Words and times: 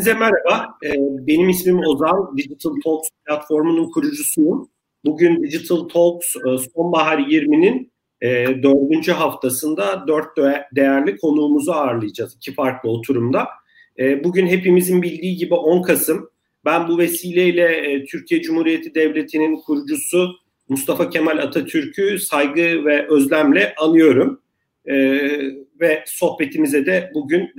Hepinize 0.00 0.18
merhaba. 0.18 0.78
Ee, 0.84 0.94
benim 1.26 1.48
ismim 1.48 1.78
Ozan. 1.78 2.36
Digital 2.36 2.70
Talks 2.84 3.08
platformunun 3.26 3.90
kurucusuyum. 3.90 4.68
Bugün 5.04 5.42
Digital 5.42 5.88
Talks 5.88 6.36
e, 6.36 6.58
Sonbahar 6.74 7.18
20'nin 7.18 7.92
e, 8.20 8.28
dördüncü 8.62 9.12
haftasında 9.12 10.04
dört 10.08 10.36
değerli 10.76 11.16
konuğumuzu 11.16 11.72
ağırlayacağız 11.72 12.36
iki 12.36 12.54
farklı 12.54 12.90
oturumda. 12.90 13.48
E, 13.98 14.24
bugün 14.24 14.46
hepimizin 14.46 15.02
bildiği 15.02 15.36
gibi 15.36 15.54
10 15.54 15.82
Kasım. 15.82 16.30
Ben 16.64 16.88
bu 16.88 16.98
vesileyle 16.98 18.04
Türkiye 18.04 18.42
Cumhuriyeti 18.42 18.94
Devleti'nin 18.94 19.56
kurucusu 19.56 20.30
Mustafa 20.68 21.10
Kemal 21.10 21.38
Atatürk'ü 21.38 22.18
saygı 22.18 22.84
ve 22.84 23.06
özlemle 23.08 23.74
anıyorum. 23.78 24.40
Ve 25.80 26.04
sohbetimize 26.06 26.86
de 26.86 27.10
bugün 27.14 27.50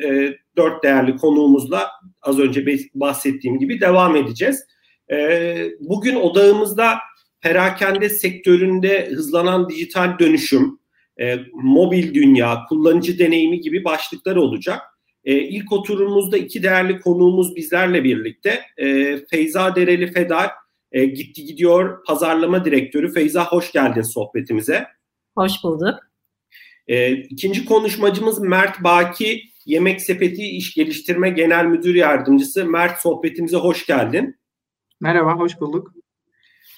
dört 0.57 0.83
değerli 0.83 1.17
konuğumuzla 1.17 1.91
az 2.21 2.39
önce 2.39 2.65
bahsettiğim 2.95 3.59
gibi 3.59 3.81
devam 3.81 4.15
edeceğiz. 4.15 4.65
Bugün 5.79 6.15
odağımızda 6.15 6.99
perakende 7.41 8.09
sektöründe 8.09 9.09
hızlanan 9.09 9.69
dijital 9.69 10.19
dönüşüm, 10.19 10.79
e, 11.21 11.39
mobil 11.53 12.13
dünya, 12.13 12.65
kullanıcı 12.69 13.19
deneyimi 13.19 13.61
gibi 13.61 13.83
başlıklar 13.83 14.35
olacak. 14.35 14.81
E, 15.23 15.37
ilk 15.37 15.71
oturumumuzda 15.71 16.37
iki 16.37 16.63
değerli 16.63 16.99
konuğumuz 16.99 17.55
bizlerle 17.55 18.03
birlikte. 18.03 18.61
E, 18.77 19.17
Feyza 19.25 19.75
Dereli 19.75 20.11
Fedar, 20.11 20.51
Gitti 20.93 21.45
Gidiyor 21.45 22.03
Pazarlama 22.05 22.65
Direktörü. 22.65 23.13
Feyza 23.13 23.45
hoş 23.45 23.71
geldin 23.71 24.01
sohbetimize. 24.01 24.87
Hoş 25.35 25.51
bulduk. 25.63 25.99
İkinci 27.29 27.65
konuşmacımız 27.65 28.39
Mert 28.39 28.83
Baki, 28.83 29.43
Yemek 29.65 30.01
Sepeti 30.01 30.43
İş 30.43 30.73
Geliştirme 30.73 31.29
Genel 31.29 31.65
Müdür 31.65 31.95
Yardımcısı. 31.95 32.65
Mert 32.65 33.01
sohbetimize 33.01 33.57
hoş 33.57 33.85
geldin. 33.85 34.39
Merhaba, 34.99 35.39
hoş 35.39 35.61
bulduk. 35.61 35.93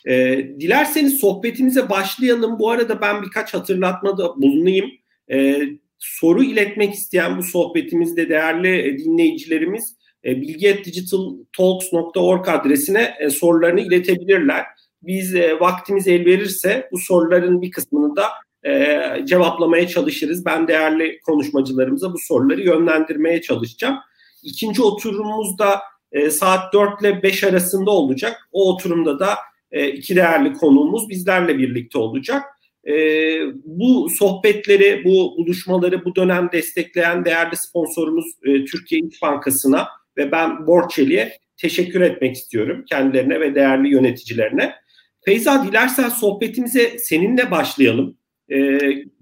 E, 0.06 0.38
dilerseniz 0.60 1.20
sohbetimize 1.20 1.90
başlayalım. 1.90 2.60
Bu 2.60 2.70
arada 2.70 3.02
ben 3.02 3.22
birkaç 3.22 3.54
hatırlatmada 3.54 4.42
bulunayım. 4.42 4.92
E, 5.32 5.62
soru 6.00 6.44
iletmek 6.44 6.94
isteyen 6.94 7.38
bu 7.38 7.44
sohbetimizde 7.44 8.30
değerli 8.30 8.98
dinleyicilerimiz 8.98 9.96
e, 10.26 10.42
bilgi.digitaltalks.org 10.42 12.50
adresine 12.50 13.14
e, 13.20 13.30
sorularını 13.30 13.82
iletebilirler. 13.82 14.66
Biz 15.02 15.36
e, 15.36 15.60
vaktimiz 15.60 16.08
el 16.08 16.26
verirse 16.26 16.90
bu 16.92 16.98
soruların 16.98 17.62
bir 17.62 17.72
kısmını 17.72 18.16
da 18.16 18.24
e, 18.66 19.02
cevaplamaya 19.26 19.88
çalışırız. 19.88 20.46
Ben 20.46 20.68
değerli 20.68 21.20
konuşmacılarımıza 21.20 22.14
bu 22.14 22.18
soruları 22.20 22.62
yönlendirmeye 22.62 23.42
çalışacağım. 23.42 23.96
İkinci 24.44 24.82
oturumumuzda 24.82 25.80
e, 26.12 26.30
saat 26.30 26.74
4 26.74 27.02
ile 27.02 27.24
5 27.24 27.44
arasında 27.44 27.92
olacak. 27.92 28.50
O 28.52 28.74
oturumda 28.74 29.20
da 29.20 29.36
e, 29.72 29.88
iki 29.88 30.16
değerli 30.16 30.54
konuğumuz 30.54 31.10
bizlerle 31.10 31.58
birlikte 31.58 31.98
olacak. 31.98 32.44
E, 32.88 32.94
bu 33.66 34.10
sohbetleri, 34.10 35.02
bu 35.06 35.36
buluşmaları 35.38 36.06
bu 36.06 36.16
dönem 36.16 36.50
destekleyen 36.52 37.26
değerli 37.26 37.58
sponsorumuz 37.58 38.26
e, 38.44 38.66
Türkiye 38.66 39.02
İş 39.02 39.22
Bankası'na 39.22 39.88
ve 40.18 40.32
ben 40.32 40.68
Borçeli'ye 40.68 41.38
teşekkür 41.58 42.02
etmek 42.02 42.36
istiyorum 42.36 42.86
kendilerine 42.90 43.40
ve 43.40 43.56
değerli 43.56 43.90
yöneticilerine. 43.90 44.74
Feyza 45.26 45.64
dilersen 45.68 46.10
sohbetimize 46.10 46.98
seninle 47.00 47.52
başlayalım. 47.52 48.18
E, 48.50 48.80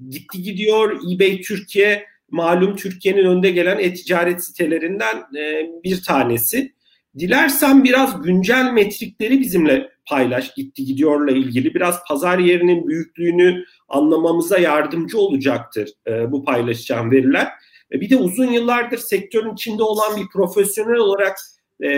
gitti 0.10 0.42
gidiyor 0.42 1.00
eBay 1.14 1.42
Türkiye 1.42 2.06
malum 2.30 2.76
Türkiye'nin 2.76 3.26
önde 3.26 3.52
gelen 3.52 3.80
e-ticaret 3.80 4.44
sitelerinden 4.44 5.18
e, 5.38 5.70
bir 5.84 6.04
tanesi. 6.04 6.74
Dilersen 7.20 7.84
biraz 7.84 8.22
güncel 8.22 8.74
metrikleri 8.74 9.40
bizimle 9.40 9.90
paylaş 10.06 10.54
gitti 10.54 10.86
gidiyorla 10.86 11.32
ilgili 11.32 11.74
biraz 11.74 12.04
pazar 12.08 12.40
yerinin 12.40 12.88
büyüklüğünü 12.88 13.66
anlamamıza 13.88 14.58
yardımcı 14.58 15.18
olacaktır 15.18 15.90
e, 16.08 16.32
bu 16.32 16.46
paylaşacağım 16.46 17.12
veriler. 17.12 17.48
E, 17.92 18.02
bir 18.02 18.10
de 18.10 18.16
uzun 18.16 18.52
yıllardır 18.52 18.98
sektörün 18.98 19.54
içinde 19.54 19.84
olan 19.84 20.18
bir 20.18 20.28
profesyonel 20.34 20.98
olarak 20.98 21.38
e, 21.84 21.92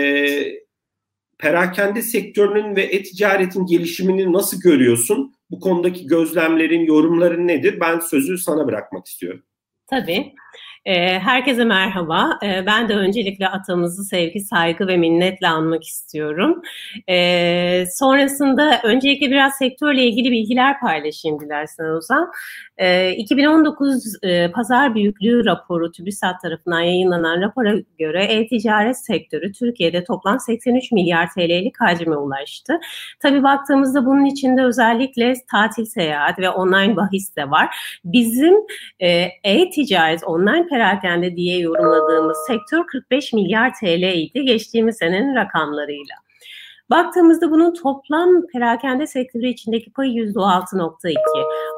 perakende 1.38 2.02
sektörünün 2.02 2.76
ve 2.76 2.82
e-ticaretin 2.82 3.66
gelişimini 3.66 4.32
nasıl 4.32 4.60
görüyorsun? 4.60 5.34
Bu 5.50 5.60
konudaki 5.60 6.06
gözlemlerin, 6.06 6.84
yorumların 6.84 7.48
nedir? 7.48 7.80
Ben 7.80 7.98
sözü 7.98 8.38
sana 8.38 8.66
bırakmak 8.66 9.06
istiyorum. 9.06 9.42
Tabii. 9.86 10.34
Ee, 10.86 11.18
herkese 11.18 11.64
merhaba. 11.64 12.38
Ee, 12.42 12.66
ben 12.66 12.88
de 12.88 12.94
öncelikle 12.94 13.48
atamızı 13.48 14.04
sevgi, 14.04 14.40
saygı 14.40 14.86
ve 14.86 14.96
minnetle 14.96 15.48
anmak 15.48 15.84
istiyorum. 15.84 16.62
Ee, 17.08 17.84
sonrasında 17.90 18.80
öncelikle 18.84 19.30
biraz 19.30 19.54
sektörle 19.54 20.04
ilgili 20.04 20.30
bilgiler 20.30 20.80
paylaşayım 20.80 21.40
dilersen 21.40 21.84
Ozan. 21.84 22.30
2019 23.16 24.16
e, 24.22 24.50
pazar 24.50 24.94
büyüklüğü 24.94 25.44
raporu 25.44 25.92
TÜBİSAT 25.92 26.42
tarafından 26.42 26.80
yayınlanan 26.80 27.40
rapora 27.40 27.74
göre 27.98 28.24
e-ticaret 28.24 29.06
sektörü 29.06 29.52
Türkiye'de 29.52 30.04
toplam 30.04 30.40
83 30.40 30.92
milyar 30.92 31.30
TL'lik 31.30 31.80
hacme 31.80 32.16
ulaştı. 32.16 32.80
Tabii 33.20 33.42
baktığımızda 33.42 34.06
bunun 34.06 34.24
içinde 34.24 34.62
özellikle 34.62 35.34
tatil 35.50 35.84
seyahat 35.84 36.38
ve 36.38 36.50
online 36.50 36.96
bahis 36.96 37.36
de 37.36 37.50
var. 37.50 37.76
Bizim 38.04 38.54
e, 39.00 39.28
e-ticaret 39.44 40.24
online 40.24 40.66
perakende 40.74 41.36
diye 41.36 41.58
yorumladığımız 41.58 42.36
sektör 42.46 42.86
45 42.86 43.32
milyar 43.32 43.74
TL 43.74 44.16
idi 44.16 44.44
geçtiğimiz 44.44 44.96
senenin 44.96 45.34
rakamlarıyla. 45.34 46.14
Baktığımızda 46.90 47.50
bunun 47.50 47.74
toplam 47.74 48.46
perakende 48.52 49.06
sektörü 49.06 49.46
içindeki 49.46 49.92
payı 49.92 50.12
%6.2. 50.12 51.14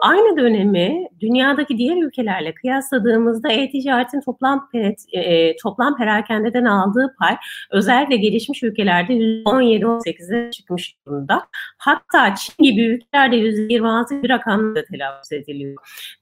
Aynı 0.02 0.36
dönemi 0.36 1.08
dünyadaki 1.20 1.78
diğer 1.78 1.96
ülkelerle 1.96 2.54
kıyasladığımızda 2.54 3.52
e-ticaretin 3.52 4.20
toplam 4.20 4.68
e, 5.12 5.56
toplam 5.56 5.96
perakendeden 5.96 6.64
aldığı 6.64 7.14
pay 7.18 7.36
özellikle 7.70 8.16
gelişmiş 8.16 8.62
ülkelerde 8.62 9.12
%17-18'e 9.12 10.50
çıkmış 10.50 10.96
durumda. 11.06 11.42
Hatta 11.78 12.34
Çin 12.34 12.64
gibi 12.64 12.84
ülkelerde 12.84 13.36
%26 13.36 14.22
bir 14.22 14.30
rakamla 14.30 14.84
telaffuz 14.84 15.32
ediliyor. 15.32 15.76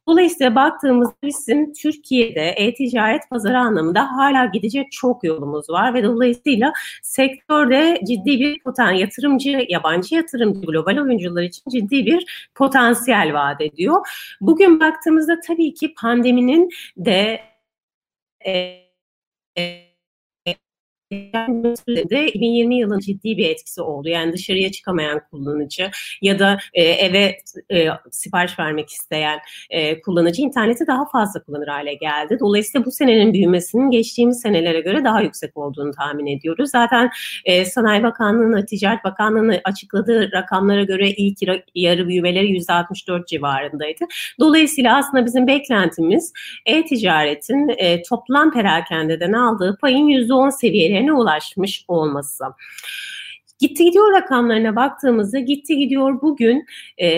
Dolayısıyla 0.09 0.55
baktığımızda 0.55 1.15
bizim 1.23 1.73
Türkiye'de 1.73 2.41
e-ticaret 2.41 3.31
pazarı 3.31 3.59
anlamında 3.59 4.13
hala 4.13 4.47
gidecek 4.47 4.93
çok 4.93 5.25
yolumuz 5.25 5.71
var 5.71 5.95
ve 5.95 6.03
dolayısıyla 6.03 6.73
sektörde 7.03 8.01
ciddi 8.07 8.41
bir 8.41 8.63
poten 8.63 8.93
yatırımcı, 8.93 9.67
yabancı 9.69 10.15
yatırımcı, 10.15 10.61
global 10.61 10.99
oyuncular 10.99 11.43
için 11.43 11.71
ciddi 11.71 12.07
bir 12.07 12.51
potansiyel 12.55 13.35
vaat 13.35 13.61
ediyor. 13.61 14.07
Bugün 14.41 14.81
baktığımızda 14.81 15.41
tabii 15.41 15.75
ki 15.75 15.95
pandeminin 15.95 16.71
de 16.97 17.41
e, 18.47 18.53
e, 19.59 19.94
de 22.11 22.27
2020 22.27 22.77
yılının 22.77 22.99
ciddi 22.99 23.37
bir 23.37 23.51
etkisi 23.51 23.83
oldu. 23.83 24.09
Yani 24.09 24.33
dışarıya 24.33 24.73
çıkamayan 24.73 25.21
kullanıcı 25.31 25.91
ya 26.23 26.39
da 26.39 26.59
e, 26.75 26.83
eve 26.83 27.37
e, 27.73 27.89
sipariş 28.11 28.59
vermek 28.59 28.91
isteyen 28.91 29.39
e, 29.71 30.01
kullanıcı 30.01 30.43
interneti 30.43 30.87
daha 30.87 31.09
fazla 31.09 31.43
kullanır 31.43 31.69
hale 31.69 31.95
geldi. 31.95 32.37
Dolayısıyla 32.41 32.85
bu 32.85 32.91
senenin 32.91 33.33
büyümesinin 33.33 33.91
geçtiğimiz 33.91 34.41
senelere 34.41 34.81
göre 34.81 35.05
daha 35.05 35.21
yüksek 35.21 35.57
olduğunu 35.57 35.91
tahmin 35.91 36.27
ediyoruz. 36.27 36.71
Zaten 36.71 37.11
e, 37.45 37.65
Sanayi 37.65 38.03
Bakanlığı'nın, 38.03 38.67
Ticaret 38.67 39.05
Bakanlığı'nın 39.05 39.61
açıkladığı 39.65 40.33
rakamlara 40.33 40.83
göre 40.83 41.11
ilk 41.11 41.39
yarı 41.75 42.09
büyümeleri 42.09 42.47
%64 42.47 43.27
civarındaydı. 43.27 44.05
Dolayısıyla 44.41 44.97
aslında 44.97 45.27
bizim 45.27 45.47
beklentimiz 45.47 46.33
e-ticaretin 46.67 47.75
e, 47.79 48.03
toplam 48.03 48.53
perakendeden 48.53 49.33
aldığı 49.33 49.79
payın 49.81 50.09
%10 50.09 50.53
seviyelerine 50.53 51.04
seviyelerine 51.05 51.13
ulaşmış 51.13 51.85
olması. 51.89 52.45
Gitti 53.59 53.85
gidiyor 53.85 54.13
rakamlarına 54.13 54.77
baktığımızda 54.77 55.39
gitti 55.39 55.77
gidiyor 55.77 56.23
bugün 56.23 56.67
e, 56.99 57.09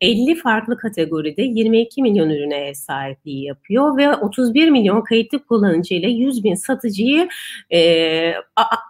50 0.00 0.34
farklı 0.34 0.76
kategoride 0.76 1.42
22 1.42 2.02
milyon 2.02 2.30
ürüne 2.30 2.56
ev 2.56 2.74
sahipliği 2.74 3.44
yapıyor 3.44 3.96
ve 3.96 4.14
31 4.14 4.70
milyon 4.70 5.00
kayıtlı 5.00 5.44
kullanıcı 5.44 5.94
ile 5.94 6.10
100 6.10 6.44
bin 6.44 6.54
satıcıyı 6.54 7.28
e, 7.72 8.34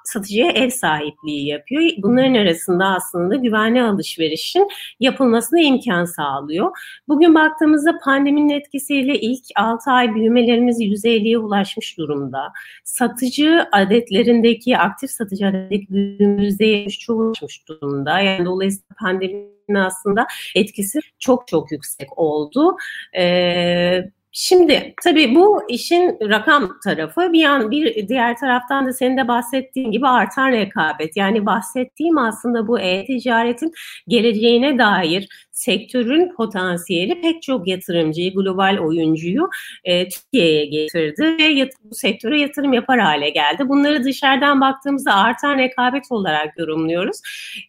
satıcıya 0.05 0.50
ev 0.50 0.71
sahipliği 0.71 1.47
yapıyor. 1.47 1.83
Bunların 1.99 2.35
arasında 2.35 2.85
aslında 2.85 3.37
güvenli 3.37 3.83
alışverişin 3.83 4.69
yapılmasına 5.01 5.61
imkan 5.61 6.05
sağlıyor. 6.05 6.71
Bugün 7.09 7.35
baktığımızda 7.35 7.99
pandeminin 8.05 8.49
etkisiyle 8.49 9.21
ilk 9.21 9.44
6 9.56 9.91
ay 9.91 10.15
büyümelerimiz 10.15 10.81
%50'ye 10.81 11.39
ulaşmış 11.39 11.99
durumda. 11.99 12.53
Satıcı 12.85 13.67
adetlerindeki 13.73 14.79
aktif 14.79 15.11
satıcı 15.11 15.47
adetindeki 15.47 15.93
büyümemizde 15.93 16.88
%73'e 16.88 17.12
ulaşmış 17.12 17.69
durumda. 17.69 18.20
Yani 18.20 18.44
dolayısıyla 18.46 18.94
pandeminin 19.00 19.75
aslında 19.75 20.26
etkisi 20.55 21.00
çok 21.19 21.49
çok 21.49 21.73
yüksek 21.73 22.19
oldu. 22.19 22.76
Ee, 23.17 24.11
Şimdi 24.32 24.94
tabii 25.05 25.35
bu 25.35 25.62
işin 25.69 26.19
rakam 26.20 26.79
tarafı 26.85 27.32
bir 27.32 27.40
yan 27.40 27.70
bir 27.70 28.08
diğer 28.08 28.37
taraftan 28.37 28.87
da 28.87 28.93
senin 28.93 29.17
de 29.17 29.29
bahsettiğin 29.29 29.90
gibi 29.90 30.08
artan 30.08 30.52
rekabet. 30.52 31.17
Yani 31.17 31.46
bahsettiğim 31.46 32.19
aslında 32.19 32.69
bu 32.69 32.81
e-ticaretin 32.81 33.73
geleceğine 34.08 34.79
dair 34.79 35.29
sektörün 35.58 36.32
potansiyeli 36.37 37.20
pek 37.20 37.43
çok 37.43 37.69
yatırımcıyı, 37.69 38.34
global 38.34 38.78
oyuncuyu 38.78 39.49
e, 39.84 40.08
Türkiye'ye 40.08 40.64
getirdi 40.64 41.37
ve 41.38 41.43
yat- 41.43 41.72
bu 41.84 41.94
sektöre 41.94 42.40
yatırım 42.40 42.72
yapar 42.72 43.00
hale 43.00 43.31
geldi. 43.31 43.69
Bunları 43.69 44.05
dışarıdan 44.05 44.60
baktığımızda 44.60 45.14
artan 45.14 45.58
rekabet 45.58 46.05
olarak 46.10 46.58
yorumluyoruz, 46.58 47.20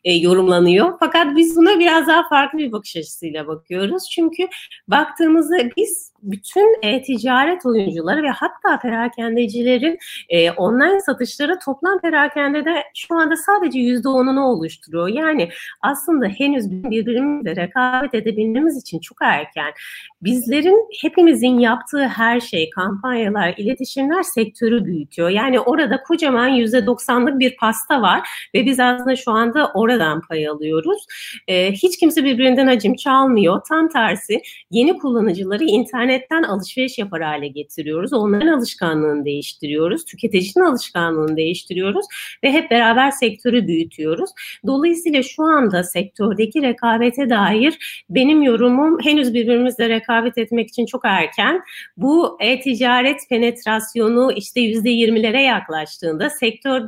e, 0.04 0.14
yorumlanıyor. 0.14 0.94
Fakat 1.00 1.36
biz 1.36 1.56
buna 1.56 1.80
biraz 1.80 2.08
daha 2.08 2.30
farklı 2.30 2.60
bir 2.60 2.72
bakış 2.72 2.96
açısıyla 2.96 3.48
bakıyoruz. 3.48 4.04
Çünkü 4.12 4.48
baktığımızda 4.88 5.58
biz 5.78 6.14
bütün 6.24 6.78
e-ticaret 6.84 7.66
oyuncuları 7.66 8.24
ve 8.24 8.30
hatta 8.30 8.80
perakendecilerin 8.82 9.98
e, 10.30 10.52
online 10.52 11.00
satışları 11.00 11.60
toplam 11.66 12.00
perakendede 12.00 12.84
şu 12.96 13.16
anda 13.16 13.36
sadece 13.36 13.80
yüzde 13.80 14.10
onunu 14.10 14.46
oluşturuyor. 14.46 15.08
Yani 15.08 15.50
aslında 15.82 16.26
henüz 16.26 16.72
birbirimizle 16.72 17.56
rekabet 17.56 17.79
edebilmemiz 18.14 18.82
için 18.82 19.00
çok 19.00 19.18
erken. 19.22 19.74
Bizlerin 20.22 20.88
hepimizin 21.02 21.60
yaptığı 21.60 22.08
her 22.08 22.40
şey, 22.40 22.70
kampanyalar, 22.70 23.54
iletişimler 23.58 24.24
sektörü 24.24 24.86
büyütüyor. 24.86 25.30
Yani 25.30 25.60
orada 25.60 26.04
kocaman 26.04 26.48
yüzde 26.48 26.86
doksanlık 26.86 27.40
bir 27.40 27.58
pasta 27.58 28.02
var 28.02 28.30
ve 28.56 28.66
biz 28.66 28.80
aslında 28.80 29.16
şu 29.16 29.32
anda 29.32 29.72
oradan 29.74 30.22
pay 30.22 30.48
alıyoruz. 30.48 31.06
E, 31.48 31.72
hiç 31.72 32.00
kimse 32.00 32.24
birbirinden 32.24 32.68
hacim 32.68 32.96
çalmıyor. 32.96 33.62
Tam 33.70 33.90
tersi 33.90 34.42
yeni 34.72 34.98
kullanıcıları 34.98 35.64
internetten 35.64 36.44
alışveriş 36.44 36.98
yapar 36.98 37.22
hale 37.22 37.48
getiriyoruz. 37.48 38.14
Onların 38.14 38.48
alışkanlığını 38.48 39.26
değiştiriyoruz. 39.26 40.06
Tüketicinin 40.06 40.66
alışkanlığını 40.66 41.38
değiştiriyoruz 41.38 42.06
ve 42.44 42.52
hep 42.52 42.72
beraber 42.72 43.12
sektörü 43.12 43.68
büyütüyoruz. 43.68 44.30
Dolayısıyla 44.68 45.24
şu 45.24 45.44
anda 45.44 45.84
sektördeki 45.84 46.62
rekabete 46.62 47.30
dair 47.30 47.69
benim 48.10 48.42
yorumum 48.42 49.00
henüz 49.04 49.34
birbirimizle 49.34 49.90
rekabet 49.90 50.38
etmek 50.38 50.70
için 50.70 50.86
çok 50.86 51.02
erken. 51.06 51.62
Bu 51.98 52.38
e-ticaret 52.42 53.20
penetrasyonu 53.30 54.32
işte 54.36 54.62
yüzde 54.62 54.90
yirmilere 54.90 55.42
yaklaştığında 55.42 56.30
sektör 56.30 56.82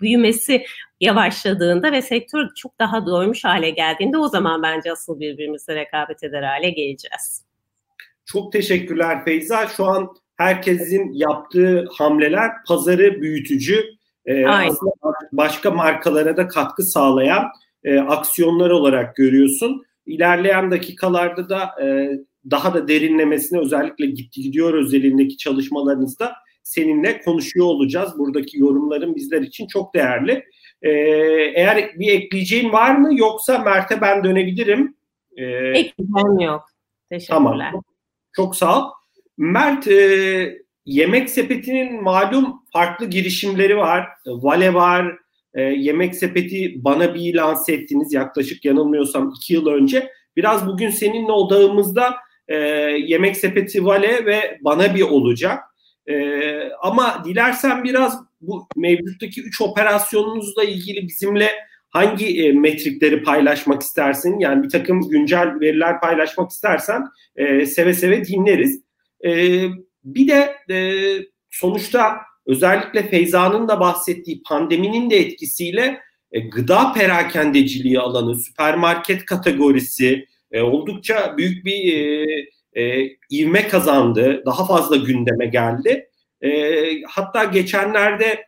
büyümesi 0.00 0.64
yavaşladığında 1.00 1.92
ve 1.92 2.02
sektör 2.02 2.48
çok 2.56 2.78
daha 2.78 3.06
doymuş 3.06 3.44
hale 3.44 3.70
geldiğinde 3.70 4.18
o 4.18 4.28
zaman 4.28 4.62
bence 4.62 4.92
asıl 4.92 5.20
birbirimizle 5.20 5.74
rekabet 5.74 6.22
eder 6.22 6.42
hale 6.42 6.70
geleceğiz. 6.70 7.44
Çok 8.26 8.52
teşekkürler 8.52 9.24
Feyza. 9.24 9.66
Şu 9.66 9.84
an 9.84 10.08
herkesin 10.36 11.12
yaptığı 11.12 11.88
hamleler 11.92 12.50
pazarı 12.68 13.20
büyütücü, 13.20 13.84
e, 14.28 14.44
başka 15.32 15.70
markalara 15.70 16.36
da 16.36 16.48
katkı 16.48 16.82
sağlayan 16.82 17.44
e, 17.84 17.98
aksiyonlar 17.98 18.70
olarak 18.70 19.16
görüyorsun. 19.16 19.84
İlerleyen 20.08 20.70
dakikalarda 20.70 21.48
da 21.48 21.82
e, 21.82 22.10
daha 22.50 22.74
da 22.74 22.88
derinlemesine 22.88 23.58
özellikle 23.60 24.06
gitti 24.06 24.42
gidiyor 24.42 24.74
özelindeki 24.74 25.36
çalışmalarınızda 25.36 26.32
seninle 26.62 27.20
konuşuyor 27.20 27.66
olacağız. 27.66 28.18
Buradaki 28.18 28.58
yorumların 28.58 29.16
bizler 29.16 29.42
için 29.42 29.66
çok 29.66 29.94
değerli. 29.94 30.44
Ee, 30.82 30.90
eğer 31.54 31.98
bir 31.98 32.12
ekleyeceğin 32.12 32.72
var 32.72 32.96
mı 32.96 33.18
yoksa 33.18 33.58
Mert'e 33.58 34.00
ben 34.00 34.24
dönebilirim. 34.24 34.96
Ee, 35.36 35.44
Ekleyeceğim 35.44 36.38
yok. 36.40 36.64
Teşekkürler. 37.10 37.38
Tamam. 37.38 37.82
Çok 38.32 38.56
sağ 38.56 38.78
ol. 38.78 38.90
Mert 39.36 39.88
e, 39.88 40.58
Yemek 40.86 41.30
Sepeti'nin 41.30 42.02
malum 42.02 42.62
farklı 42.72 43.06
girişimleri 43.06 43.76
var. 43.76 44.08
Vale 44.26 44.74
var. 44.74 45.18
E, 45.54 45.62
Yemek 45.62 46.14
Sepeti 46.14 46.74
bana 46.76 47.14
bir 47.14 47.34
lanse 47.34 47.72
ettiniz 47.72 48.12
yaklaşık 48.12 48.64
yanılmıyorsam 48.64 49.32
iki 49.36 49.54
yıl 49.54 49.66
önce. 49.66 50.10
Biraz 50.36 50.66
bugün 50.66 50.90
seninle 50.90 51.32
odağımızda 51.32 52.14
e, 52.48 52.56
Yemek 53.06 53.36
Sepeti 53.36 53.84
Vale 53.84 54.26
ve 54.26 54.58
bana 54.60 54.94
bir 54.94 55.02
olacak. 55.02 55.62
E, 56.06 56.40
ama 56.82 57.22
dilersen 57.24 57.84
biraz 57.84 58.20
bu 58.40 58.68
mevcuttaki 58.76 59.42
üç 59.42 59.60
operasyonunuzla 59.60 60.64
ilgili 60.64 61.08
bizimle 61.08 61.50
hangi 61.90 62.46
e, 62.46 62.52
metrikleri 62.52 63.22
paylaşmak 63.22 63.82
istersin? 63.82 64.38
Yani 64.38 64.62
bir 64.62 64.68
takım 64.68 65.08
güncel 65.08 65.60
veriler 65.60 66.00
paylaşmak 66.00 66.50
istersen 66.50 67.04
e, 67.36 67.66
seve 67.66 67.94
seve 67.94 68.24
dinleriz. 68.24 68.82
E, 69.24 69.30
bir 70.04 70.28
de 70.28 70.56
e, 70.74 70.78
sonuçta 71.50 72.16
özellikle 72.48 73.08
Feyza'nın 73.08 73.68
da 73.68 73.80
bahsettiği 73.80 74.42
pandeminin 74.42 75.10
de 75.10 75.16
etkisiyle 75.18 76.00
e, 76.32 76.40
gıda 76.40 76.92
perakendeciliği 76.92 78.00
alanı, 78.00 78.40
süpermarket 78.40 79.24
kategorisi 79.24 80.26
e, 80.52 80.60
oldukça 80.60 81.34
büyük 81.38 81.64
bir 81.64 81.92
e, 81.92 82.26
e, 82.72 83.10
ivme 83.30 83.68
kazandı. 83.68 84.42
Daha 84.46 84.66
fazla 84.66 84.96
gündeme 84.96 85.46
geldi. 85.46 86.08
E, 86.42 86.82
hatta 87.02 87.44
geçenlerde 87.44 88.46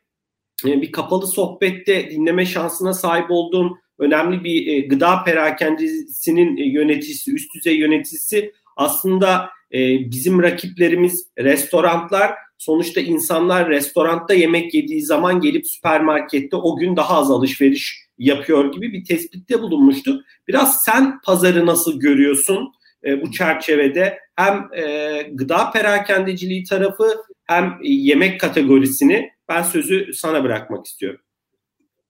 e, 0.66 0.82
bir 0.82 0.92
kapalı 0.92 1.26
sohbette 1.26 2.10
dinleme 2.10 2.46
şansına 2.46 2.92
sahip 2.92 3.30
olduğum 3.30 3.78
önemli 3.98 4.44
bir 4.44 4.66
e, 4.66 4.80
gıda 4.80 5.24
perakendisinin 5.24 6.56
e, 6.56 6.62
yöneticisi, 6.62 7.34
üst 7.34 7.54
düzey 7.54 7.76
yöneticisi 7.76 8.52
aslında 8.76 9.50
e, 9.72 10.10
bizim 10.10 10.42
rakiplerimiz 10.42 11.26
restoranlar. 11.38 12.34
Sonuçta 12.60 13.00
insanlar 13.00 13.68
restoranda 13.68 14.34
yemek 14.34 14.74
yediği 14.74 15.02
zaman 15.02 15.40
gelip 15.40 15.66
süpermarkette 15.66 16.56
o 16.56 16.76
gün 16.76 16.96
daha 16.96 17.18
az 17.18 17.30
alışveriş 17.30 18.06
yapıyor 18.18 18.72
gibi 18.72 18.92
bir 18.92 19.04
tespitte 19.04 19.62
bulunmuştu. 19.62 20.24
Biraz 20.48 20.82
sen 20.84 21.20
pazarı 21.20 21.66
nasıl 21.66 22.00
görüyorsun 22.00 22.72
e, 23.04 23.22
bu 23.22 23.30
çerçevede? 23.30 24.18
Hem 24.36 24.68
e, 24.76 25.22
gıda 25.32 25.70
perakendeciliği 25.70 26.64
tarafı 26.64 27.14
hem 27.44 27.78
yemek 27.82 28.40
kategorisini 28.40 29.30
ben 29.48 29.62
sözü 29.62 30.14
sana 30.14 30.44
bırakmak 30.44 30.86
istiyorum. 30.86 31.20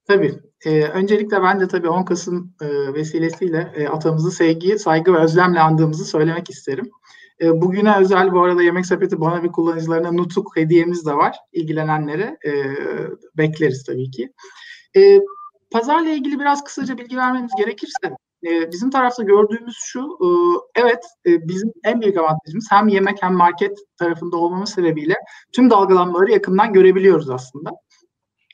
Tabii. 0.04 0.34
E, 0.66 0.82
öncelikle 0.82 1.42
ben 1.42 1.60
de 1.60 1.68
tabii 1.68 1.88
10 1.88 2.04
Kasım 2.04 2.54
e, 2.62 2.94
vesilesiyle 2.94 3.72
e, 3.76 3.88
atamızı 3.88 4.30
sevgi, 4.30 4.78
saygı 4.78 5.14
ve 5.14 5.18
özlemle 5.18 5.60
andığımızı 5.60 6.04
söylemek 6.04 6.50
isterim. 6.50 6.90
E, 7.40 7.60
bugüne 7.60 7.96
özel 7.96 8.32
bu 8.32 8.42
arada 8.42 8.62
Yemek 8.62 8.86
Sepeti 8.86 9.20
bana 9.20 9.42
bir 9.42 9.52
kullanıcılarına 9.52 10.12
nutuk 10.12 10.56
hediyemiz 10.56 11.06
de 11.06 11.14
var. 11.14 11.36
İlgilenenlere 11.52 12.38
e, 12.46 12.52
bekleriz 13.38 13.84
tabii 13.84 14.10
ki. 14.10 14.32
E, 14.96 15.20
pazarla 15.70 16.08
ilgili 16.08 16.40
biraz 16.40 16.64
kısaca 16.64 16.98
bilgi 16.98 17.16
vermemiz 17.16 17.52
gerekirse 17.58 18.16
e, 18.44 18.72
bizim 18.72 18.90
tarafta 18.90 19.22
gördüğümüz 19.22 19.76
şu, 19.84 20.00
e, 20.00 20.28
evet 20.80 21.04
e, 21.26 21.48
bizim 21.48 21.72
en 21.84 22.00
büyük 22.00 22.16
avantajımız 22.16 22.66
hem 22.70 22.88
yemek 22.88 23.22
hem 23.22 23.34
market 23.34 23.78
tarafında 23.98 24.36
olmamız 24.36 24.70
sebebiyle 24.70 25.14
tüm 25.52 25.70
dalgalanmaları 25.70 26.30
yakından 26.30 26.72
görebiliyoruz 26.72 27.30
aslında. 27.30 27.70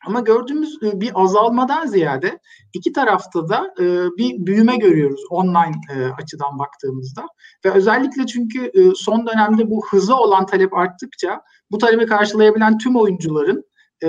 Ama 0.06 0.20
gördüğümüz 0.20 0.78
e, 0.82 1.00
bir 1.00 1.10
azalmadan 1.14 1.86
ziyade 1.86 2.38
iki 2.72 2.92
tarafta 2.92 3.48
da 3.48 3.74
e, 3.80 3.84
bir 4.16 4.46
büyüme 4.46 4.76
görüyoruz 4.76 5.20
online 5.30 5.76
e, 5.94 6.06
açıdan 6.22 6.58
baktığımızda. 6.58 7.26
Ve 7.64 7.70
özellikle 7.70 8.26
çünkü 8.26 8.72
son 8.96 9.26
dönemde 9.26 9.70
bu 9.70 9.86
hızlı 9.90 10.16
olan 10.16 10.46
talep 10.46 10.74
arttıkça 10.74 11.40
bu 11.70 11.78
talebi 11.78 12.06
karşılayabilen 12.06 12.78
tüm 12.78 12.96
oyuncuların 12.96 13.64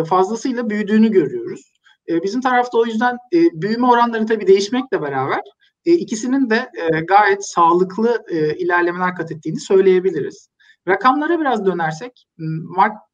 fazlasıyla 0.10 0.70
büyüdüğünü 0.70 1.12
görüyoruz. 1.12 1.74
Bizim 2.24 2.42
tarafta 2.42 2.78
o 2.78 2.86
yüzden 2.86 3.18
büyüme 3.34 3.88
oranları 3.88 4.26
tabii 4.26 4.48
değişmekle 4.48 5.02
beraber 5.02 5.42
ikisinin 5.86 6.50
de 6.50 6.72
gayet 7.08 7.46
sağlıklı 7.46 8.24
ilerlemeler 8.58 9.16
kat 9.16 9.32
ettiğini 9.32 9.60
söyleyebiliriz. 9.60 10.50
Rakamlara 10.88 11.40
biraz 11.40 11.66
dönersek, 11.66 12.28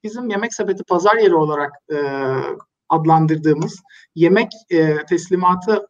bizim 0.03 0.29
yemek 0.29 0.53
sepeti 0.53 0.83
pazar 0.83 1.15
yeri 1.15 1.35
olarak 1.35 1.71
e, 1.93 1.97
adlandırdığımız 2.93 3.81
yemek 4.15 4.51
e, 4.69 5.05
teslimatı 5.09 5.87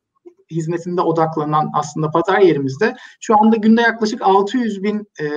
hizmetinde 0.51 1.01
odaklanan 1.01 1.69
aslında 1.73 2.11
pazar 2.11 2.39
yerimizde 2.39 2.95
şu 3.21 3.35
anda 3.41 3.55
günde 3.55 3.81
yaklaşık 3.81 4.21
600 4.21 4.83
bin 4.83 5.07
e, 5.21 5.29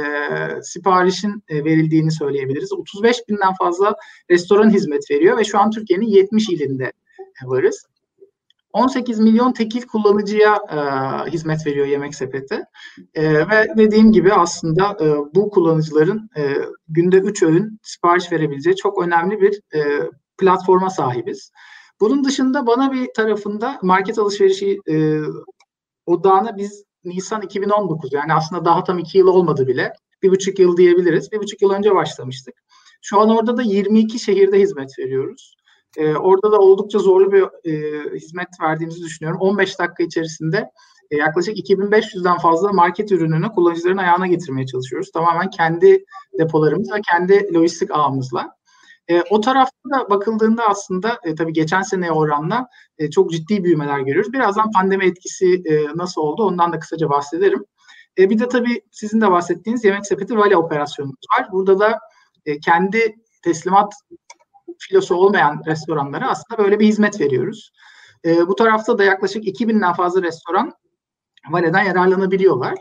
siparişin 0.63 1.43
e, 1.49 1.65
verildiğini 1.65 2.13
söyleyebiliriz. 2.13 2.73
35 2.73 3.17
binden 3.29 3.55
fazla 3.55 3.95
restoran 4.31 4.71
hizmet 4.71 5.11
veriyor 5.11 5.39
ve 5.39 5.45
şu 5.45 5.59
an 5.59 5.71
Türkiye'nin 5.71 6.07
70 6.07 6.49
ilinde 6.49 6.93
varız. 7.45 7.87
18 8.73 9.21
milyon 9.21 9.53
tekil 9.53 9.83
kullanıcıya 9.83 10.55
e, 10.55 10.77
hizmet 11.31 11.67
veriyor 11.67 11.87
Yemek 11.87 12.15
Sepeti. 12.15 12.65
E, 13.15 13.49
ve 13.49 13.69
dediğim 13.77 14.13
gibi 14.13 14.33
aslında 14.33 14.97
e, 15.01 15.35
bu 15.35 15.51
kullanıcıların 15.51 16.31
e, 16.37 16.55
günde 16.89 17.17
3 17.17 17.43
öğün 17.43 17.79
sipariş 17.83 18.33
verebileceği 18.33 18.77
çok 18.77 19.03
önemli 19.03 19.41
bir 19.41 19.61
e, 19.75 20.11
platforma 20.39 20.91
sahibiz. 20.91 21.51
Bunun 22.01 22.25
dışında 22.25 22.67
bana 22.67 22.93
bir 22.93 23.09
tarafında 23.17 23.79
market 23.83 24.19
alışverişi 24.19 24.79
e, 24.91 25.21
odağına 26.07 26.57
biz 26.57 26.85
Nisan 27.05 27.43
2019 27.43 28.13
yani 28.13 28.35
aslında 28.35 28.65
daha 28.65 28.85
tam 28.85 28.99
2 28.99 29.19
yıl 29.19 29.27
olmadı 29.27 29.67
bile 29.67 29.93
bir 30.23 30.31
buçuk 30.31 30.59
yıl 30.59 30.77
diyebiliriz. 30.77 31.33
Bir 31.33 31.39
buçuk 31.39 31.63
yıl 31.63 31.71
önce 31.71 31.95
başlamıştık. 31.95 32.55
Şu 33.03 33.21
an 33.21 33.31
orada 33.31 33.57
da 33.57 33.63
22 33.63 34.19
şehirde 34.19 34.61
hizmet 34.61 34.99
veriyoruz. 34.99 35.57
E, 35.97 36.15
orada 36.15 36.53
da 36.53 36.59
oldukça 36.59 36.99
zorlu 36.99 37.33
bir 37.33 37.71
e, 37.71 38.03
hizmet 38.15 38.49
verdiğimizi 38.63 39.03
düşünüyorum. 39.03 39.41
15 39.41 39.79
dakika 39.79 40.03
içerisinde 40.03 40.71
e, 41.11 41.17
yaklaşık 41.17 41.57
2500'den 41.57 42.39
fazla 42.39 42.73
market 42.73 43.13
ürününü 43.13 43.49
kullanıcıların 43.49 43.97
ayağına 43.97 44.27
getirmeye 44.27 44.67
çalışıyoruz. 44.67 45.11
Tamamen 45.11 45.51
kendi 45.51 46.05
depolarımız 46.39 46.93
ve 46.93 47.01
kendi 47.11 47.55
lojistik 47.55 47.91
ağımızla. 47.91 48.57
E, 49.11 49.23
o 49.31 49.41
tarafta 49.41 49.91
da 49.91 50.11
bakıldığında 50.11 50.63
aslında 50.69 51.21
e, 51.25 51.35
tabii 51.35 51.53
geçen 51.53 51.83
seneye 51.83 52.13
oranla 52.13 52.69
e, 52.99 53.11
çok 53.11 53.31
ciddi 53.31 53.65
büyümeler 53.65 54.01
görüyoruz. 54.01 54.33
Birazdan 54.33 54.71
pandemi 54.71 55.05
etkisi 55.05 55.63
e, 55.65 55.85
nasıl 55.97 56.21
oldu 56.21 56.45
ondan 56.45 56.73
da 56.73 56.79
kısaca 56.79 57.11
bahsederim. 57.11 57.65
E, 58.19 58.31
bir 58.31 58.39
de 58.39 58.49
tabii 58.49 58.81
sizin 58.91 59.21
de 59.21 59.31
bahsettiğiniz 59.31 59.85
yemek 59.85 60.07
sepeti 60.07 60.39
vale 60.39 60.57
operasyonumuz 60.57 61.25
var. 61.39 61.49
Burada 61.53 61.79
da 61.79 61.99
e, 62.47 62.61
kendi 62.61 63.17
teslimat 63.43 63.93
filosu 64.79 65.15
olmayan 65.15 65.63
restoranlara 65.67 66.31
aslında 66.31 66.63
böyle 66.63 66.81
bir 66.81 66.87
hizmet 66.87 67.21
veriyoruz. 67.21 67.73
E, 68.25 68.49
bu 68.49 68.55
tarafta 68.55 68.99
da 68.99 69.05
yaklaşık 69.05 69.45
2000'den 69.45 69.93
fazla 69.93 70.23
restoran 70.23 70.73
Vale'den 71.51 71.83
yararlanabiliyorlar. 71.83 72.75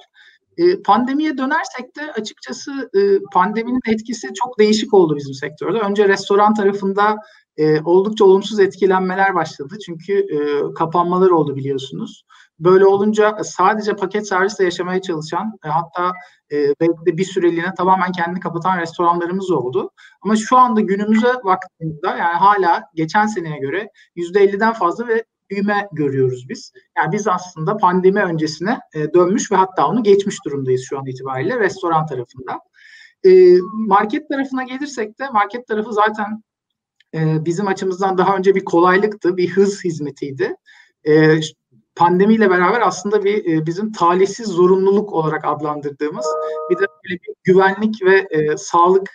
E, 0.57 0.81
pandemiye 0.81 1.37
dönersek 1.37 1.95
de 1.95 2.11
açıkçası 2.11 2.89
e, 2.93 2.99
pandeminin 3.33 3.79
etkisi 3.87 4.33
çok 4.33 4.59
değişik 4.59 4.93
oldu 4.93 5.15
bizim 5.15 5.33
sektörde. 5.33 5.79
Önce 5.79 6.07
restoran 6.07 6.53
tarafında 6.53 7.17
e, 7.57 7.81
oldukça 7.81 8.25
olumsuz 8.25 8.59
etkilenmeler 8.59 9.35
başladı. 9.35 9.75
Çünkü 9.85 10.13
e, 10.13 10.73
kapanmalar 10.73 11.29
oldu 11.29 11.55
biliyorsunuz. 11.55 12.23
Böyle 12.59 12.85
olunca 12.85 13.37
sadece 13.43 13.95
paket 13.95 14.27
servisle 14.27 14.63
yaşamaya 14.63 15.01
çalışan 15.01 15.53
hatta 15.61 16.13
belki 16.51 17.05
de 17.05 17.17
bir 17.17 17.23
süreliğine 17.23 17.73
tamamen 17.77 18.11
kendini 18.11 18.39
kapatan 18.39 18.79
restoranlarımız 18.79 19.51
oldu. 19.51 19.91
Ama 20.21 20.35
şu 20.35 20.57
anda 20.57 20.81
günümüze 20.81 21.33
baktığımızda 21.45 22.09
yani 22.09 22.37
hala 22.37 22.83
geçen 22.93 23.25
seneye 23.25 23.57
göre 23.57 23.89
%50'den 24.15 24.73
fazla 24.73 25.07
ve 25.07 25.25
büyüme 25.49 25.87
görüyoruz 25.91 26.45
biz. 26.49 26.71
Yani 26.97 27.11
biz 27.11 27.27
aslında 27.27 27.77
pandemi 27.77 28.23
öncesine 28.23 28.79
e, 28.93 29.13
dönmüş 29.13 29.51
ve 29.51 29.55
hatta 29.55 29.87
onu 29.87 30.03
geçmiş 30.03 30.45
durumdayız 30.45 30.85
şu 30.89 30.99
an 30.99 31.05
itibariyle 31.05 31.59
restoran 31.59 32.05
tarafında. 32.05 32.59
E, 33.25 33.57
market 33.73 34.29
tarafına 34.29 34.63
gelirsek 34.63 35.19
de 35.19 35.29
market 35.29 35.67
tarafı 35.67 35.93
zaten 35.93 36.43
e, 37.15 37.45
bizim 37.45 37.67
açımızdan 37.67 38.17
daha 38.17 38.37
önce 38.37 38.55
bir 38.55 38.65
kolaylıktı, 38.65 39.37
bir 39.37 39.49
hız 39.49 39.83
hizmetiydi. 39.83 40.55
Pandemiyle 41.95 42.49
beraber 42.49 42.81
aslında 42.81 43.23
bir 43.23 43.65
bizim 43.65 43.91
talihsiz 43.91 44.47
zorunluluk 44.47 45.13
olarak 45.13 45.45
adlandırdığımız 45.45 46.25
bir 46.69 46.75
de 46.75 46.79
böyle 46.79 47.19
bir 47.21 47.33
güvenlik 47.43 47.95
ve 48.03 48.27
sağlık 48.57 49.09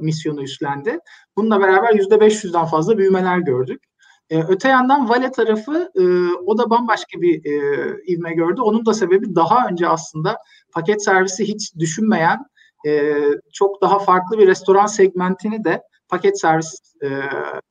misyonu 0.00 0.42
üstlendi. 0.42 0.98
Bununla 1.36 1.60
beraber 1.60 1.94
%500'den 1.94 2.64
fazla 2.64 2.98
büyümeler 2.98 3.38
gördük. 3.38 3.82
E, 4.30 4.42
öte 4.42 4.68
yandan 4.68 5.08
Vale 5.08 5.30
tarafı 5.30 5.90
e, 5.94 6.02
o 6.46 6.58
da 6.58 6.70
bambaşka 6.70 7.20
bir 7.20 7.44
e, 7.44 8.12
ivme 8.12 8.34
gördü. 8.34 8.60
Onun 8.60 8.86
da 8.86 8.94
sebebi 8.94 9.34
daha 9.34 9.68
önce 9.68 9.88
aslında 9.88 10.36
paket 10.72 11.04
servisi 11.04 11.44
hiç 11.48 11.74
düşünmeyen 11.78 12.38
e, 12.86 13.14
çok 13.52 13.82
daha 13.82 13.98
farklı 13.98 14.38
bir 14.38 14.46
restoran 14.46 14.86
segmentini 14.86 15.64
de 15.64 15.82
paket 16.08 16.40
servis 16.40 16.80
e, 17.02 17.08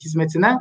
hizmetine 0.05 0.59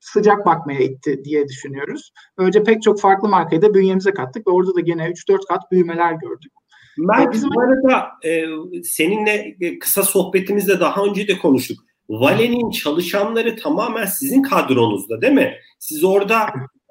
sıcak 0.00 0.46
bakmaya 0.46 0.80
itti 0.80 1.24
diye 1.24 1.48
düşünüyoruz. 1.48 2.12
Önce 2.36 2.62
pek 2.62 2.82
çok 2.82 3.00
farklı 3.00 3.28
markayı 3.28 3.62
da 3.62 3.74
bünyemize 3.74 4.10
kattık 4.10 4.46
ve 4.46 4.50
orada 4.50 4.74
da 4.74 4.80
gene 4.80 5.02
3-4 5.02 5.38
kat 5.48 5.70
büyümeler 5.70 6.12
gördük. 6.12 6.52
Mert, 6.98 7.32
bizim... 7.32 7.50
bu 7.50 7.60
arada 7.60 8.08
e, 8.24 8.44
seninle 8.82 9.56
kısa 9.80 10.02
sohbetimizde 10.02 10.80
daha 10.80 11.04
önce 11.04 11.28
de 11.28 11.38
konuştuk. 11.38 11.78
Vale'nin 12.10 12.70
çalışanları 12.70 13.56
tamamen 13.56 14.06
sizin 14.06 14.42
kadronuzda 14.42 15.20
değil 15.20 15.32
mi? 15.32 15.54
Siz 15.78 16.04
orada 16.04 16.46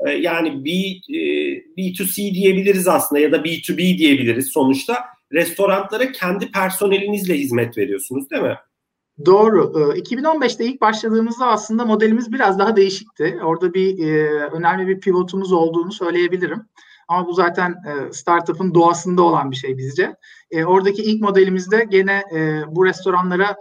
e, 0.07 0.11
yani 0.11 0.65
B, 0.65 0.69
e, 0.69 1.19
B2C 1.77 2.33
diyebiliriz 2.33 2.87
aslında 2.87 3.19
ya 3.19 3.31
da 3.31 3.37
B2B 3.37 3.97
diyebiliriz 3.97 4.51
sonuçta. 4.51 5.05
Restoranlara 5.31 6.11
kendi 6.11 6.51
personelinizle 6.51 7.33
hizmet 7.33 7.77
veriyorsunuz 7.77 8.29
değil 8.29 8.43
mi? 8.43 8.55
Doğru. 9.25 9.73
2015'te 9.95 10.65
ilk 10.65 10.81
başladığımızda 10.81 11.47
aslında 11.47 11.85
modelimiz 11.85 12.31
biraz 12.31 12.59
daha 12.59 12.75
değişikti. 12.75 13.39
Orada 13.43 13.73
bir 13.73 14.07
e, 14.07 14.27
önemli 14.51 14.87
bir 14.87 14.99
pivotumuz 14.99 15.53
olduğunu 15.53 15.91
söyleyebilirim. 15.91 16.65
Ama 17.07 17.27
bu 17.27 17.33
zaten 17.33 17.71
e, 17.71 18.13
startup'ın 18.13 18.73
doğasında 18.73 19.21
olan 19.21 19.51
bir 19.51 19.55
şey 19.55 19.77
bizce. 19.77 20.15
E, 20.51 20.65
oradaki 20.65 21.03
ilk 21.03 21.21
modelimizde 21.21 21.87
gene 21.89 22.23
e, 22.33 22.61
bu 22.67 22.85
restoranlara 22.85 23.55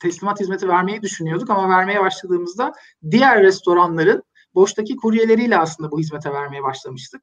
teslimat 0.00 0.40
hizmeti 0.40 0.68
vermeyi 0.68 1.02
düşünüyorduk 1.02 1.50
ama 1.50 1.68
vermeye 1.68 2.00
başladığımızda 2.00 2.72
diğer 3.10 3.42
restoranların 3.42 4.22
boştaki 4.54 4.96
kuryeleriyle 4.96 5.58
aslında 5.58 5.90
bu 5.90 5.98
hizmete 5.98 6.32
vermeye 6.32 6.62
başlamıştık. 6.62 7.20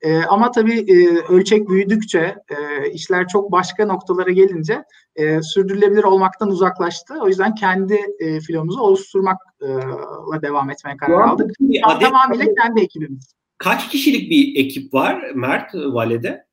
E, 0.00 0.22
ama 0.22 0.50
tabii 0.50 0.78
e, 0.78 1.18
ölçek 1.18 1.68
büyüdükçe, 1.68 2.36
e, 2.48 2.90
işler 2.90 3.28
çok 3.28 3.52
başka 3.52 3.86
noktalara 3.86 4.30
gelince 4.30 4.84
e, 5.16 5.42
sürdürülebilir 5.42 6.04
olmaktan 6.04 6.48
uzaklaştı. 6.48 7.14
O 7.22 7.28
yüzden 7.28 7.54
kendi 7.54 8.00
e, 8.18 8.40
filomuzu 8.40 8.80
oluşturmakla 8.80 10.42
devam 10.42 10.70
etmeye 10.70 10.96
karar 10.96 11.20
aldık. 11.20 11.50
Tamamıyla 12.00 12.46
kendi 12.62 12.80
ekibimiz. 12.80 13.34
Kaç 13.58 13.88
kişilik 13.88 14.30
bir 14.30 14.64
ekip 14.64 14.94
var 14.94 15.30
Mert 15.34 15.74
Vale'de? 15.74 16.47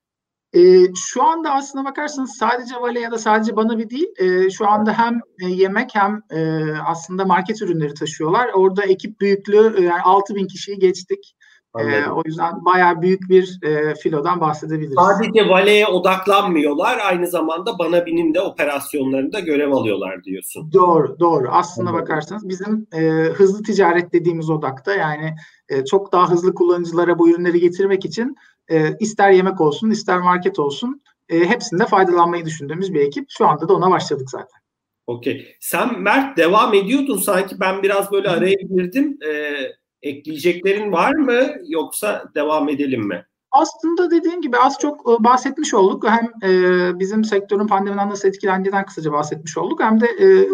E, 0.54 0.94
şu 0.96 1.24
anda 1.24 1.52
aslına 1.52 1.86
bakarsanız 1.86 2.38
sadece 2.40 2.76
Vale 2.76 3.00
ya 3.00 3.12
da 3.12 3.18
sadece 3.18 3.56
bana 3.56 3.78
bir 3.78 3.90
değil, 3.90 4.08
e, 4.18 4.50
şu 4.50 4.68
anda 4.68 4.94
hem 4.94 5.20
e, 5.44 5.46
yemek 5.46 5.90
hem 5.94 6.22
e, 6.32 6.72
aslında 6.86 7.26
market 7.26 7.62
ürünleri 7.62 7.94
taşıyorlar. 7.94 8.50
Orada 8.54 8.84
ekip 8.84 9.22
büyüklüğü 9.22 9.76
e, 9.78 9.82
yani 9.82 10.02
6 10.02 10.36
bin 10.36 10.48
kişiyi 10.48 10.80
geçtik. 10.80 11.36
E, 11.80 12.10
o 12.10 12.22
yüzden 12.26 12.66
bayağı 12.66 13.02
büyük 13.02 13.30
bir 13.30 13.60
e, 13.64 13.96
filodan 13.96 14.42
bahsedebiliriz. 14.42 14.96
Sadece 14.96 15.50
Vale'ye 15.50 15.88
odaklanmıyorlar, 15.88 17.00
aynı 17.06 17.28
zamanda 17.28 17.80
Bana 17.80 18.06
Bin'in 18.06 18.34
de 18.34 18.42
operasyonlarında 18.42 19.40
görev 19.40 19.72
alıyorlar 19.72 20.24
diyorsun. 20.24 20.72
Doğru, 20.74 21.20
doğru. 21.20 21.48
Aslına 21.52 21.90
Anladım. 21.90 22.06
bakarsanız 22.06 22.50
bizim 22.50 22.88
e, 22.94 23.02
hızlı 23.34 23.64
ticaret 23.64 24.14
dediğimiz 24.14 24.50
odakta 24.50 24.94
yani 24.94 25.36
e, 25.70 25.86
çok 25.86 26.12
daha 26.12 26.30
hızlı 26.30 26.54
kullanıcılara 26.54 27.20
bu 27.20 27.30
ürünleri 27.30 27.60
getirmek 27.60 28.06
için 28.06 28.36
e, 28.70 28.98
ister 29.00 29.32
yemek 29.32 29.62
olsun 29.62 29.90
ister 29.90 30.20
market 30.20 30.60
olsun 30.60 31.02
e, 31.30 31.40
hepsinde 31.40 31.86
faydalanmayı 31.86 32.46
düşündüğümüz 32.46 32.94
bir 32.94 33.00
ekip. 33.00 33.26
Şu 33.30 33.48
anda 33.48 33.70
da 33.70 33.74
ona 33.74 33.92
başladık 33.92 34.30
zaten. 34.30 34.60
Okey. 35.08 35.56
Sen 35.60 36.02
Mert 36.02 36.38
devam 36.38 36.74
ediyordun 36.74 37.18
sanki 37.18 37.60
ben 37.60 37.84
biraz 37.84 38.12
böyle 38.12 38.30
araya 38.30 38.56
girdim. 38.70 39.18
E, 39.28 39.56
ekleyeceklerin 40.02 40.92
var 40.92 41.14
mı 41.14 41.48
yoksa 41.68 42.32
devam 42.36 42.70
edelim 42.70 43.08
mi? 43.08 43.26
Aslında 43.52 44.12
dediğim 44.12 44.42
gibi 44.42 44.58
az 44.58 44.78
çok 44.80 45.02
e, 45.02 45.24
bahsetmiş 45.24 45.74
olduk. 45.74 46.06
Hem 46.08 46.50
e, 46.50 47.00
bizim 47.00 47.24
sektörün 47.24 47.68
pandemiden 47.68 48.10
nasıl 48.10 48.28
etkilendiğinden 48.28 48.86
kısaca 48.86 49.12
bahsetmiş 49.12 49.58
olduk. 49.58 49.82
Hem 49.82 50.02
de 50.02 50.06
e, 50.06 50.48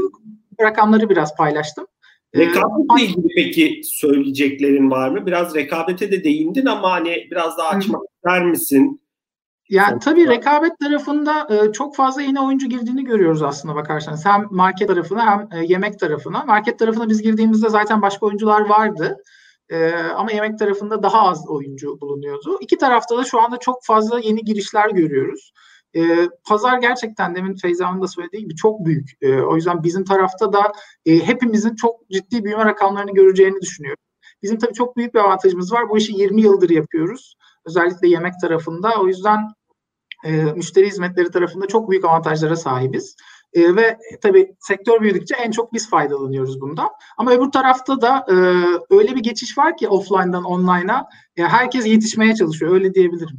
rakamları 0.64 1.10
biraz 1.10 1.36
paylaştım. 1.36 1.88
E, 2.34 2.40
Rekabetle 2.40 3.04
ilgili 3.04 3.28
peki 3.36 3.82
söyleyeceklerin 3.84 4.92
var 4.92 5.10
mı? 5.10 5.26
Biraz 5.26 5.56
rekabete 5.56 6.12
de 6.12 6.24
değindin 6.24 6.66
ama 6.66 6.92
hani 6.92 7.28
biraz 7.32 7.58
daha 7.58 7.70
açmak 7.70 8.02
ister 8.16 8.46
misin? 8.46 9.02
Yani 9.70 10.00
tabii 10.00 10.28
rekabet 10.28 10.80
tarafında 10.80 11.48
e, 11.50 11.72
çok 11.72 11.96
fazla 11.96 12.22
yeni 12.22 12.42
oyuncu 12.42 12.70
girdiğini 12.70 13.04
görüyoruz 13.04 13.42
aslında 13.44 13.76
bakarsanız. 13.76 14.26
Hem 14.26 14.48
market 14.52 14.88
tarafına 14.88 15.32
hem 15.32 15.60
e, 15.60 15.66
yemek 15.66 16.00
tarafına. 16.00 16.44
Market 16.44 16.80
tarafına 16.80 17.10
biz 17.10 17.22
girdiğimizde 17.22 17.70
zaten 17.70 18.02
başka 18.02 18.26
oyuncular 18.26 18.62
vardı. 18.62 19.18
E, 19.70 19.92
ama 19.94 20.32
yemek 20.32 20.60
tarafında 20.60 21.04
daha 21.04 21.22
az 21.22 21.50
oyuncu 21.50 22.02
bulunuyordu. 22.02 22.58
İki 22.62 22.78
tarafta 22.78 23.18
da 23.18 23.24
şu 23.24 23.42
anda 23.42 23.58
çok 23.58 23.84
fazla 23.84 24.20
yeni 24.20 24.44
girişler 24.44 24.90
görüyoruz. 24.90 25.54
E, 25.96 26.30
pazar 26.44 26.78
gerçekten 26.78 27.36
demin 27.36 27.56
Feyza'nın 27.56 28.02
da 28.02 28.08
söylediği 28.08 28.44
gibi 28.44 28.56
çok 28.56 28.86
büyük. 28.86 29.10
E, 29.22 29.42
o 29.42 29.56
yüzden 29.56 29.84
bizim 29.84 30.04
tarafta 30.04 30.54
da 30.54 30.72
e, 31.06 31.20
hepimizin 31.20 31.76
çok 31.76 32.10
ciddi 32.10 32.44
büyüme 32.44 32.66
rakamlarını 32.66 33.14
göreceğini 33.14 33.62
düşünüyorum. 33.62 34.04
Bizim 34.44 34.58
tabii 34.58 34.74
çok 34.74 34.98
büyük 34.98 35.14
bir 35.14 35.20
avantajımız 35.20 35.74
var. 35.74 35.90
Bu 35.90 35.98
işi 35.98 36.14
20 36.14 36.42
yıldır 36.42 36.70
yapıyoruz. 36.70 37.36
Özellikle 37.66 38.08
yemek 38.08 38.34
tarafında. 38.42 39.02
O 39.02 39.08
yüzden 39.08 39.40
e, 40.26 40.32
müşteri 40.32 40.88
hizmetleri 40.88 41.32
tarafında 41.32 41.68
çok 41.68 41.92
büyük 41.92 42.06
avantajlara 42.06 42.56
sahibiz. 42.56 43.16
E, 43.54 43.76
ve 43.76 43.98
tabii 44.22 44.56
sektör 44.60 45.02
büyüdükçe 45.02 45.36
en 45.36 45.52
çok 45.52 45.74
biz 45.74 45.90
faydalanıyoruz 45.90 46.62
bundan. 46.62 46.90
Ama 47.18 47.32
öbür 47.32 47.52
tarafta 47.52 48.02
da 48.02 48.26
e, 48.30 48.36
öyle 48.96 49.16
bir 49.16 49.24
geçiş 49.24 49.58
var 49.58 49.78
ki 49.78 49.88
offline'dan 49.88 50.44
online'a 50.44 51.08
e, 51.38 51.44
herkes 51.44 51.88
yetişmeye 51.88 52.36
çalışıyor 52.36 52.74
öyle 52.74 52.94
diyebilirim. 52.94 53.38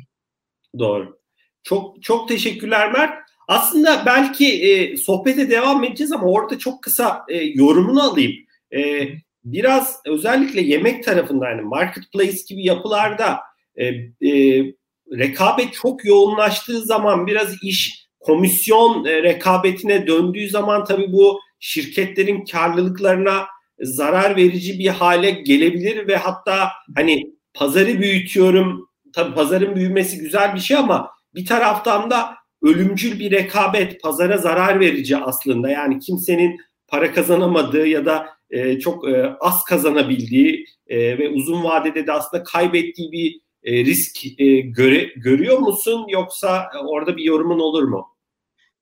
Doğru. 0.78 1.22
Çok 1.62 2.02
çok 2.02 2.28
teşekkürler 2.28 2.92
Mert. 2.92 3.12
Aslında 3.49 4.02
belki 4.07 4.62
e, 4.62 4.97
sohbete 4.97 5.50
devam 5.50 5.85
edeceğiz 5.85 6.12
ama 6.12 6.26
orada 6.26 6.59
çok 6.59 6.83
kısa 6.83 7.25
e, 7.28 7.37
yorumunu 7.37 8.02
alayım. 8.02 8.33
E, 8.75 9.09
biraz 9.45 10.00
özellikle 10.07 10.61
yemek 10.61 11.04
tarafında 11.04 11.49
yani 11.49 11.62
marketplace 11.62 12.38
gibi 12.49 12.64
yapılarda 12.64 13.40
e, 13.76 13.87
e, 14.28 14.64
rekabet 15.19 15.73
çok 15.73 16.04
yoğunlaştığı 16.04 16.81
zaman 16.81 17.26
biraz 17.26 17.62
iş 17.62 18.07
komisyon 18.21 19.04
e, 19.04 19.23
rekabetine 19.23 20.07
döndüğü 20.07 20.49
zaman 20.49 20.85
tabii 20.85 21.12
bu 21.12 21.40
şirketlerin 21.61 22.45
karlılıklarına 22.45 23.47
zarar 23.81 24.37
verici 24.37 24.78
bir 24.78 24.88
hale 24.88 25.31
gelebilir 25.31 26.07
ve 26.09 26.16
hatta 26.16 26.69
hani 26.97 27.33
pazarı 27.54 28.00
büyütüyorum 28.00 28.88
tabii 29.12 29.35
pazarın 29.35 29.76
büyümesi 29.76 30.19
güzel 30.19 30.54
bir 30.54 30.61
şey 30.61 30.76
ama 30.76 31.11
bir 31.34 31.46
taraftan 31.46 32.10
da 32.10 32.34
ölümcül 32.62 33.18
bir 33.18 33.30
rekabet 33.30 34.02
pazara 34.02 34.38
zarar 34.38 34.80
verici 34.80 35.16
aslında 35.16 35.70
yani 35.70 35.98
kimsenin 35.98 36.60
para 36.88 37.12
kazanamadığı 37.12 37.86
ya 37.86 38.06
da 38.06 38.26
e, 38.50 38.78
çok 38.78 39.08
e, 39.08 39.36
az 39.40 39.64
kazanabildiği 39.64 40.66
e, 40.86 41.18
ve 41.18 41.28
uzun 41.28 41.64
vadede 41.64 42.06
de 42.06 42.12
aslında 42.12 42.42
kaybettiği 42.42 43.12
bir 43.12 43.40
e, 43.64 43.84
risk 43.84 44.40
e, 44.40 44.60
göre, 44.60 45.10
görüyor 45.16 45.58
musun 45.58 46.06
yoksa 46.08 46.70
orada 46.86 47.16
bir 47.16 47.24
yorumun 47.24 47.58
olur 47.58 47.82
mu? 47.82 48.12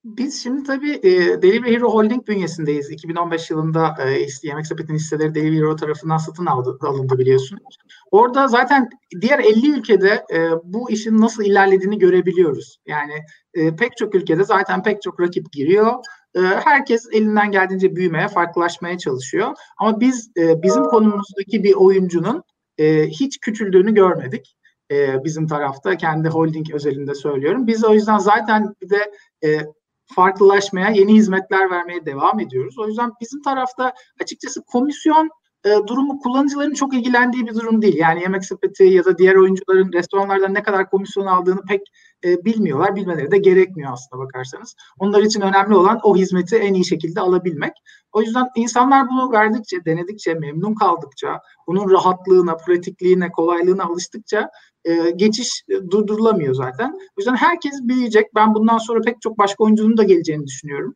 Biz 0.05 0.43
şimdi 0.43 0.63
tabii 0.63 0.93
e, 0.93 1.43
Delivery 1.43 1.77
Hero 1.77 1.93
Holding 1.93 2.29
bünyesindeyiz. 2.29 2.91
2015 2.91 3.51
yılında 3.51 3.97
e, 4.05 4.27
Yemek 4.43 4.67
Sepeti'nin 4.67 4.99
hisseleri 4.99 5.35
Delivery 5.35 5.59
Hero 5.59 5.77
tarafından 5.77 6.17
satın 6.19 6.47
aldı, 6.47 6.79
alındı 6.81 7.19
biliyorsunuz. 7.19 7.79
Orada 8.11 8.49
zaten 8.49 8.89
diğer 9.21 9.39
50 9.39 9.71
ülkede 9.71 10.25
e, 10.33 10.51
bu 10.65 10.91
işin 10.91 11.21
nasıl 11.21 11.45
ilerlediğini 11.45 11.99
görebiliyoruz. 11.99 12.79
Yani 12.87 13.13
e, 13.55 13.77
pek 13.77 13.97
çok 13.97 14.15
ülkede 14.15 14.45
zaten 14.45 14.83
pek 14.83 15.03
çok 15.03 15.21
rakip 15.21 15.53
giriyor. 15.53 15.95
E, 16.35 16.41
herkes 16.41 17.07
elinden 17.13 17.51
geldiğince 17.51 17.97
büyümeye, 17.97 18.29
farklılaşmaya 18.29 18.99
çalışıyor. 18.99 19.55
Ama 19.79 20.01
biz 20.01 20.31
e, 20.37 20.63
bizim 20.63 20.85
konumuzdaki 20.85 21.65
bir 21.65 21.75
oyuncunun 21.75 22.43
e, 22.79 23.07
hiç 23.07 23.39
küçüldüğünü 23.41 23.95
görmedik 23.95 24.57
e, 24.91 25.25
bizim 25.25 25.47
tarafta 25.47 25.97
kendi 25.97 26.29
holding 26.29 26.75
özelinde 26.75 27.15
söylüyorum. 27.15 27.67
Biz 27.67 27.85
o 27.85 27.95
yüzden 27.95 28.19
zaten 28.19 28.75
bir 28.83 28.91
de 28.91 29.13
e, 29.45 29.67
farklılaşmaya, 30.15 30.91
yeni 30.91 31.15
hizmetler 31.15 31.71
vermeye 31.71 32.07
devam 32.07 32.41
ediyoruz. 32.41 32.79
O 32.79 32.87
yüzden 32.87 33.13
bizim 33.21 33.43
tarafta 33.43 33.93
açıkçası 34.23 34.63
komisyon 34.65 35.31
e, 35.65 35.71
durumu 35.87 36.19
kullanıcıların 36.19 36.75
çok 36.75 36.95
ilgilendiği 36.95 37.47
bir 37.47 37.55
durum 37.55 37.83
değil. 37.83 37.97
Yani 37.97 38.23
yemek 38.23 38.45
sepeti 38.45 38.85
ya 38.85 39.05
da 39.05 39.19
diğer 39.19 39.35
oyuncuların 39.35 39.93
restoranlardan 39.93 40.55
ne 40.55 40.63
kadar 40.63 40.91
komisyon 40.91 41.27
aldığını 41.27 41.63
pek 41.69 41.81
e, 42.25 42.45
bilmiyorlar. 42.45 42.97
Bilmeleri 42.97 43.31
de 43.31 43.39
gerekmiyor 43.39 43.93
aslında 43.93 44.23
bakarsanız. 44.23 44.77
Onlar 44.99 45.23
için 45.23 45.41
önemli 45.41 45.75
olan 45.75 46.01
o 46.03 46.17
hizmeti 46.17 46.57
en 46.57 46.75
iyi 46.75 46.87
şekilde 46.87 47.21
alabilmek. 47.21 47.73
O 48.13 48.23
yüzden 48.23 48.49
insanlar 48.57 49.09
bunu 49.09 49.33
verdikçe, 49.33 49.85
denedikçe, 49.85 50.35
memnun 50.35 50.75
kaldıkça, 50.75 51.41
bunun 51.67 51.91
rahatlığına, 51.91 52.57
pratikliğine, 52.57 53.31
kolaylığına 53.31 53.85
alıştıkça 53.85 54.51
e, 54.85 55.11
geçiş 55.11 55.65
durdurulamıyor 55.91 56.55
zaten. 56.55 56.93
O 56.93 57.15
yüzden 57.19 57.37
herkes 57.37 57.75
büyüyecek. 57.83 58.35
Ben 58.35 58.55
bundan 58.55 58.79
sonra 58.79 59.01
pek 59.01 59.23
çok 59.23 59.39
başka 59.39 59.65
oyuncunun 59.65 59.97
da 59.97 60.03
geleceğini 60.03 60.47
düşünüyorum. 60.47 60.95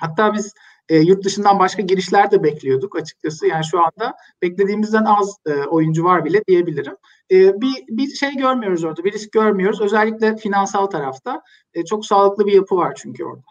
Hatta 0.00 0.34
biz 0.34 0.54
e, 0.88 0.96
yurt 0.96 1.24
dışından 1.24 1.58
başka 1.58 1.82
girişler 1.82 2.30
de 2.30 2.42
bekliyorduk 2.42 2.96
açıkçası. 2.96 3.46
Yani 3.46 3.64
şu 3.70 3.78
anda 3.78 4.14
beklediğimizden 4.42 5.04
az 5.04 5.36
e, 5.46 5.52
oyuncu 5.52 6.04
var 6.04 6.24
bile 6.24 6.42
diyebilirim. 6.48 6.96
E, 7.30 7.60
bir, 7.60 7.74
bir 7.88 8.06
şey 8.14 8.36
görmüyoruz 8.36 8.84
orada, 8.84 9.04
bir 9.04 9.12
risk 9.12 9.32
görmüyoruz. 9.32 9.80
Özellikle 9.80 10.36
finansal 10.36 10.86
tarafta. 10.86 11.42
E, 11.74 11.84
çok 11.84 12.06
sağlıklı 12.06 12.46
bir 12.46 12.52
yapı 12.52 12.76
var 12.76 12.94
çünkü 13.02 13.24
orada. 13.24 13.44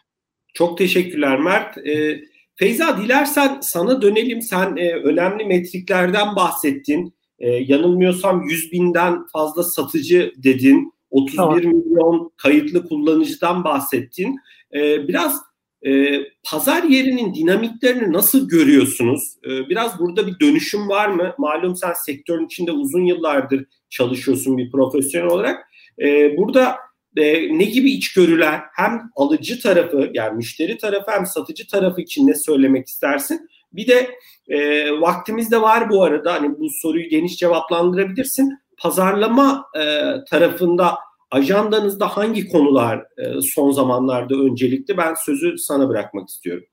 Çok 0.53 0.77
teşekkürler 0.77 1.39
Mert. 1.39 1.77
E, 1.77 2.19
Feyza 2.55 2.97
dilersen 2.97 3.59
sana 3.61 4.01
dönelim. 4.01 4.41
Sen 4.41 4.75
e, 4.77 4.91
önemli 4.91 5.45
metriklerden 5.45 6.35
bahsettin. 6.35 7.13
E, 7.39 7.49
yanılmıyorsam 7.49 8.41
100 8.41 8.71
binden 8.71 9.27
fazla 9.27 9.63
satıcı 9.63 10.33
dedin. 10.37 10.93
31 11.09 11.37
tamam. 11.37 11.57
milyon 11.57 12.31
kayıtlı 12.37 12.87
kullanıcıdan 12.87 13.63
bahsettin. 13.63 14.39
E, 14.73 15.07
biraz 15.07 15.41
e, 15.87 16.21
pazar 16.43 16.83
yerinin 16.83 17.33
dinamiklerini 17.33 18.13
nasıl 18.13 18.49
görüyorsunuz? 18.49 19.37
E, 19.45 19.69
biraz 19.69 19.99
burada 19.99 20.27
bir 20.27 20.39
dönüşüm 20.39 20.89
var 20.89 21.07
mı? 21.07 21.35
Malum 21.37 21.75
sen 21.75 21.93
sektörün 21.93 22.45
içinde 22.45 22.71
uzun 22.71 23.05
yıllardır 23.05 23.65
çalışıyorsun 23.89 24.57
bir 24.57 24.71
profesyonel 24.71 25.29
olarak. 25.29 25.67
E, 26.01 26.37
burada 26.37 26.75
e, 27.17 27.57
ne 27.57 27.63
gibi 27.63 27.91
içgörüler 27.91 28.61
hem 28.75 29.01
alıcı 29.15 29.61
tarafı 29.61 30.09
yani 30.13 30.35
müşteri 30.35 30.77
tarafı 30.77 31.11
hem 31.11 31.25
satıcı 31.25 31.67
tarafı 31.67 32.01
için 32.01 32.27
ne 32.27 32.35
söylemek 32.35 32.87
istersin? 32.87 33.49
Bir 33.73 33.87
de 33.87 34.09
e, 34.47 34.89
vaktimiz 34.91 35.51
de 35.51 35.61
var 35.61 35.89
bu 35.89 36.03
arada 36.03 36.33
hani 36.33 36.59
bu 36.59 36.69
soruyu 36.69 37.09
geniş 37.09 37.37
cevaplandırabilirsin. 37.37 38.59
Pazarlama 38.77 39.65
e, 39.75 39.81
tarafında 40.29 40.95
ajandanızda 41.33 42.07
hangi 42.07 42.47
konular 42.49 43.05
e, 43.17 43.41
son 43.41 43.71
zamanlarda 43.71 44.35
öncelikli? 44.35 44.97
Ben 44.97 45.13
sözü 45.13 45.57
sana 45.57 45.89
bırakmak 45.89 46.29
istiyorum. 46.29 46.65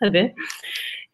Tabii. 0.00 0.34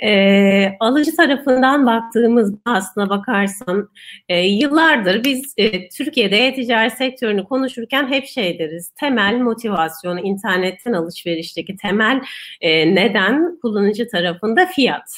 E, 0.03 0.77
alıcı 0.81 1.17
tarafından 1.17 1.87
baktığımızda 1.87 2.59
aslına 2.65 3.11
bakarsan 3.11 3.89
e, 4.29 4.47
yıllardır 4.47 5.25
biz 5.25 5.55
e, 5.57 5.89
Türkiye'de 5.89 6.47
e-ticaret 6.47 6.93
sektörünü 6.93 7.45
konuşurken 7.45 8.09
hep 8.09 8.27
şey 8.27 8.59
deriz. 8.59 8.91
Temel 9.01 9.35
motivasyon, 9.35 10.17
internetten 10.17 10.93
alışverişteki 10.93 11.77
temel 11.77 12.21
e, 12.61 12.95
neden 12.95 13.59
kullanıcı 13.63 14.09
tarafında 14.09 14.67
fiyat. 14.67 15.11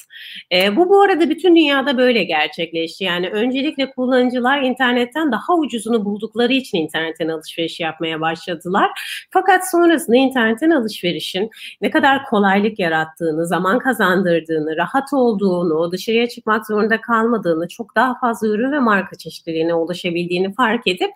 E, 0.53 0.77
bu 0.77 0.89
bu 0.89 1.03
arada 1.03 1.31
bütün 1.31 1.57
dünyada 1.57 1.99
böyle 1.99 2.25
gerçekleşti. 2.25 3.05
Yani 3.05 3.29
öncelikle 3.29 3.91
kullanıcılar 3.91 4.63
internetten 4.63 5.33
daha 5.33 5.57
ucuzunu 5.57 6.05
buldukları 6.05 6.53
için 6.53 6.79
internetten 6.79 7.29
alışveriş 7.29 7.81
yapmaya 7.81 8.21
başladılar. 8.21 8.91
Fakat 9.31 9.71
sonrasında 9.71 10.17
internetten 10.17 10.71
alışverişin 10.71 11.51
ne 11.81 11.91
kadar 11.91 12.25
kolaylık 12.25 12.79
yarattığını, 12.79 13.47
zaman 13.47 13.79
kazandırdığını, 13.79 14.72
rahat 14.77 15.13
olduğunu, 15.13 15.93
dışarıya 15.93 16.29
çıkmak 16.29 16.67
zorunda 16.67 17.01
kalmadığını, 17.01 17.69
çok 17.69 17.97
daha 17.97 18.19
fazla 18.19 18.49
ürün 18.49 18.73
ve 18.73 18.79
marka 18.79 19.17
çeşitliliğine 19.17 19.75
ulaşabildiğini 19.75 20.55
fark 20.55 20.87
edip 20.87 21.11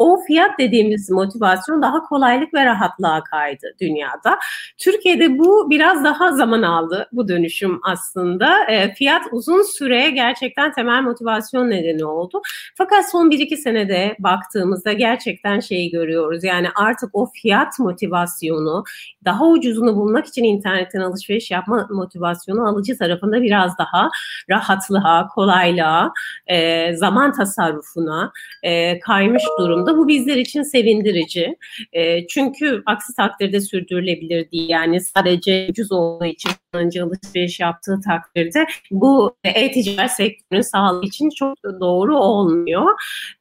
o 0.00 0.20
fiyat 0.26 0.58
dediğimiz 0.58 1.10
motivasyon 1.10 1.82
daha 1.82 2.02
kolaylık 2.02 2.54
ve 2.54 2.64
rahatlığa 2.64 3.24
kaydı 3.24 3.66
dünyada. 3.80 4.38
Türkiye'de 4.78 5.38
bu 5.38 5.70
biraz 5.70 6.04
daha 6.04 6.32
zaman 6.32 6.62
aldı 6.62 7.08
bu 7.12 7.28
dönüşüm 7.28 7.80
aslında. 7.82 8.64
E, 8.64 8.94
fiyat 8.94 9.22
uzun 9.32 9.62
süre 9.62 10.10
gerçekten 10.10 10.72
temel 10.72 11.02
motivasyon 11.02 11.70
nedeni 11.70 12.04
oldu. 12.04 12.42
Fakat 12.74 13.10
son 13.10 13.30
1-2 13.30 13.56
senede 13.56 14.16
baktığımızda 14.18 14.92
gerçekten 14.92 15.60
şeyi 15.60 15.90
görüyoruz. 15.90 16.44
Yani 16.44 16.68
artık 16.74 17.10
o 17.12 17.26
fiyat 17.26 17.78
motivasyonu 17.78 18.84
daha 19.24 19.46
ucuzunu 19.46 19.96
bulmak 19.96 20.26
için 20.26 20.44
internetten 20.44 21.00
alışveriş 21.00 21.50
yapma 21.50 21.86
motivasyonu 21.90 22.68
alıcı 22.68 22.98
tarafında 22.98 23.42
biraz 23.42 23.78
daha 23.78 24.10
rahatlığa, 24.50 25.28
kolaylığa, 25.28 26.12
e, 26.46 26.92
zaman 26.96 27.32
tasarrufuna 27.32 28.32
e, 28.62 29.00
kaymış 29.00 29.42
durumda. 29.58 29.89
Bu 29.98 30.08
bizler 30.08 30.36
için 30.36 30.62
sevindirici. 30.62 31.56
E, 31.92 32.26
çünkü 32.26 32.82
aksi 32.86 33.14
takdirde 33.16 33.60
sürdürülebilir 33.60 34.50
değil. 34.50 34.68
Yani 34.68 35.00
sadece 35.00 35.66
ucuz 35.70 35.92
olduğu 35.92 36.24
için 36.24 36.50
kullanıcı 36.72 37.04
alışveriş 37.04 37.60
yaptığı 37.60 38.00
takdirde 38.04 38.66
bu 38.90 39.36
e-ticaret 39.44 40.10
sektörünün 40.10 40.62
sağlığı 40.62 41.06
için 41.06 41.30
çok 41.30 41.56
doğru 41.80 42.16
olmuyor. 42.16 42.84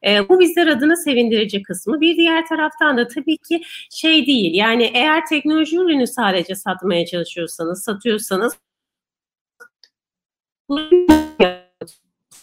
E, 0.08 0.30
bu 0.30 0.40
bizler 0.40 0.68
adına 0.68 0.96
sevindirici 0.96 1.64
kısmı. 1.64 2.02
Bir 2.02 2.18
diğer 2.18 2.46
taraftan 2.46 2.98
da 2.98 3.08
tabii 3.08 3.38
ki 3.38 3.62
şey 3.92 4.26
değil. 4.26 4.54
Yani 4.54 4.92
eğer 4.94 5.26
teknoloji 5.26 5.78
ürünü 5.78 6.08
sadece 6.08 6.56
satmaya 6.56 7.06
çalışıyorsanız, 7.06 7.84
satıyorsanız 7.84 8.54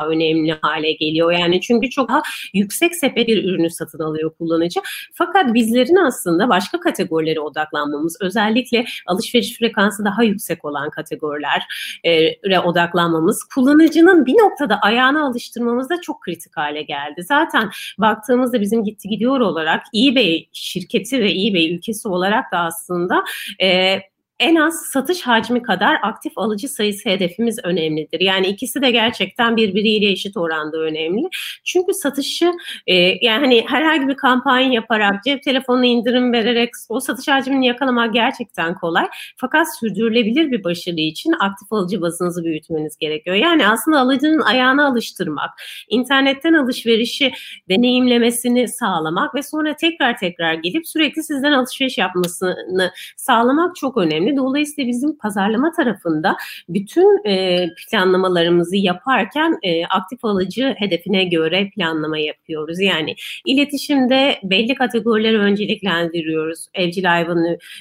önemli 0.04 0.59
hale 0.62 0.92
geliyor. 0.92 1.32
Yani 1.32 1.61
çünkü 1.61 1.90
çok 1.90 2.09
daha 2.09 2.22
yüksek 2.54 2.96
sepet 2.96 3.28
bir 3.28 3.44
ürünü 3.44 3.70
satın 3.70 3.98
alıyor 3.98 4.30
kullanıcı. 4.38 4.80
Fakat 5.14 5.54
bizlerin 5.54 5.96
aslında 5.96 6.48
başka 6.48 6.80
kategorilere 6.80 7.40
odaklanmamız, 7.40 8.16
özellikle 8.20 8.85
alışveriş 9.06 9.59
frekansı 9.59 10.04
daha 10.04 10.22
yüksek 10.22 10.64
olan 10.64 10.90
kategorilere 10.90 12.61
odaklanmamız, 12.61 13.44
kullanıcının 13.54 14.26
bir 14.26 14.35
noktada 14.35 14.78
ayağına 14.80 15.26
alıştırmamız 15.26 15.90
da 15.90 16.00
çok 16.00 16.20
kritik 16.20 16.56
hale 16.56 16.82
geldi. 16.82 17.22
Zaten 17.22 17.70
baktığımızda 17.98 18.61
bizim 18.61 18.85
gitti 18.85 19.09
gidiyor 19.09 19.40
olarak 19.40 19.82
eBay 19.96 20.46
şirketi 20.52 21.20
ve 21.20 21.30
eBay 21.30 21.74
ülkesi 21.74 22.09
olarak 22.09 22.52
da 22.52 22.59
aslında 22.59 23.24
e, 23.62 23.98
en 24.40 24.55
az 24.55 24.87
satış 24.92 25.22
hacmi 25.22 25.62
kadar 25.62 25.99
aktif 26.03 26.38
alıcı 26.38 26.68
sayısı 26.68 27.09
hedefimiz 27.09 27.59
önemlidir. 27.64 28.20
Yani 28.20 28.46
ikisi 28.46 28.83
de 28.83 28.90
gerçekten 28.90 29.57
birbiriyle 29.57 30.11
eşit 30.11 30.37
oranda 30.37 30.79
önemli. 30.79 31.29
Çünkü 31.64 31.94
satışı 31.94 32.53
e, 32.87 32.94
yani 32.94 33.40
hani 33.40 33.64
herhangi 33.68 34.09
bir 34.09 34.16
kampanya 34.16 34.72
yaparak 34.72 35.25
cep 35.25 35.42
telefonuna 35.42 35.87
indirim 35.87 36.33
vererek 36.33 36.70
o 36.88 37.01
satış 37.01 37.29
hacmini 37.29 37.66
yakalamak 37.66 38.14
gerçekten 38.14 38.75
kolay. 38.75 39.07
Fakat 39.37 39.66
sürdürülebilir 39.81 40.51
bir 40.51 40.64
başarı 40.64 41.01
için 41.01 41.35
aktif 41.40 41.72
alıcı 41.72 42.01
bazınızı 42.01 42.44
büyütmeniz 42.44 42.96
gerekiyor. 42.99 43.37
Yani 43.37 43.68
aslında 43.68 44.01
alıcının 44.01 44.40
ayağına 44.40 44.87
alıştırmak, 44.87 45.51
internetten 45.88 46.53
alışverişi 46.53 47.33
deneyimlemesini 47.68 48.68
sağlamak 48.68 49.35
ve 49.35 49.42
sonra 49.42 49.77
tekrar 49.77 50.18
tekrar 50.18 50.55
gelip 50.55 50.88
sürekli 50.88 51.22
sizden 51.22 51.53
alışveriş 51.53 51.99
yapmasını 51.99 52.92
sağlamak 53.16 53.77
çok 53.77 53.96
önemli. 53.96 54.25
Dolayısıyla 54.36 54.88
bizim 54.88 55.18
pazarlama 55.18 55.72
tarafında 55.72 56.36
bütün 56.68 57.28
e, 57.28 57.66
planlamalarımızı 57.74 58.76
yaparken 58.76 59.58
e, 59.62 59.86
aktif 59.86 60.24
alıcı 60.24 60.74
hedefine 60.78 61.24
göre 61.24 61.70
planlama 61.76 62.18
yapıyoruz. 62.18 62.80
Yani 62.80 63.14
iletişimde 63.46 64.38
belli 64.42 64.74
kategorileri 64.74 65.38
önceliklendiriyoruz. 65.38 66.66
Evcil 66.74 67.04
hayvan 67.04 67.38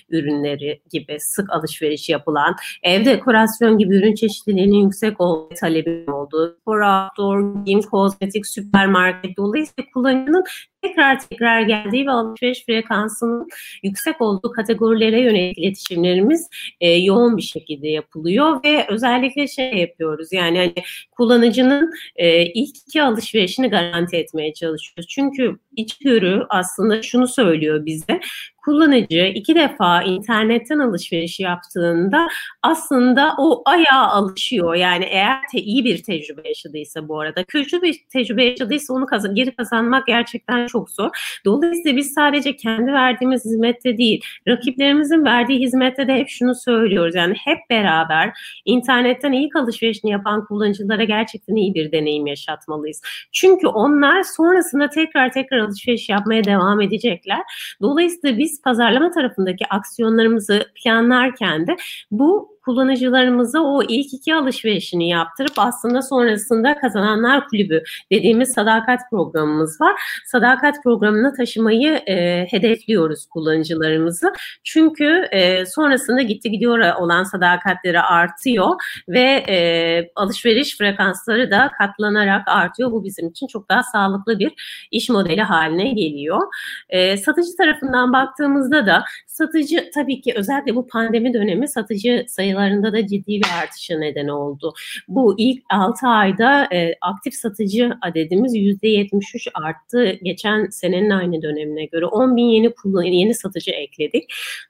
ürünleri 0.10 0.82
gibi 0.92 1.18
sık 1.20 1.54
alışveriş 1.54 2.10
yapılan, 2.10 2.56
ev 2.84 3.06
dekorasyon 3.06 3.78
gibi 3.78 3.96
ürün 3.96 4.16
çeşitliliğinin 4.16 4.84
yüksek 4.84 5.22
olduğu 5.22 5.56
talebin 5.56 6.08
olduğu, 6.08 6.58
spor 6.62 6.82
outdoor, 6.82 7.66
giyim, 7.66 7.82
kozmetik, 7.82 8.48
süpermarket 8.48 9.38
dolayısıyla 9.38 9.84
kullanıcının 9.94 10.44
tekrar 10.88 11.20
tekrar 11.30 11.62
geldiği 11.62 12.08
ve 12.08 12.12
alışveriş 12.12 12.66
frekansının 12.66 13.48
yüksek 13.84 14.22
olduğu 14.22 14.52
kategorilere 14.52 15.22
yönelik 15.22 15.58
iletişimlerimiz 15.58 16.50
e, 16.82 16.92
yoğun 16.92 17.38
bir 17.38 17.42
şekilde 17.42 17.88
yapılıyor 17.88 18.64
ve 18.64 18.86
özellikle 18.90 19.48
şey 19.48 19.74
yapıyoruz 19.74 20.34
yani 20.34 20.58
hani 20.58 20.74
kullanıcının 21.12 21.92
e, 22.16 22.46
ilk 22.46 22.78
iki 22.78 23.04
alışverişini 23.04 23.68
garanti 23.68 24.18
etmeye 24.18 24.54
çalışıyoruz. 24.54 25.08
Çünkü 25.10 25.60
içgörü 25.76 26.46
aslında 26.50 27.02
şunu 27.02 27.28
söylüyor 27.28 27.86
bize 27.86 28.20
kullanıcı 28.66 29.32
iki 29.36 29.56
defa 29.56 30.04
internetten 30.04 30.80
alışveriş 30.80 31.40
yaptığında 31.40 32.28
aslında 32.64 33.36
o 33.38 33.62
ayağa 33.66 34.08
alışıyor. 34.08 34.76
Yani 34.76 35.06
eğer 35.06 35.40
te, 35.52 35.60
iyi 35.60 35.86
bir 35.86 36.04
tecrübe 36.04 36.48
yaşadıysa 36.48 37.08
bu 37.08 37.20
arada 37.20 37.44
kötü 37.44 37.82
bir 37.82 37.96
tecrübe 38.14 38.46
yaşadıysa 38.46 38.94
onu 38.94 39.06
kazan, 39.06 39.36
geri 39.36 39.56
kazanmak 39.56 40.08
gerçekten 40.08 40.68
çok 40.68 40.90
zor. 40.90 41.10
Dolayısıyla 41.46 41.98
biz 41.98 42.14
sadece 42.14 42.56
kendi 42.56 42.94
verdiğimiz 42.94 43.46
hizmette 43.46 43.98
değil, 43.98 44.22
rakiplerimizin 44.48 45.26
verdiği 45.26 45.60
hizmette 45.60 46.08
de 46.08 46.16
hep 46.16 46.30
şunu 46.30 46.56
söylüyoruz. 46.56 47.16
Yani 47.16 47.36
hep 47.44 47.60
beraber 47.70 48.32
internetten 48.66 49.32
ilk 49.32 49.56
alışverişini 49.56 50.12
yapan 50.12 50.46
kullanıcılara 50.46 51.04
gerçekten 51.04 51.56
iyi 51.56 51.76
bir 51.76 51.92
deneyim 51.92 52.28
yaşatmalıyız. 52.28 53.02
Çünkü 53.32 53.68
onlar 53.68 54.24
sonrasında 54.24 54.90
tekrar 54.90 55.32
tekrar 55.32 55.58
alışveriş 55.58 56.10
yapmaya 56.10 56.44
devam 56.44 56.82
edecekler. 56.82 57.42
Dolayısıyla 57.82 58.38
biz 58.38 58.55
pazarlama 58.62 59.12
tarafındaki 59.12 59.66
aksiyonlarımızı 59.70 60.66
planlarken 60.84 61.68
de 61.68 61.76
bu 62.12 62.55
kullanıcılarımıza 62.66 63.60
o 63.60 63.84
ilk 63.84 64.14
iki 64.14 64.36
alışverişini 64.36 65.10
yaptırıp 65.10 65.54
aslında 65.58 66.02
sonrasında 66.02 66.80
kazananlar 66.80 67.48
kulübü 67.48 67.84
dediğimiz 68.12 68.54
sadakat 68.54 69.00
programımız 69.10 69.82
var. 69.82 69.94
Sadakat 70.26 70.84
programına 70.84 71.34
taşımayı 71.34 71.92
e, 72.08 72.46
hedefliyoruz 72.50 73.26
kullanıcılarımızı. 73.26 74.34
Çünkü 74.64 75.28
e, 75.32 75.66
sonrasında 75.66 76.22
gitti 76.22 76.52
gidiyor 76.52 76.96
olan 76.96 77.24
sadakatleri 77.24 78.02
artıyor 78.02 78.76
ve 79.08 79.44
e, 79.50 80.12
alışveriş 80.16 80.78
frekansları 80.78 81.52
da 81.52 81.72
katlanarak 81.78 82.48
artıyor. 82.48 82.92
Bu 82.92 83.04
bizim 83.04 83.30
için 83.30 83.48
çok 83.48 83.70
daha 83.70 83.84
sağlıklı 83.84 84.40
bir 84.40 84.54
iş 84.92 85.10
modeli 85.10 85.42
haline 85.42 85.92
geliyor. 85.92 86.42
E, 86.90 87.18
satıcı 87.18 87.58
tarafından 87.58 88.14
baktığımızda 88.14 88.86
da 88.86 89.04
satıcı 89.28 89.90
tabii 89.94 90.22
ki 90.22 90.34
özellikle 90.36 90.76
bu 90.76 90.88
pandemi 90.88 91.34
dönemi 91.34 91.68
satıcı 91.68 92.26
sayılarında 92.56 92.94
da 92.94 93.08
ciddi 93.08 93.28
bir 93.28 93.48
artışa 93.64 93.98
neden 93.98 94.28
oldu. 94.28 94.74
Bu 95.08 95.36
ilk 95.38 95.64
6 95.70 96.08
ayda 96.08 96.68
e, 96.74 96.96
aktif 97.02 97.34
satıcı 97.34 97.92
adedimiz 98.02 98.56
%73 98.56 99.50
arttı 99.54 100.12
geçen 100.24 100.66
senenin 100.66 101.10
aynı 101.10 101.42
dönemine 101.42 101.86
göre. 101.86 102.06
10 102.06 102.36
bin 102.36 102.46
yeni 102.46 102.74
yeni 103.04 103.34
satıcı 103.36 103.72
ekledik. 103.72 104.24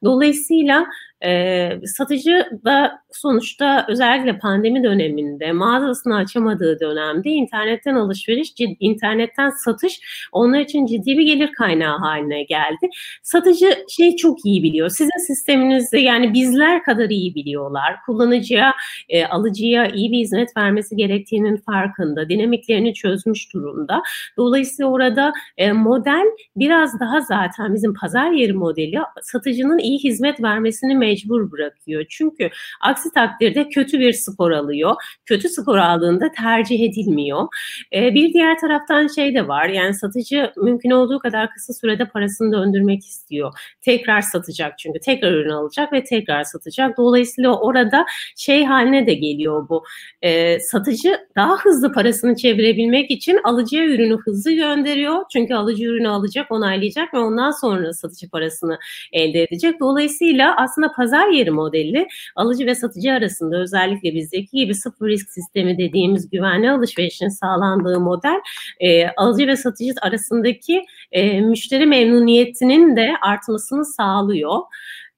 Dolayısıyla 0.03 0.85
e, 1.23 1.69
satıcı 1.85 2.45
da 2.65 2.91
sonuçta 3.11 3.85
özellikle 3.89 4.37
pandemi 4.37 4.83
döneminde 4.83 5.51
mağazasını 5.51 6.15
açamadığı 6.15 6.79
dönemde 6.79 7.29
internetten 7.29 7.95
alışveriş, 7.95 8.53
internetten 8.79 9.49
satış 9.49 9.99
onlar 10.31 10.59
için 10.59 10.85
ciddi 10.85 11.17
bir 11.17 11.25
gelir 11.25 11.51
kaynağı 11.51 11.97
haline 11.97 12.43
geldi. 12.43 12.89
Satıcı 13.23 13.77
şey 13.89 14.15
çok 14.15 14.45
iyi 14.45 14.63
biliyor. 14.63 14.89
Sizin 14.89 15.27
sisteminizde 15.27 15.99
yani 15.99 16.33
bizler 16.33 16.83
kadar 16.83 17.09
iyi 17.09 17.35
biliyorlar. 17.35 17.95
Kullanıcıya, 18.05 18.73
e, 19.09 19.25
alıcıya 19.25 19.87
iyi 19.87 20.11
bir 20.11 20.17
hizmet 20.17 20.57
vermesi 20.57 20.95
gerektiğinin 20.95 21.57
farkında. 21.57 22.29
Dinamiklerini 22.29 22.93
çözmüş 22.93 23.53
durumda. 23.53 24.03
Dolayısıyla 24.37 24.91
orada 24.91 25.33
e, 25.57 25.71
model 25.71 26.25
biraz 26.55 26.99
daha 26.99 27.21
zaten 27.21 27.73
bizim 27.73 27.93
pazar 27.93 28.31
yeri 28.31 28.53
modeli 28.53 28.99
satıcının 29.21 29.77
iyi 29.77 29.99
hizmet 29.99 30.41
vermesini 30.41 30.95
mecbur 31.05 31.51
bırakıyor. 31.51 32.05
Çünkü 32.09 32.49
aksi 32.81 33.13
takdirde 33.13 33.69
kötü 33.69 33.99
bir 33.99 34.13
skor 34.13 34.51
alıyor. 34.51 34.95
Kötü 35.25 35.49
skor 35.49 35.77
aldığında 35.77 36.31
tercih 36.31 36.79
edilmiyor. 36.89 37.47
E, 37.93 38.13
bir 38.13 38.33
diğer 38.33 38.59
taraftan 38.59 39.07
şey 39.07 39.35
de 39.35 39.47
var. 39.47 39.69
Yani 39.69 39.93
satıcı 39.93 40.51
mümkün 40.57 40.89
olduğu 40.91 41.19
kadar 41.19 41.51
kısa 41.51 41.73
sürede 41.73 42.05
parasını 42.05 42.51
döndürmek 42.51 43.05
istiyor. 43.05 43.59
Tekrar 43.81 44.21
satacak 44.21 44.79
çünkü. 44.79 44.99
Tekrar 44.99 45.31
ürün 45.31 45.49
alacak 45.49 45.93
ve 45.93 46.03
tekrar 46.03 46.43
satacak. 46.43 46.97
Dolayısıyla 46.97 47.59
orada 47.59 48.05
şey 48.35 48.65
haline 48.65 49.07
de 49.07 49.13
geliyor 49.13 49.69
bu. 49.69 49.83
E, 50.21 50.59
satıcı 50.59 51.17
daha 51.35 51.57
hızlı 51.57 51.93
parasını 51.93 52.35
çevirebilmek 52.35 53.11
için 53.11 53.39
alıcıya 53.43 53.85
ürünü 53.85 54.17
hızlı 54.17 54.51
gönderiyor. 54.51 55.23
Çünkü 55.33 55.53
alıcı 55.53 55.83
ürünü 55.83 56.07
alacak, 56.07 56.51
onaylayacak 56.51 57.13
ve 57.13 57.17
ondan 57.17 57.51
sonra 57.51 57.93
satıcı 57.93 58.29
parasını 58.29 58.79
elde 59.13 59.43
edecek. 59.43 59.79
Dolayısıyla 59.79 60.55
aslında 60.57 60.91
pazar 60.95 61.27
yeri 61.27 61.51
modeli 61.51 62.07
alıcı 62.35 62.65
ve 62.65 62.75
satıcı 62.75 63.11
arasında 63.11 63.57
özellikle 63.57 64.13
bizdeki 64.13 64.57
gibi 64.57 64.75
sıfır 64.75 65.07
risk 65.07 65.29
sistemi 65.29 65.77
dediğimiz 65.77 66.29
güvenli 66.29 66.69
alışverişin 66.69 67.29
sağlandığı 67.29 67.99
model 67.99 68.41
e, 68.79 69.07
alıcı 69.07 69.47
ve 69.47 69.55
satıcı 69.55 69.93
arasındaki 70.01 70.85
e, 71.11 71.41
müşteri 71.41 71.85
memnuniyetinin 71.85 72.95
de 72.95 73.13
artmasını 73.21 73.85
sağlıyor. 73.85 74.59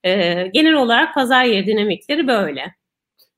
E, 0.04 0.44
genel 0.54 0.74
olarak 0.74 1.14
pazar 1.14 1.44
yeri 1.44 1.68
dinamikleri 1.68 2.28
böyle. 2.28 2.76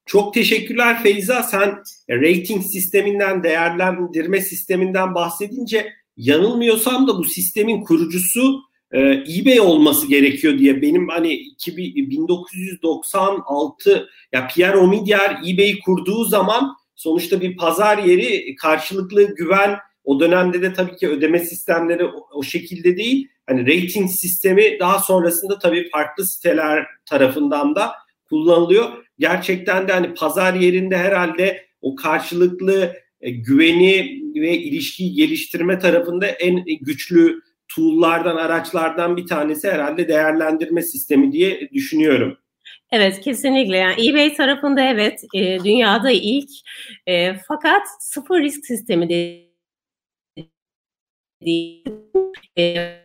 Çok 0.05 0.33
teşekkürler 0.33 1.03
Feyza. 1.03 1.43
Sen 1.43 1.75
rating 2.09 2.63
sisteminden, 2.63 3.43
değerlendirme 3.43 4.41
sisteminden 4.41 5.15
bahsedince 5.15 5.93
yanılmıyorsam 6.17 7.07
da 7.07 7.17
bu 7.17 7.23
sistemin 7.23 7.83
kurucusu 7.83 8.61
e, 8.91 9.23
eBay 9.39 9.59
olması 9.59 10.07
gerekiyor 10.07 10.59
diye 10.59 10.81
benim 10.81 11.09
hani 11.09 11.33
2000, 11.33 11.95
1996 11.95 14.09
ya 14.33 14.47
Pierre 14.47 14.77
Omidyar 14.77 15.39
eBay'i 15.47 15.79
kurduğu 15.79 16.25
zaman 16.25 16.75
sonuçta 16.95 17.41
bir 17.41 17.57
pazar 17.57 17.97
yeri 17.97 18.55
karşılıklı 18.55 19.35
güven 19.35 19.77
o 20.03 20.19
dönemde 20.19 20.61
de 20.61 20.73
tabii 20.73 20.95
ki 20.95 21.09
ödeme 21.09 21.39
sistemleri 21.39 22.05
o, 22.05 22.27
o 22.33 22.43
şekilde 22.43 22.97
değil. 22.97 23.27
Hani 23.47 23.61
rating 23.61 24.09
sistemi 24.09 24.79
daha 24.79 24.99
sonrasında 24.99 25.59
tabii 25.59 25.89
farklı 25.89 26.25
siteler 26.25 26.85
tarafından 27.05 27.75
da 27.75 27.91
kullanılıyor. 28.29 29.05
Gerçekten 29.19 29.87
de 29.87 29.93
hani 29.93 30.13
pazar 30.13 30.53
yerinde 30.53 30.97
herhalde 30.97 31.65
o 31.81 31.95
karşılıklı 31.95 32.93
e, 33.21 33.31
güveni 33.31 34.21
ve 34.35 34.57
ilişkiyi 34.57 35.13
geliştirme 35.13 35.79
tarafında 35.79 36.27
en 36.27 36.65
güçlü 36.81 37.41
tool'lardan, 37.75 38.35
araçlardan 38.35 39.17
bir 39.17 39.27
tanesi 39.27 39.71
herhalde 39.71 40.07
değerlendirme 40.07 40.81
sistemi 40.81 41.31
diye 41.31 41.69
düşünüyorum. 41.73 42.37
Evet 42.91 43.21
kesinlikle 43.21 43.77
yani 43.77 44.09
eBay 44.09 44.33
tarafında 44.33 44.81
evet 44.81 45.23
e, 45.35 45.59
dünyada 45.63 46.11
ilk 46.11 46.49
e, 47.07 47.33
fakat 47.47 47.81
sıfır 47.99 48.41
risk 48.41 48.65
sistemi 48.65 49.09
de 49.09 49.49
değil. 51.45 51.85
E, 52.57 52.99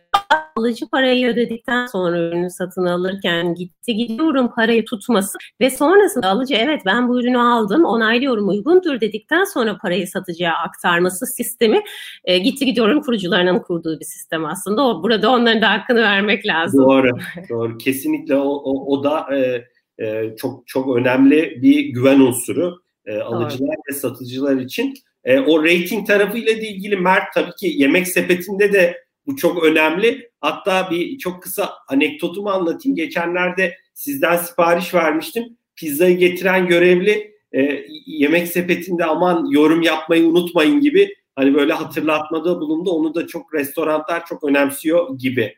alıcı 0.55 0.89
parayı 0.89 1.27
ödedikten 1.27 1.85
sonra 1.85 2.17
ürünü 2.17 2.49
satın 2.49 2.85
alırken 2.85 3.55
gitti 3.55 3.95
gidiyorum 3.95 4.51
parayı 4.55 4.85
tutması 4.85 5.37
ve 5.61 5.69
sonrasında 5.69 6.27
alıcı 6.27 6.55
evet 6.55 6.81
ben 6.85 7.09
bu 7.09 7.19
ürünü 7.19 7.37
aldım 7.37 7.85
onaylıyorum 7.85 8.49
uygundur 8.49 9.01
dedikten 9.01 9.43
sonra 9.43 9.77
parayı 9.77 10.07
satıcıya 10.07 10.53
aktarması 10.53 11.25
sistemi 11.25 11.81
e, 12.25 12.37
gitti 12.37 12.65
gidiyorum 12.65 13.01
kurucularının 13.01 13.59
kurduğu 13.59 13.99
bir 13.99 14.05
sistem 14.05 14.45
aslında. 14.45 14.87
O, 14.87 15.03
burada 15.03 15.29
onların 15.29 15.61
da 15.61 15.69
hakkını 15.69 16.01
vermek 16.01 16.47
lazım. 16.47 16.85
Doğru, 16.85 17.09
doğru. 17.49 17.77
Kesinlikle 17.77 18.35
o, 18.35 18.49
o, 18.49 18.97
o 18.97 19.03
da 19.03 19.35
e, 19.35 19.65
e, 20.05 20.35
çok 20.35 20.67
çok 20.67 20.97
önemli 20.97 21.61
bir 21.61 21.85
güven 21.85 22.19
unsuru 22.19 22.81
e, 23.05 23.17
alıcılar 23.17 23.75
ve 23.89 23.93
satıcılar 23.93 24.55
için. 24.55 24.93
E, 25.23 25.39
o 25.39 25.63
rating 25.63 26.07
tarafıyla 26.07 26.51
ilgili 26.51 26.97
Mert 26.97 27.33
tabii 27.33 27.55
ki 27.59 27.73
yemek 27.75 28.07
sepetinde 28.07 28.73
de 28.73 29.04
bu 29.27 29.35
çok 29.35 29.63
önemli. 29.63 30.29
Hatta 30.41 30.91
bir 30.91 31.17
çok 31.17 31.43
kısa 31.43 31.73
anekdotumu 31.87 32.49
anlatayım. 32.49 32.95
Geçenlerde 32.95 33.75
sizden 33.93 34.37
sipariş 34.37 34.93
vermiştim. 34.93 35.57
Pizzayı 35.75 36.17
getiren 36.17 36.67
görevli 36.67 37.35
e, 37.51 37.85
yemek 38.05 38.47
sepetinde 38.47 39.05
aman 39.05 39.45
yorum 39.49 39.81
yapmayı 39.81 40.27
unutmayın 40.27 40.79
gibi 40.79 41.15
hani 41.35 41.53
böyle 41.53 41.73
hatırlatmada 41.73 42.59
bulundu. 42.59 42.91
Onu 42.91 43.15
da 43.15 43.27
çok 43.27 43.53
restoranlar 43.53 44.25
çok 44.25 44.43
önemsiyor 44.43 45.17
gibi. 45.17 45.55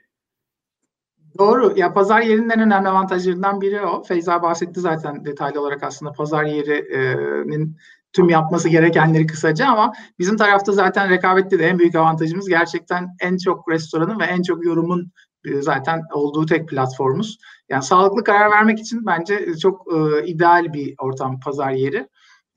Doğru. 1.37 1.73
Ya 1.75 1.93
pazar 1.93 2.21
yerinin 2.21 2.49
en 2.49 2.59
önemli 2.59 2.87
avantajlarından 2.89 3.61
biri 3.61 3.81
o. 3.81 4.03
Feyza 4.03 4.41
bahsetti 4.41 4.79
zaten 4.79 5.25
detaylı 5.25 5.61
olarak 5.61 5.83
aslında 5.83 6.11
pazar 6.11 6.43
yerinin 6.43 7.77
tüm 8.17 8.29
yapması 8.29 8.69
gerekenleri 8.69 9.27
kısaca 9.27 9.67
ama 9.67 9.93
bizim 10.19 10.37
tarafta 10.37 10.71
zaten 10.71 11.09
rekabette 11.09 11.59
de 11.59 11.67
en 11.67 11.79
büyük 11.79 11.95
avantajımız 11.95 12.49
gerçekten 12.49 13.07
en 13.21 13.37
çok 13.37 13.71
restoranın 13.71 14.19
ve 14.19 14.23
en 14.23 14.41
çok 14.41 14.65
yorumun 14.65 15.11
e, 15.45 15.61
zaten 15.61 16.01
olduğu 16.13 16.45
tek 16.45 16.69
platformumuz. 16.69 17.37
Yani 17.69 17.83
sağlıklı 17.83 18.23
karar 18.23 18.51
vermek 18.51 18.79
için 18.79 19.05
bence 19.05 19.57
çok 19.61 19.87
e, 19.93 20.27
ideal 20.27 20.73
bir 20.73 20.95
ortam 20.97 21.39
pazar 21.39 21.71
yeri. 21.71 22.07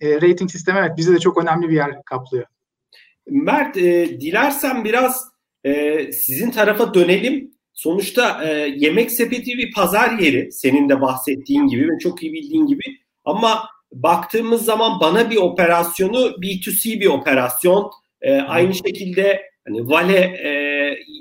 E, 0.00 0.14
rating 0.14 0.50
sistemi 0.50 0.78
evet 0.78 0.96
bize 0.96 1.14
de 1.14 1.18
çok 1.18 1.42
önemli 1.42 1.68
bir 1.68 1.74
yer 1.74 2.02
kaplıyor. 2.02 2.46
Mert 3.26 3.76
e, 3.76 4.20
dilersen 4.20 4.84
biraz 4.84 5.24
e, 5.64 6.12
sizin 6.12 6.50
tarafa 6.50 6.94
dönelim. 6.94 7.50
Sonuçta 7.72 8.44
e, 8.44 8.74
yemek 8.76 9.10
sepeti 9.10 9.50
bir 9.58 9.72
pazar 9.72 10.18
yeri 10.18 10.52
senin 10.52 10.88
de 10.88 11.00
bahsettiğin 11.00 11.66
gibi 11.66 11.82
ve 11.82 11.98
çok 11.98 12.22
iyi 12.22 12.32
bildiğin 12.32 12.66
gibi 12.66 12.82
ama 13.24 13.68
baktığımız 13.92 14.64
zaman 14.64 15.00
bana 15.00 15.30
bir 15.30 15.36
operasyonu 15.36 16.18
B2C 16.18 17.00
bir 17.00 17.06
operasyon. 17.06 17.90
E, 18.22 18.40
aynı 18.40 18.74
şekilde 18.74 19.42
hani 19.68 19.88
Vale 19.88 20.18
e, 20.18 20.50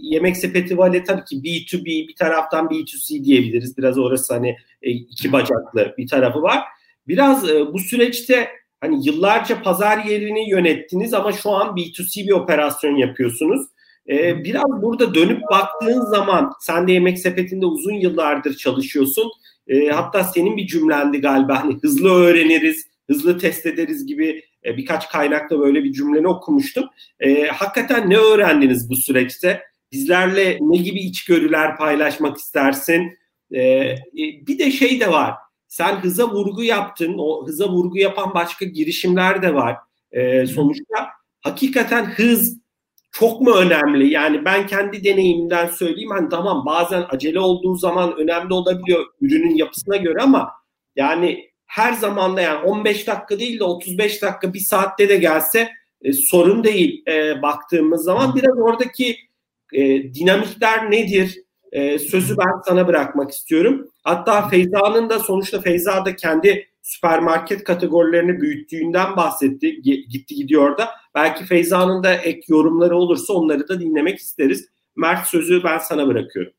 yemek 0.01 0.37
sepeti 0.37 0.77
Vale 0.77 1.03
tabii 1.03 1.23
ki 1.23 1.35
B2B 1.35 1.85
bir 1.85 2.15
taraftan 2.15 2.65
B2C 2.65 3.23
diyebiliriz. 3.23 3.77
Biraz 3.77 3.97
orası 3.97 4.33
hani 4.33 4.55
e, 4.81 4.91
iki 4.91 5.31
bacaklı 5.31 5.93
bir 5.97 6.07
tarafı 6.07 6.41
var. 6.41 6.63
Biraz 7.07 7.49
e, 7.49 7.73
bu 7.73 7.79
süreçte 7.79 8.49
hani 8.81 9.07
yıllarca 9.07 9.61
pazar 9.61 10.05
yerini 10.05 10.49
yönettiniz 10.49 11.13
ama 11.13 11.31
şu 11.31 11.49
an 11.49 11.75
B2C 11.75 12.27
bir 12.27 12.31
operasyon 12.31 12.95
yapıyorsunuz. 12.95 13.67
Ee, 14.09 14.43
biraz 14.43 14.81
burada 14.81 15.13
dönüp 15.13 15.41
baktığın 15.51 16.01
zaman 16.01 16.53
sen 16.59 16.87
de 16.87 16.91
yemek 16.91 17.19
sepetinde 17.19 17.65
uzun 17.65 17.93
yıllardır 17.93 18.57
çalışıyorsun. 18.57 19.31
Ee, 19.69 19.89
hatta 19.89 20.23
senin 20.23 20.57
bir 20.57 20.67
cümlendi 20.67 21.21
galiba 21.21 21.63
hani 21.63 21.77
hızlı 21.81 22.13
öğreniriz, 22.13 22.85
hızlı 23.07 23.37
test 23.37 23.65
ederiz 23.65 24.05
gibi 24.05 24.43
e, 24.65 24.77
birkaç 24.77 25.09
kaynakta 25.09 25.59
böyle 25.59 25.83
bir 25.83 25.93
cümleni 25.93 26.27
okumuştum. 26.27 26.89
E, 27.19 27.47
hakikaten 27.47 28.09
ne 28.09 28.17
öğrendiniz 28.17 28.89
bu 28.89 28.95
süreçte? 28.95 29.61
Bizlerle 29.91 30.57
ne 30.61 30.77
gibi 30.77 30.99
içgörüler 30.99 31.77
paylaşmak 31.77 32.37
istersin? 32.37 33.17
E, 33.55 33.95
bir 34.47 34.59
de 34.59 34.71
şey 34.71 34.99
de 34.99 35.11
var. 35.11 35.33
Sen 35.67 35.95
hıza 35.95 36.29
vurgu 36.29 36.63
yaptın. 36.63 37.15
O 37.17 37.47
hıza 37.47 37.69
vurgu 37.69 37.97
yapan 37.97 38.33
başka 38.33 38.65
girişimler 38.65 39.41
de 39.41 39.53
var. 39.53 39.75
E, 40.11 40.47
sonuçta 40.47 41.09
hakikaten 41.41 42.05
hız 42.05 42.57
çok 43.19 43.41
mu 43.41 43.51
önemli? 43.55 44.13
Yani 44.13 44.45
ben 44.45 44.67
kendi 44.67 45.03
deneyimimden 45.03 45.67
söyleyeyim. 45.67 46.09
Hani 46.09 46.29
tamam 46.29 46.65
bazen 46.65 47.05
acele 47.09 47.39
olduğu 47.39 47.75
zaman 47.75 48.15
önemli 48.17 48.53
olabiliyor 48.53 49.05
ürünün 49.21 49.55
yapısına 49.55 49.97
göre 49.97 50.21
ama 50.21 50.51
yani 50.95 51.49
her 51.65 51.93
zamanda 51.93 52.41
yani 52.41 52.65
15 52.65 53.07
dakika 53.07 53.39
değil 53.39 53.59
de 53.59 53.63
35 53.63 54.21
dakika 54.21 54.53
bir 54.53 54.59
saatte 54.59 55.09
de 55.09 55.17
gelse 55.17 55.69
e, 56.01 56.13
sorun 56.13 56.63
değil 56.63 57.03
e, 57.07 57.41
baktığımız 57.41 58.03
zaman. 58.03 58.35
Biraz 58.35 58.57
oradaki 58.57 59.17
e, 59.73 60.13
dinamikler 60.13 60.91
nedir? 60.91 61.35
E, 61.71 61.99
sözü 61.99 62.37
ben 62.37 62.61
sana 62.67 62.87
bırakmak 62.87 63.31
istiyorum. 63.31 63.87
Hatta 64.03 64.47
Feyza'nın 64.47 65.09
da 65.09 65.19
sonuçta 65.19 65.61
Feyza 65.61 66.05
da 66.05 66.15
kendi 66.15 66.67
süpermarket 66.81 67.63
kategorilerini 67.63 68.41
büyüttüğünden 68.41 69.15
bahsetti. 69.17 69.81
Gitti 69.81 70.35
gidiyor 70.35 70.77
da. 70.77 70.89
Belki 71.15 71.45
Feyza'nın 71.45 72.03
da 72.03 72.13
ek 72.13 72.41
yorumları 72.47 72.97
olursa 72.97 73.33
onları 73.33 73.67
da 73.67 73.79
dinlemek 73.79 74.19
isteriz. 74.19 74.69
Mert 74.95 75.27
sözü 75.27 75.63
ben 75.63 75.77
sana 75.77 76.07
bırakıyorum. 76.07 76.53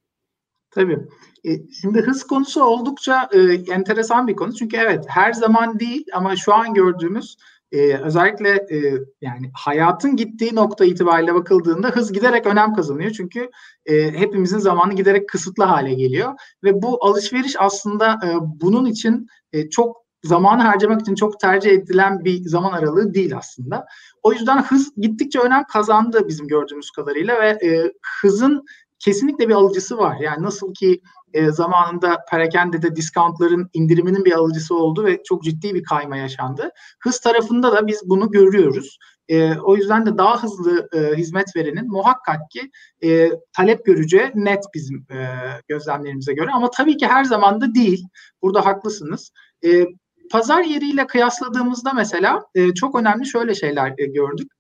Tabii. 0.71 0.99
E, 1.45 1.51
şimdi 1.81 2.01
hız 2.01 2.27
konusu 2.27 2.65
oldukça 2.65 3.29
e, 3.33 3.39
enteresan 3.73 4.27
bir 4.27 4.37
konu. 4.37 4.55
Çünkü 4.55 4.77
evet 4.77 5.05
her 5.09 5.33
zaman 5.33 5.81
değil 5.81 6.07
ama 6.15 6.37
şu 6.37 6.55
an 6.55 6.75
gördüğümüz 6.75 7.37
e, 7.73 7.97
özellikle 7.97 8.51
e, 8.51 8.79
yani 9.21 9.51
hayatın 9.55 10.17
gittiği 10.17 10.55
nokta 10.55 10.85
itibariyle 10.85 11.35
bakıldığında 11.35 11.89
hız 11.89 12.13
giderek 12.13 12.47
önem 12.47 12.75
kazanıyor. 12.75 13.11
Çünkü 13.11 13.51
e, 13.87 14.13
hepimizin 14.13 14.59
zamanı 14.59 14.95
giderek 14.95 15.29
kısıtlı 15.29 15.65
hale 15.65 15.95
geliyor. 15.95 16.35
Ve 16.65 16.83
bu 16.83 17.05
alışveriş 17.05 17.57
aslında 17.59 18.21
e, 18.25 18.29
bunun 18.41 18.87
için 18.87 19.27
e, 19.53 19.71
çok 19.71 19.97
zamanı 20.25 20.63
harcamak 20.63 21.01
için 21.01 21.15
çok 21.15 21.41
tercih 21.41 21.71
edilen 21.71 22.25
bir 22.25 22.43
zaman 22.45 22.73
aralığı 22.73 23.15
değil 23.15 23.37
aslında. 23.37 23.87
O 24.23 24.33
yüzden 24.33 24.63
hız 24.63 24.93
gittikçe 24.97 25.39
önem 25.39 25.65
kazandı 25.73 26.29
bizim 26.29 26.47
gördüğümüz 26.47 26.91
kadarıyla 26.91 27.41
ve 27.41 27.49
e, 27.49 27.93
hızın 28.23 28.65
kesinlikle 28.99 29.49
bir 29.49 29.55
alıcısı 29.55 29.99
var. 29.99 30.17
Yani 30.21 30.43
nasıl 30.43 30.75
ki 30.75 31.01
e, 31.35 31.51
zamanında 31.51 32.25
perakendede 32.31 32.97
discountların 32.97 33.71
indiriminin 33.73 34.25
bir 34.25 34.33
alıcısı 34.33 34.75
oldu 34.75 35.05
ve 35.05 35.23
çok 35.25 35.45
ciddi 35.45 35.75
bir 35.75 35.83
kayma 35.83 36.17
yaşandı. 36.17 36.71
Hız 37.01 37.21
tarafında 37.21 37.73
da 37.73 37.87
biz 37.87 38.03
bunu 38.07 38.31
görüyoruz. 38.31 38.99
E, 39.29 39.55
o 39.59 39.77
yüzden 39.77 40.07
de 40.07 40.19
daha 40.19 40.43
hızlı 40.43 40.89
e, 40.93 41.17
hizmet 41.17 41.57
verenin 41.57 41.89
muhakkak 41.89 42.51
ki 42.51 42.71
e, 43.05 43.31
talep 43.57 43.85
göreceği 43.87 44.31
net 44.35 44.65
bizim 44.75 45.07
e, 45.11 45.27
gözlemlerimize 45.69 46.35
göre. 46.35 46.51
Ama 46.51 46.71
tabii 46.71 46.97
ki 46.97 47.07
her 47.07 47.25
zaman 47.25 47.61
da 47.61 47.75
değil. 47.75 48.07
Burada 48.43 48.67
haklısınız. 48.67 49.31
E, 49.65 49.85
pazar 50.31 50.63
yeriyle 50.63 51.07
kıyasladığımızda 51.07 51.93
mesela 51.93 52.47
e, 52.55 52.75
çok 52.75 53.01
önemli 53.01 53.27
şöyle 53.27 53.55
şeyler 53.55 53.95
e, 53.99 54.07
gördük. 54.07 54.53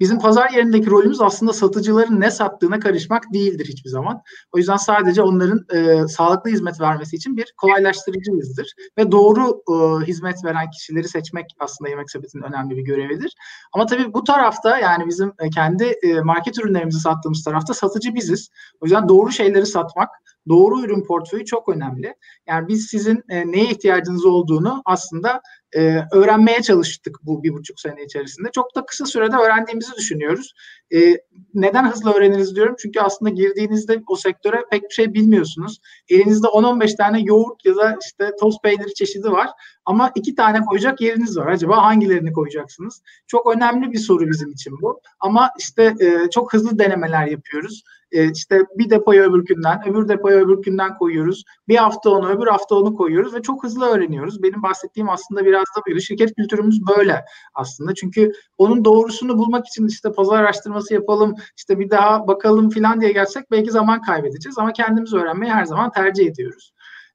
Bizim 0.00 0.18
pazar 0.18 0.50
yerindeki 0.50 0.90
rolümüz 0.90 1.20
aslında 1.20 1.52
satıcıların 1.52 2.20
ne 2.20 2.30
sattığına 2.30 2.80
karışmak 2.80 3.32
değildir 3.32 3.66
hiçbir 3.68 3.90
zaman. 3.90 4.22
O 4.52 4.58
yüzden 4.58 4.76
sadece 4.76 5.22
onların 5.22 5.64
e, 5.74 6.08
sağlıklı 6.08 6.50
hizmet 6.50 6.80
vermesi 6.80 7.16
için 7.16 7.36
bir 7.36 7.54
kolaylaştırıcıyızdır. 7.56 8.72
Ve 8.98 9.12
doğru 9.12 9.62
e, 9.68 10.06
hizmet 10.06 10.44
veren 10.44 10.70
kişileri 10.70 11.08
seçmek 11.08 11.46
aslında 11.58 11.90
yemek 11.90 12.10
sepetinin 12.10 12.42
önemli 12.42 12.76
bir 12.76 12.82
görevidir. 12.82 13.34
Ama 13.72 13.86
tabii 13.86 14.14
bu 14.14 14.24
tarafta 14.24 14.78
yani 14.78 15.06
bizim 15.06 15.32
e, 15.38 15.50
kendi 15.50 15.84
e, 15.84 16.20
market 16.20 16.58
ürünlerimizi 16.58 17.00
sattığımız 17.00 17.44
tarafta 17.44 17.74
satıcı 17.74 18.14
biziz. 18.14 18.50
O 18.80 18.86
yüzden 18.86 19.08
doğru 19.08 19.32
şeyleri 19.32 19.66
satmak, 19.66 20.08
doğru 20.48 20.80
ürün 20.80 21.04
portföyü 21.04 21.44
çok 21.44 21.68
önemli. 21.68 22.14
Yani 22.46 22.68
biz 22.68 22.86
sizin 22.86 23.22
e, 23.28 23.52
neye 23.52 23.64
ihtiyacınız 23.64 24.24
olduğunu 24.24 24.82
aslında 24.84 25.40
e, 25.76 26.02
öğrenmeye 26.12 26.62
çalıştık 26.62 27.16
bu 27.22 27.42
bir 27.42 27.52
buçuk 27.52 27.80
sene 27.80 28.04
içerisinde. 28.04 28.48
Çok 28.54 28.76
da 28.76 28.86
kısa 28.86 29.06
sürede 29.06 29.36
öğrendiğimizi 29.36 29.92
düşünüyoruz. 29.96 30.54
E, 30.94 31.18
neden 31.54 31.90
hızlı 31.90 32.12
öğreniriz 32.12 32.56
diyorum? 32.56 32.76
Çünkü 32.78 33.00
aslında 33.00 33.30
girdiğinizde 33.30 34.02
o 34.06 34.16
sektöre 34.16 34.62
pek 34.70 34.82
bir 34.82 34.94
şey 34.94 35.14
bilmiyorsunuz. 35.14 35.80
Elinizde 36.08 36.46
10-15 36.46 36.96
tane 36.96 37.20
yoğurt 37.20 37.64
ya 37.64 37.76
da 37.76 37.98
işte 38.06 38.32
toz 38.40 38.56
peyniri 38.62 38.94
çeşidi 38.94 39.30
var. 39.30 39.48
Ama 39.84 40.12
iki 40.14 40.34
tane 40.34 40.60
koyacak 40.60 41.00
yeriniz 41.00 41.36
var. 41.36 41.46
Acaba 41.46 41.84
hangilerini 41.84 42.32
koyacaksınız? 42.32 43.02
Çok 43.26 43.56
önemli 43.56 43.92
bir 43.92 43.98
soru 43.98 44.28
bizim 44.28 44.50
için 44.50 44.82
bu. 44.82 45.00
Ama 45.20 45.50
işte 45.58 45.94
e, 46.00 46.30
çok 46.30 46.52
hızlı 46.52 46.78
denemeler 46.78 47.26
yapıyoruz 47.26 47.84
e, 48.12 48.32
işte 48.32 48.62
bir 48.78 48.90
depoya 48.90 49.22
öbürkünden, 49.22 49.88
öbür 49.88 50.08
depoya 50.08 50.38
öbürkünden 50.38 50.98
koyuyoruz. 50.98 51.44
Bir 51.68 51.76
hafta 51.76 52.10
onu, 52.10 52.28
öbür 52.28 52.46
hafta 52.46 52.74
onu 52.74 52.94
koyuyoruz 52.94 53.34
ve 53.34 53.42
çok 53.42 53.64
hızlı 53.64 53.86
öğreniyoruz. 53.86 54.42
Benim 54.42 54.62
bahsettiğim 54.62 55.08
aslında 55.08 55.44
biraz 55.56 55.76
da 55.76 55.80
böyle. 55.88 56.00
Şirket 56.00 56.34
kültürümüz 56.34 56.80
böyle 56.96 57.24
aslında. 57.54 57.94
Çünkü 57.94 58.32
onun 58.58 58.84
doğrusunu 58.84 59.38
bulmak 59.38 59.66
için 59.66 59.86
işte 59.86 60.12
pazar 60.12 60.38
araştırması 60.38 60.94
yapalım, 60.94 61.34
işte 61.56 61.78
bir 61.78 61.90
daha 61.90 62.28
bakalım 62.28 62.70
filan 62.70 63.00
diye 63.00 63.12
gelsek 63.12 63.50
belki 63.50 63.70
zaman 63.70 64.00
kaybedeceğiz. 64.02 64.58
Ama 64.58 64.72
kendimiz 64.72 65.14
öğrenmeyi 65.14 65.52
her 65.52 65.64
zaman 65.64 65.90
tercih 65.92 66.26
ediyoruz. 66.26 66.72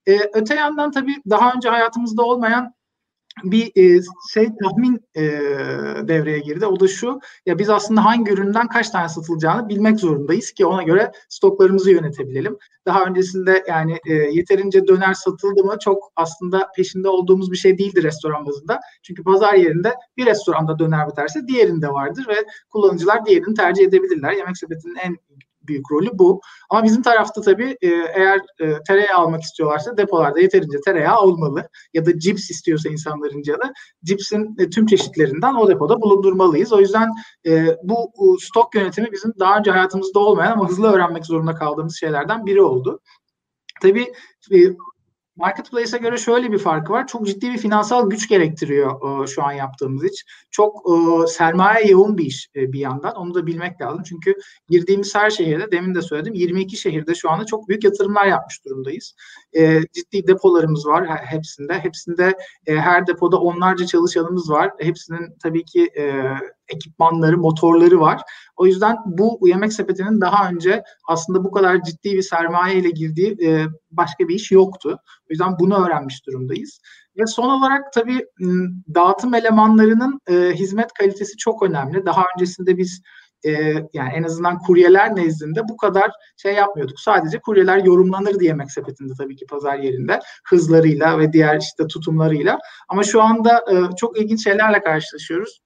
Ee, 0.08 0.20
öte 0.34 0.56
yandan 0.56 0.92
tabii 0.92 1.16
daha 1.30 1.54
önce 1.54 1.70
hayatımızda 1.70 2.24
olmayan 2.24 2.74
bir 3.44 3.72
e, 3.76 4.02
şey 4.34 4.50
tahmin 4.64 5.02
e, 5.16 5.22
devreye 6.08 6.40
girdi. 6.40 6.66
O 6.66 6.80
da 6.80 6.88
şu, 6.88 7.20
ya 7.46 7.60
biz 7.60 7.70
aslında 7.70 8.06
hangi 8.06 8.32
üründen 8.32 8.68
kaç 8.68 8.90
tane 8.90 9.10
satılacağını 9.10 9.70
bilmek 9.70 10.00
zorundayız 10.00 10.52
ki 10.52 10.66
ona 10.66 10.84
göre 10.84 11.12
stoklarımızı 11.30 11.92
yönetebilelim. 11.92 12.58
Daha 12.86 13.04
öncesinde 13.04 13.64
yani 13.68 13.98
e, 14.06 14.14
yeterince 14.14 14.88
döner 14.88 15.14
satıldı 15.14 15.64
mı 15.64 15.76
çok 15.82 16.12
aslında 16.16 16.68
peşinde 16.76 17.08
olduğumuz 17.10 17.52
bir 17.52 17.58
şey 17.58 17.78
değildi 17.78 18.04
restoran 18.04 18.46
bazında. 18.46 18.80
Çünkü 19.04 19.24
pazar 19.24 19.54
yerinde 19.54 19.94
bir 20.18 20.26
restoranda 20.26 20.80
döner 20.80 21.08
biterse 21.10 21.48
diğerinde 21.48 21.88
vardır 21.88 22.26
ve 22.28 22.46
kullanıcılar 22.70 23.26
diğerini 23.26 23.54
tercih 23.54 23.84
edebilirler. 23.86 24.32
Yemek 24.32 24.58
sepetinin 24.58 24.96
en 24.96 25.18
büyük 25.68 25.92
rolü 25.92 26.10
bu. 26.14 26.42
Ama 26.70 26.84
bizim 26.84 27.02
tarafta 27.02 27.42
tabii 27.42 27.78
e, 27.82 27.88
eğer 27.88 28.40
e, 28.60 28.84
tereyağı 28.88 29.18
almak 29.18 29.42
istiyorlarsa 29.42 29.98
depolarda 29.98 30.40
yeterince 30.40 30.78
tereyağı 30.86 31.20
olmalı. 31.20 31.70
Ya 31.94 32.06
da 32.06 32.20
cips 32.20 32.50
istiyorsa 32.50 32.90
insanların 32.90 33.42
canı 33.42 33.74
cipsin 34.04 34.56
e, 34.60 34.70
tüm 34.70 34.86
çeşitlerinden 34.86 35.56
o 35.56 35.68
depoda 35.68 36.02
bulundurmalıyız. 36.02 36.74
O 36.74 36.80
yüzden 36.80 37.10
bu 37.84 38.38
stok 38.42 38.76
yönetimi 38.76 39.12
bizim 39.12 39.34
daha 39.40 39.58
önce 39.58 39.72
hayatımızda 39.72 40.20
olmayan 40.20 40.52
ama 40.52 40.70
hızlı 40.70 40.92
öğrenmek 40.92 41.26
zorunda 41.26 41.56
kaldığımız 41.56 42.00
şeylerden 42.00 42.46
biri 42.46 42.62
oldu. 42.62 43.00
Tabii 43.82 44.14
Marketplace'e 45.42 45.98
göre 45.98 46.18
şöyle 46.18 46.52
bir 46.52 46.58
farkı 46.58 46.94
var. 46.94 47.08
Çok 47.08 47.28
ciddi 47.28 47.54
bir 47.54 47.58
finansal 47.58 48.10
güç 48.10 48.30
gerektiriyor 48.30 49.24
e, 49.24 49.28
şu 49.28 49.44
an 49.44 49.52
yaptığımız 49.52 50.04
iş. 50.04 50.26
Çok 50.52 50.76
e, 50.90 51.28
sermaye 51.28 51.88
yoğun 51.88 52.18
bir 52.18 52.26
iş 52.26 52.50
e, 52.56 52.74
bir 52.74 52.80
yandan. 52.80 53.16
Onu 53.16 53.34
da 53.34 53.46
bilmek 53.46 53.82
lazım. 53.82 54.04
Çünkü 54.04 54.36
girdiğimiz 54.70 55.16
her 55.16 55.30
şehirde 55.30 55.72
demin 55.72 55.96
de 55.96 56.02
söyledim 56.02 56.34
22 56.34 56.78
şehirde 56.78 57.16
şu 57.16 57.30
anda 57.30 57.46
çok 57.46 57.70
büyük 57.70 57.84
yatırımlar 57.84 58.26
yapmış 58.26 58.66
durumdayız. 58.66 59.16
E, 59.54 59.82
ciddi 59.94 60.28
depolarımız 60.28 60.88
var 60.88 61.08
hepsinde. 61.08 61.80
Hepsinde 61.80 62.34
her 62.68 63.08
depoda 63.08 63.40
onlarca 63.40 63.86
çalışanımız 63.86 64.50
var. 64.50 64.72
Hepsinin 64.80 65.36
tabii 65.44 65.66
ki 65.66 65.90
ekipmanları, 66.74 67.38
motorları 67.38 68.00
var. 68.00 68.22
O 68.56 68.66
yüzden 68.66 68.98
bu 69.06 69.40
yemek 69.48 69.74
sepetinin 69.74 70.22
daha 70.22 70.50
önce 70.50 70.84
aslında 71.08 71.44
bu 71.44 71.52
kadar 71.52 71.84
ciddi 71.84 72.14
bir 72.14 72.22
sermaye 72.22 72.76
ile 72.76 72.90
girdiği 72.90 73.38
e, 73.46 73.66
başka 73.92 74.28
bir 74.28 74.36
iş 74.36 74.52
yoktu. 74.52 74.98
O 75.22 75.28
yüzden 75.30 75.60
bunu 75.60 75.86
öğrenmiş 75.86 76.28
durumdayız. 76.28 76.80
Ve 77.18 77.26
son 77.26 77.50
olarak 77.50 77.94
tabii 77.94 78.26
dağıtım 78.96 79.34
elemanlarının 79.34 80.20
e, 80.30 80.34
hizmet 80.34 80.94
kalitesi 80.94 81.38
çok 81.38 81.64
önemli. 81.64 82.06
Daha 82.06 82.24
öncesinde 82.36 82.78
biz 82.78 83.02
e, 83.46 83.52
yani 83.94 84.14
en 84.16 84.24
azından 84.24 84.60
kuryeler 84.60 85.16
nezdinde 85.16 85.62
bu 85.70 85.78
kadar 85.78 86.12
şey 86.38 86.54
yapmıyorduk. 86.54 87.00
Sadece 87.00 87.40
kuryeler 87.40 87.78
yorumlanır 87.78 88.42
yemek 88.42 88.72
sepetinde 88.72 89.14
tabii 89.18 89.36
ki 89.36 89.46
pazar 89.46 89.80
yerinde 89.80 90.20
hızlarıyla 90.46 91.20
ve 91.20 91.34
diğer 91.34 91.60
işte 91.60 91.88
tutumlarıyla. 91.88 92.60
Ama 92.90 93.04
şu 93.04 93.22
anda 93.22 93.66
e, 93.72 93.96
çok 93.96 94.20
ilginç 94.20 94.44
şeylerle 94.44 94.84
karşılaşıyoruz. 94.84 95.60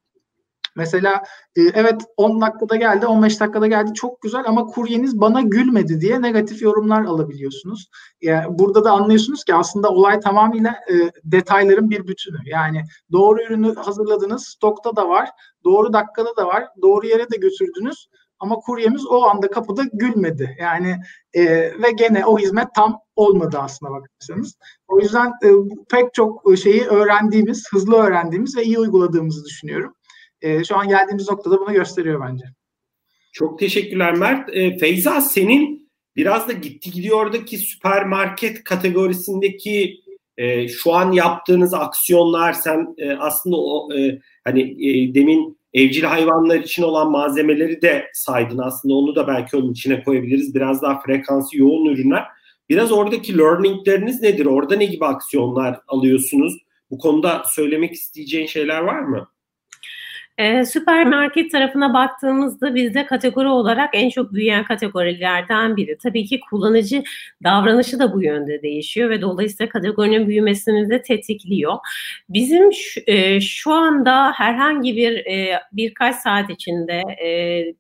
Mesela 0.76 1.24
e, 1.56 1.62
evet 1.62 2.02
10 2.18 2.42
dakikada 2.42 2.76
geldi, 2.76 3.08
15 3.08 3.40
dakikada 3.40 3.68
geldi 3.68 3.94
çok 3.94 4.22
güzel 4.22 4.44
ama 4.48 4.66
kuryeniz 4.66 5.22
bana 5.22 5.42
gülmedi 5.42 6.02
diye 6.02 6.22
negatif 6.22 6.62
yorumlar 6.62 7.06
alabiliyorsunuz. 7.06 7.90
Yani 8.22 8.60
burada 8.60 8.84
da 8.84 8.92
anlıyorsunuz 8.92 9.44
ki 9.44 9.56
aslında 9.56 9.90
olay 9.90 10.20
tamamıyla 10.20 10.72
e, 10.72 10.94
detayların 11.24 11.90
bir 11.90 12.08
bütünü. 12.08 12.38
Yani 12.46 12.84
doğru 13.12 13.42
ürünü 13.44 13.76
hazırladınız, 13.76 14.44
stokta 14.48 14.96
da 14.96 15.10
var, 15.10 15.30
doğru 15.64 15.94
dakikada 15.94 16.36
da 16.38 16.48
var, 16.48 16.68
doğru 16.82 17.08
yere 17.08 17.32
de 17.32 17.38
götürdünüz 17.38 18.08
ama 18.40 18.56
kuryemiz 18.56 19.08
o 19.08 19.24
anda 19.24 19.48
kapıda 19.48 19.84
gülmedi. 19.94 20.58
Yani 20.60 20.96
e, 21.34 21.44
ve 21.84 21.92
gene 21.98 22.26
o 22.26 22.38
hizmet 22.38 22.68
tam 22.76 23.00
olmadı 23.16 23.58
aslında 23.62 23.92
bakarsanız. 23.92 24.56
O 24.88 25.00
yüzden 25.00 25.28
e, 25.28 25.50
pek 25.90 26.14
çok 26.14 26.58
şeyi 26.58 26.86
öğrendiğimiz, 26.86 27.66
hızlı 27.72 27.96
öğrendiğimiz 27.96 28.58
ve 28.58 28.64
iyi 28.64 28.80
uyguladığımızı 28.80 29.46
düşünüyorum 29.46 29.96
e, 30.46 30.64
şu 30.64 30.78
an 30.78 30.88
geldiğimiz 30.88 31.30
noktada 31.30 31.60
bunu 31.60 31.74
gösteriyor 31.74 32.22
bence. 32.30 32.46
Çok 33.34 33.60
teşekkürler 33.60 34.14
Mert. 34.14 34.50
E, 34.56 34.78
Feyza 34.78 35.22
senin 35.22 35.90
biraz 36.16 36.48
da 36.48 36.54
gitti 36.54 36.92
gidiyordaki 36.92 37.58
süpermarket 37.58 38.64
kategorisindeki 38.64 40.02
e, 40.38 40.68
şu 40.68 40.94
an 40.94 41.12
yaptığınız 41.12 41.74
aksiyonlar 41.74 42.54
sen 42.54 42.96
e, 42.98 43.12
aslında 43.14 43.58
o 43.58 43.94
e, 43.94 44.20
hani 44.44 44.62
e, 44.62 45.14
demin 45.14 45.58
evcil 45.74 46.04
hayvanlar 46.04 46.60
için 46.60 46.84
olan 46.84 47.12
malzemeleri 47.12 47.82
de 47.82 48.08
saydın 48.14 48.58
aslında 48.58 48.94
onu 48.94 49.16
da 49.16 49.28
belki 49.28 49.58
onun 49.58 49.72
içine 49.72 50.04
koyabiliriz. 50.04 50.56
Biraz 50.56 50.82
daha 50.82 51.02
frekansı 51.02 51.58
yoğun 51.58 51.86
ürünler. 51.86 52.24
Biraz 52.70 52.92
oradaki 52.92 53.38
learningleriniz 53.38 54.22
nedir? 54.22 54.46
Orada 54.46 54.76
ne 54.76 54.86
gibi 54.86 55.06
aksiyonlar 55.06 55.80
alıyorsunuz? 55.88 56.58
Bu 56.92 56.98
konuda 56.98 57.44
söylemek 57.56 57.94
isteyeceğin 57.94 58.48
şeyler 58.48 58.82
var 58.82 59.00
mı? 59.00 59.28
E, 60.38 60.66
süpermarket 60.66 61.52
tarafına 61.52 61.94
baktığımızda 61.94 62.76
bizde 62.76 63.06
kategori 63.06 63.48
olarak 63.48 63.90
en 63.94 64.10
çok 64.10 64.34
büyüyen 64.34 64.64
kategorilerden 64.64 65.78
biri. 65.78 65.98
Tabii 66.04 66.26
ki 66.26 66.40
kullanıcı 66.50 67.04
davranışı 67.44 68.00
da 68.00 68.14
bu 68.14 68.24
yönde 68.24 68.62
değişiyor 68.62 69.10
ve 69.10 69.22
dolayısıyla 69.22 69.70
kategorinin 69.70 70.28
büyümesini 70.28 70.90
de 70.90 71.02
tetikliyor. 71.02 71.76
Bizim 72.30 72.74
şu, 72.74 73.02
e, 73.08 73.42
şu 73.42 73.72
anda 73.72 74.32
herhangi 74.32 74.96
bir 74.96 75.26
e, 75.26 75.60
birkaç 75.72 76.16
saat 76.16 76.50
içinde 76.50 77.02
e, 77.24 77.30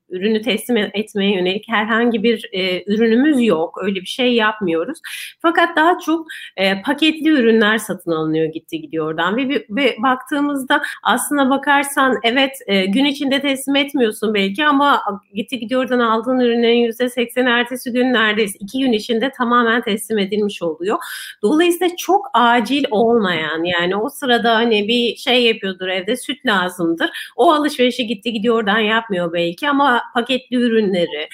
ürünü 0.09 0.41
teslim 0.41 0.77
etmeye 0.77 1.35
yönelik 1.35 1.65
herhangi 1.69 2.23
bir 2.23 2.49
e, 2.51 2.83
ürünümüz 2.93 3.43
yok. 3.47 3.77
Öyle 3.83 4.01
bir 4.01 4.05
şey 4.05 4.33
yapmıyoruz. 4.33 4.99
Fakat 5.39 5.75
daha 5.75 5.99
çok 6.05 6.27
e, 6.57 6.81
paketli 6.81 7.29
ürünler 7.29 7.77
satın 7.77 8.11
alınıyor 8.11 8.45
gitti 8.45 8.81
gidiyor 8.81 9.07
oradan 9.07 9.37
ve, 9.37 9.65
ve 9.69 9.95
baktığımızda 10.03 10.81
aslında 11.03 11.49
bakarsan 11.49 12.19
evet 12.23 12.44
evet 12.45 12.59
e, 12.67 12.85
gün 12.85 13.05
içinde 13.05 13.41
teslim 13.41 13.75
etmiyorsun 13.75 14.33
belki 14.33 14.65
ama 14.65 15.01
gitti 15.33 15.59
gidiyordan 15.59 15.99
aldığın 15.99 16.39
ürünlerin 16.39 16.77
yüzde 16.77 17.09
seksen 17.09 17.45
ertesi 17.45 17.91
gün 17.91 18.13
neredeyse 18.13 18.57
iki 18.59 18.79
gün 18.79 18.91
içinde 18.91 19.31
tamamen 19.37 19.81
teslim 19.81 20.17
edilmiş 20.17 20.61
oluyor. 20.61 20.97
Dolayısıyla 21.41 21.95
çok 21.97 22.25
acil 22.33 22.85
olmayan 22.91 23.63
yani 23.63 23.95
o 23.95 24.09
sırada 24.09 24.55
hani 24.55 24.87
bir 24.87 25.15
şey 25.15 25.43
yapıyordur 25.43 25.87
evde 25.87 26.17
süt 26.17 26.45
lazımdır. 26.45 27.09
O 27.35 27.51
alışverişi 27.51 28.07
gitti 28.07 28.33
gidiyordan 28.33 28.79
yapmıyor 28.79 29.33
belki 29.33 29.69
ama 29.69 30.01
paketli 30.13 30.55
ürünleri, 30.55 31.27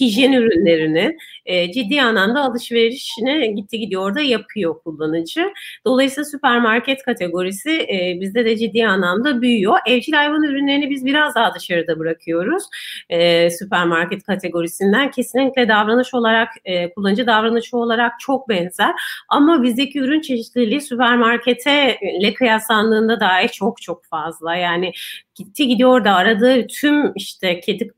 hijyen 0.00 0.32
ürünlerini 0.32 1.16
e, 1.46 1.72
ciddi 1.72 2.02
anlamda 2.02 2.40
alışverişini 2.40 3.54
gitti 3.54 3.78
gidiyor 3.78 4.14
da 4.14 4.20
yapıyor 4.20 4.82
kullanıcı. 4.84 5.52
Dolayısıyla 5.86 6.24
süpermarket 6.24 7.02
kategorisi 7.02 7.70
e, 7.70 8.18
bizde 8.20 8.44
de 8.44 8.56
ciddi 8.56 8.86
anlamda 8.86 9.42
büyüyor. 9.42 9.78
Evcil 9.86 10.12
hayvan 10.12 10.42
ürünlerini 10.42 10.90
biz 10.90 11.04
biraz 11.04 11.34
daha 11.34 11.54
dışarıda 11.54 11.98
bırakıyoruz. 11.98 12.64
E, 13.08 13.50
süpermarket 13.50 14.22
kategorisinden 14.22 15.10
kesinlikle 15.10 15.68
davranış 15.68 16.14
olarak, 16.14 16.48
e, 16.64 16.94
kullanıcı 16.94 17.26
davranışı 17.26 17.76
olarak 17.76 18.12
çok 18.20 18.48
benzer. 18.48 18.94
Ama 19.28 19.62
bizdeki 19.62 19.98
ürün 19.98 20.20
çeşitliliği 20.20 20.80
süpermarkete 20.80 21.98
ile 22.20 22.34
kıyaslandığında 22.34 23.20
dahi 23.20 23.48
çok 23.48 23.82
çok 23.82 24.04
fazla. 24.04 24.56
Yani 24.56 24.92
gitti 25.36 25.68
gidiyor 25.68 26.04
da 26.04 26.14
aradığı 26.14 26.66
tüm 26.66 27.12
işte 27.14 27.60
kedi 27.60 27.90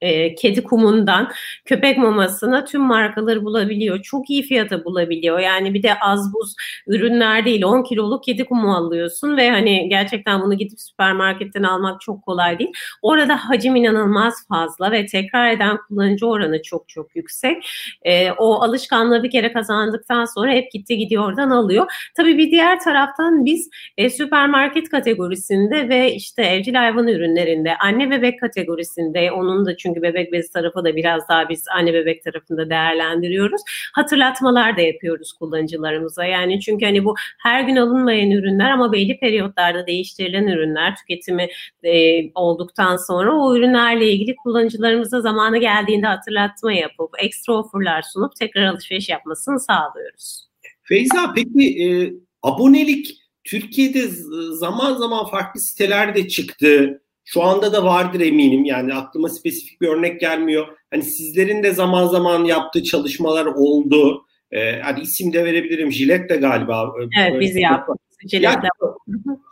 e, 0.00 0.34
kedi 0.34 0.62
kumundan 0.62 1.30
köpek 1.64 1.98
mamasına 1.98 2.64
tüm 2.64 2.82
markaları 2.82 3.44
bulabiliyor. 3.44 4.02
Çok 4.02 4.30
iyi 4.30 4.42
fiyata 4.42 4.84
bulabiliyor. 4.84 5.38
Yani 5.38 5.74
bir 5.74 5.82
de 5.82 5.98
az 5.98 6.32
buz 6.34 6.54
ürünler 6.86 7.44
değil 7.44 7.64
10 7.64 7.82
kiloluk 7.82 8.24
kedi 8.24 8.44
kumu 8.44 8.74
alıyorsun 8.74 9.36
ve 9.36 9.50
hani 9.50 9.88
gerçekten 9.88 10.40
bunu 10.40 10.54
gidip 10.54 10.80
süpermarketten 10.80 11.62
almak 11.62 12.00
çok 12.00 12.22
kolay 12.22 12.58
değil. 12.58 12.72
Orada 13.02 13.36
hacim 13.36 13.76
inanılmaz 13.76 14.34
fazla 14.48 14.92
ve 14.92 15.06
tekrar 15.06 15.50
eden 15.50 15.78
kullanıcı 15.88 16.26
oranı 16.26 16.62
çok 16.62 16.88
çok 16.88 17.16
yüksek. 17.16 17.66
E, 18.02 18.30
o 18.30 18.54
alışkanlığı 18.54 19.22
bir 19.22 19.30
kere 19.30 19.52
kazandıktan 19.52 20.24
sonra 20.24 20.52
hep 20.52 20.72
gitti 20.72 20.98
gidiyor 20.98 21.24
oradan 21.24 21.50
alıyor. 21.50 21.92
Tabii 22.16 22.38
bir 22.38 22.50
diğer 22.50 22.80
taraftan 22.80 23.44
biz 23.44 23.70
e, 23.96 24.10
süpermarket 24.10 24.88
kategorisinde 24.88 25.88
ve 25.88 26.14
işte 26.14 26.39
evcil 26.42 26.74
hayvan 26.74 27.08
ürünlerinde 27.08 27.76
anne 27.76 28.10
bebek 28.10 28.40
kategorisinde 28.40 29.32
onun 29.32 29.66
da 29.66 29.76
çünkü 29.76 30.02
bebek 30.02 30.32
bezi 30.32 30.52
tarafı 30.52 30.84
da 30.84 30.96
biraz 30.96 31.28
daha 31.28 31.48
biz 31.48 31.64
anne 31.76 31.94
bebek 31.94 32.24
tarafında 32.24 32.70
değerlendiriyoruz. 32.70 33.62
Hatırlatmalar 33.92 34.76
da 34.76 34.80
yapıyoruz 34.80 35.32
kullanıcılarımıza. 35.32 36.24
Yani 36.24 36.60
çünkü 36.60 36.84
hani 36.84 37.04
bu 37.04 37.14
her 37.38 37.62
gün 37.62 37.76
alınmayan 37.76 38.30
ürünler 38.30 38.70
ama 38.70 38.92
belli 38.92 39.18
periyotlarda 39.18 39.86
değiştirilen 39.86 40.46
ürünler 40.46 40.96
tüketimi 40.96 41.48
e, 41.84 42.22
olduktan 42.34 42.96
sonra 42.96 43.36
o 43.36 43.56
ürünlerle 43.56 44.12
ilgili 44.12 44.36
kullanıcılarımıza 44.36 45.20
zamanı 45.20 45.58
geldiğinde 45.58 46.06
hatırlatma 46.06 46.72
yapıp 46.72 47.10
ekstra 47.18 47.52
offerlar 47.52 48.02
sunup 48.02 48.36
tekrar 48.36 48.64
alışveriş 48.64 49.08
yapmasını 49.08 49.60
sağlıyoruz. 49.60 50.50
Feyza 50.82 51.32
peki 51.34 51.84
e, 51.84 52.12
abonelik 52.42 53.19
Türkiye'de 53.44 54.08
zaman 54.52 54.94
zaman 54.94 55.26
farklı 55.26 55.60
sitelerde 55.60 56.28
çıktı. 56.28 57.02
Şu 57.24 57.42
anda 57.42 57.72
da 57.72 57.84
vardır 57.84 58.20
eminim 58.20 58.64
yani 58.64 58.94
aklıma 58.94 59.28
spesifik 59.28 59.80
bir 59.80 59.88
örnek 59.88 60.20
gelmiyor. 60.20 60.68
Hani 60.90 61.02
sizlerin 61.02 61.62
de 61.62 61.70
zaman 61.70 62.06
zaman 62.06 62.44
yaptığı 62.44 62.82
çalışmalar 62.82 63.46
oldu. 63.46 64.26
Ee, 64.52 64.80
hani 64.80 65.00
isim 65.00 65.32
de 65.32 65.44
verebilirim. 65.44 65.92
Jilet 65.92 66.30
de 66.30 66.36
galiba. 66.36 66.92
Evet 67.20 67.40
biz 67.40 67.56
yaptık. 67.56 67.96
Yani, 68.32 68.62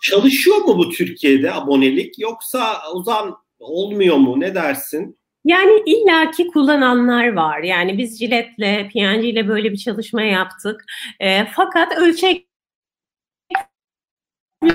çalışıyor 0.03 0.57
mu 0.57 0.79
bu 0.79 0.91
Türkiye'de 0.91 1.53
abonelik 1.53 2.19
yoksa 2.19 2.77
Ozan 2.95 3.37
olmuyor 3.59 4.17
mu? 4.17 4.41
Ne 4.41 4.55
dersin? 4.55 5.19
Yani 5.45 5.83
illaki 5.87 6.47
kullananlar 6.49 7.33
var. 7.33 7.59
Yani 7.63 7.99
biz 7.99 8.19
Jilet'le, 8.19 8.91
P&G 8.93 9.29
ile 9.29 9.49
böyle 9.49 9.73
bir 9.73 9.77
çalışma 9.77 10.23
yaptık. 10.23 10.85
E, 11.21 11.45
fakat 11.45 11.99
ölçek 11.99 12.49
de 14.63 14.75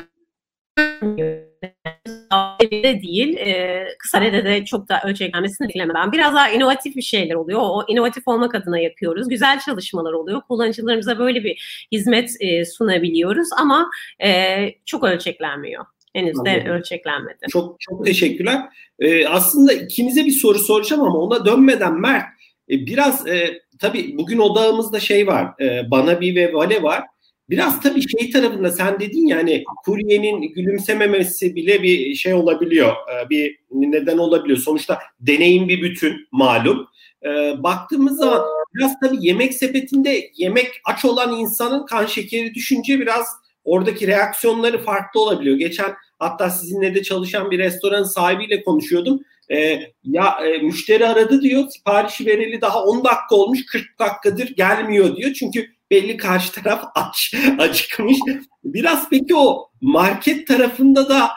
değil, 3.01 3.37
e, 3.37 3.87
kısa 3.99 4.21
vadede 4.21 4.43
de 4.45 4.65
çok 4.65 4.89
da 4.89 5.01
ölçeklenmesini 5.05 5.69
dilemem. 5.69 6.11
Biraz 6.11 6.33
daha 6.33 6.49
inovatif 6.49 6.95
bir 6.95 7.01
şeyler 7.01 7.35
oluyor. 7.35 7.59
O 7.63 7.83
inovatif 7.87 8.27
olmak 8.27 8.55
adına 8.55 8.79
yapıyoruz. 8.79 9.29
Güzel 9.29 9.59
çalışmalar 9.59 10.13
oluyor. 10.13 10.41
Kullanıcılarımıza 10.41 11.19
böyle 11.19 11.43
bir 11.43 11.87
hizmet 11.91 12.29
e, 12.39 12.65
sunabiliyoruz 12.65 13.47
ama 13.59 13.89
e, 14.23 14.69
çok 14.85 15.03
ölçeklenmiyor. 15.03 15.85
Henüz 16.13 16.45
de 16.45 16.49
Anladım. 16.51 16.71
ölçeklenmedi. 16.71 17.45
Çok 17.49 17.79
çok 17.79 18.05
teşekkürler. 18.05 18.61
Ee, 18.99 19.27
aslında 19.27 19.73
ikinize 19.73 20.25
bir 20.25 20.31
soru 20.31 20.59
soracağım 20.59 21.01
ama 21.01 21.17
ona 21.17 21.45
dönmeden 21.45 21.93
Mert 22.01 22.23
e, 22.69 22.85
biraz 22.85 23.27
e, 23.27 23.61
tabii 23.79 24.17
bugün 24.17 24.37
odağımızda 24.37 24.99
şey 24.99 25.27
var. 25.27 25.61
E, 25.61 25.91
Banabi 25.91 26.35
ve 26.35 26.53
Vale 26.53 26.83
var. 26.83 27.03
Biraz 27.49 27.81
tabii 27.81 28.01
şey 28.19 28.31
tarafında 28.31 28.71
sen 28.71 28.99
dedin 28.99 29.27
ya 29.27 29.37
hani 29.37 29.63
kuryenin 29.85 30.41
gülümsememesi 30.41 31.55
bile 31.55 31.83
bir 31.83 32.15
şey 32.15 32.33
olabiliyor. 32.33 32.91
E, 32.91 33.29
bir 33.29 33.57
neden 33.71 34.17
olabiliyor. 34.17 34.57
Sonuçta 34.59 34.99
deneyim 35.19 35.67
bir 35.67 35.81
bütün 35.81 36.27
malum. 36.31 36.87
E, 37.25 37.29
baktığımız 37.63 38.17
zaman 38.17 38.41
biraz 38.75 38.99
tabii 39.03 39.17
yemek 39.19 39.53
sepetinde 39.53 40.31
yemek 40.37 40.67
aç 40.85 41.05
olan 41.05 41.39
insanın 41.39 41.85
kan 41.85 42.05
şekeri 42.05 42.53
düşünce 42.53 42.99
biraz 42.99 43.27
oradaki 43.63 44.07
reaksiyonları 44.07 44.83
farklı 44.83 45.21
olabiliyor. 45.21 45.57
Geçen 45.57 45.93
hatta 46.19 46.49
sizinle 46.49 46.95
de 46.95 47.03
çalışan 47.03 47.51
bir 47.51 47.59
restoran 47.59 48.03
sahibiyle 48.03 48.63
konuşuyordum. 48.63 49.19
E, 49.51 49.79
ya 50.03 50.37
e, 50.45 50.57
müşteri 50.57 51.07
aradı 51.07 51.41
diyor 51.41 51.69
siparişi 51.69 52.25
vereli 52.25 52.61
daha 52.61 52.83
10 52.83 53.03
dakika 53.03 53.35
olmuş 53.35 53.65
40 53.65 53.99
dakikadır 53.99 54.55
gelmiyor 54.55 55.15
diyor. 55.15 55.33
Çünkü 55.33 55.67
belli 55.93 56.17
karşı 56.17 56.51
taraf 56.51 56.83
aç, 56.95 57.33
acıkmış. 57.59 58.17
Biraz 58.63 59.09
peki 59.09 59.35
o 59.35 59.69
market 59.81 60.47
tarafında 60.47 61.09
da 61.09 61.29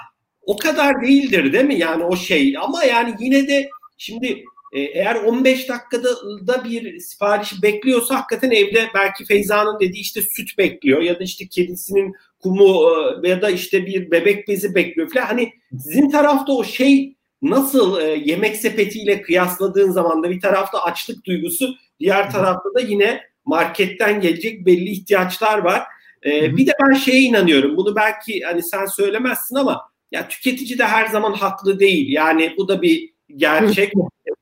o 0.43 0.57
kadar 0.57 1.03
değildir 1.03 1.53
değil 1.53 1.65
mi? 1.65 1.79
Yani 1.79 2.05
o 2.05 2.17
şey 2.17 2.55
ama 2.61 2.85
yani 2.85 3.15
yine 3.21 3.49
de 3.49 3.69
şimdi 3.99 4.45
e, 4.73 4.81
eğer 4.81 5.15
15 5.15 5.69
dakikada 5.69 6.09
da 6.47 6.65
bir 6.65 6.99
sipariş 6.99 7.63
bekliyorsa 7.63 8.15
hakikaten 8.15 8.51
evde 8.51 8.89
belki 8.95 9.25
Feyza'nın 9.25 9.81
dediği 9.81 10.01
işte 10.01 10.23
süt 10.23 10.59
bekliyor 10.59 11.03
ya 11.03 11.19
da 11.19 11.25
işte 11.25 11.49
kedisinin 11.49 12.15
kumu 12.43 12.91
e, 13.25 13.29
ya 13.29 13.43
da 13.43 13.51
işte 13.51 13.87
bir 13.87 14.11
bebek 14.11 14.49
bezi 14.49 14.75
bekliyor 14.75 15.11
falan. 15.11 15.27
Hani 15.27 15.53
sizin 15.73 16.11
tarafta 16.11 16.53
o 16.53 16.65
şey 16.65 17.17
nasıl 17.43 18.01
e, 18.01 18.23
yemek 18.25 18.57
sepetiyle 18.57 19.23
kıyasladığın 19.23 19.91
zaman 19.91 20.23
da 20.23 20.31
bir 20.31 20.41
tarafta 20.41 20.83
açlık 20.83 21.25
duygusu, 21.25 21.75
diğer 22.01 22.31
tarafta 22.31 22.75
da 22.75 22.81
yine 22.81 23.21
marketten 23.47 24.21
gelecek 24.21 24.67
belli 24.67 24.91
ihtiyaçlar 24.91 25.59
var. 25.59 25.83
E, 26.27 26.57
bir 26.57 26.67
de 26.67 26.73
ben 26.83 26.95
şeye 26.95 27.21
inanıyorum. 27.21 27.77
Bunu 27.77 27.97
belki 27.97 28.41
hani 28.41 28.63
sen 28.63 28.87
söylemezsin 28.87 29.57
ama 29.57 29.83
ya 30.13 30.29
tüketici 30.29 30.79
de 30.79 30.85
her 30.85 31.07
zaman 31.07 31.33
haklı 31.33 31.81
değil. 31.81 32.13
Yani 32.13 32.55
bu 32.59 32.69
da 32.69 32.83
bir 32.83 33.11
gerçek. 33.37 33.93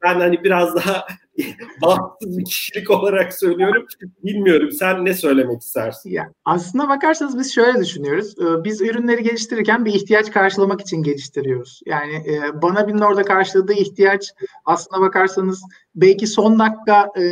ben 0.02 0.20
hani 0.20 0.44
biraz 0.44 0.76
daha 0.76 1.06
bağımsız 1.82 2.38
bir 2.38 2.44
kişilik 2.44 2.90
olarak 2.90 3.34
söylüyorum. 3.34 3.86
Bilmiyorum 4.24 4.72
sen 4.72 5.04
ne 5.04 5.14
söylemek 5.14 5.62
istersin? 5.62 6.10
Ya, 6.10 6.32
aslına 6.44 6.88
bakarsanız 6.88 7.38
biz 7.38 7.54
şöyle 7.54 7.78
düşünüyoruz. 7.78 8.34
Ee, 8.38 8.64
biz 8.64 8.80
ürünleri 8.80 9.22
geliştirirken 9.22 9.84
bir 9.84 9.94
ihtiyaç 9.94 10.30
karşılamak 10.30 10.80
için 10.80 11.02
geliştiriyoruz. 11.02 11.80
Yani 11.86 12.14
e, 12.14 12.62
bana 12.62 12.88
binin 12.88 12.98
orada 12.98 13.22
karşıladığı 13.22 13.72
ihtiyaç 13.72 14.32
aslına 14.64 15.00
bakarsanız 15.00 15.62
belki 15.94 16.26
son 16.26 16.58
dakika 16.58 17.08
e, 17.18 17.22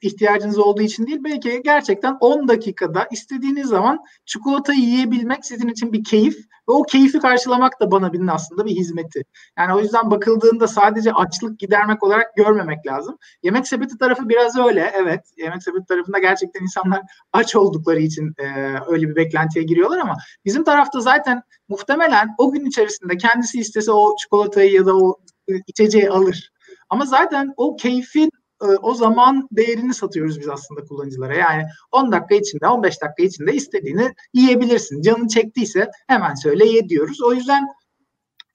ihtiyacınız 0.00 0.58
olduğu 0.58 0.82
için 0.82 1.06
değil 1.06 1.18
belki 1.24 1.62
gerçekten 1.64 2.16
10 2.20 2.48
dakikada 2.48 3.08
istediğiniz 3.10 3.68
zaman 3.68 3.98
çikolatayı 4.24 4.80
yiyebilmek 4.80 5.46
sizin 5.46 5.68
için 5.68 5.92
bir 5.92 6.04
keyif 6.04 6.36
ve 6.68 6.72
o 6.72 6.82
keyfi 6.82 7.18
karşılamak 7.18 7.80
da 7.80 7.90
bana 7.90 8.12
binin 8.12 8.26
aslında 8.26 8.64
bir 8.64 8.70
hizmeti. 8.70 9.24
Yani 9.58 9.74
o 9.74 9.80
yüzden 9.80 10.10
bakıldığında 10.10 10.68
sadece 10.68 11.12
açlık 11.12 11.58
gidermek 11.58 12.02
olarak 12.02 12.36
görmemek 12.36 12.86
lazım. 12.86 13.18
Yemek 13.42 13.68
sepeti 13.68 13.98
tarafı 13.98 14.28
biraz 14.28 14.58
öyle 14.58 14.92
evet. 14.94 15.20
Yemek 15.36 15.62
sepeti 15.62 15.86
tarafında 15.86 16.18
gerçekten 16.18 16.62
insanlar 16.62 17.00
aç 17.32 17.56
oldukları 17.56 18.00
için 18.00 18.34
e, 18.38 18.74
öyle 18.88 19.08
bir 19.08 19.16
beklentiye 19.16 19.64
giriyorlar 19.64 19.98
ama 19.98 20.16
bizim 20.44 20.64
tarafta 20.64 21.00
zaten 21.00 21.42
muhtemelen 21.68 22.28
o 22.38 22.52
gün 22.52 22.64
içerisinde 22.64 23.16
kendisi 23.16 23.58
istese 23.58 23.92
o 23.92 24.16
çikolatayı 24.16 24.72
ya 24.72 24.86
da 24.86 24.96
o 24.96 25.16
e, 25.48 25.52
içeceği 25.66 26.10
alır. 26.10 26.52
Ama 26.88 27.06
zaten 27.06 27.54
o 27.56 27.76
keyfin 27.76 28.30
e, 28.62 28.66
o 28.66 28.94
zaman 28.94 29.48
değerini 29.52 29.94
satıyoruz 29.94 30.40
biz 30.40 30.48
aslında 30.48 30.80
kullanıcılara. 30.80 31.34
Yani 31.34 31.64
10 31.92 32.12
dakika 32.12 32.34
içinde, 32.34 32.66
15 32.66 33.02
dakika 33.02 33.22
içinde 33.22 33.54
istediğini 33.54 34.14
yiyebilirsin. 34.34 35.02
Canın 35.02 35.28
çektiyse 35.28 35.90
hemen 36.06 36.34
söyle 36.34 36.66
ye 36.66 36.88
diyoruz. 36.88 37.22
O 37.22 37.32
yüzden 37.32 37.66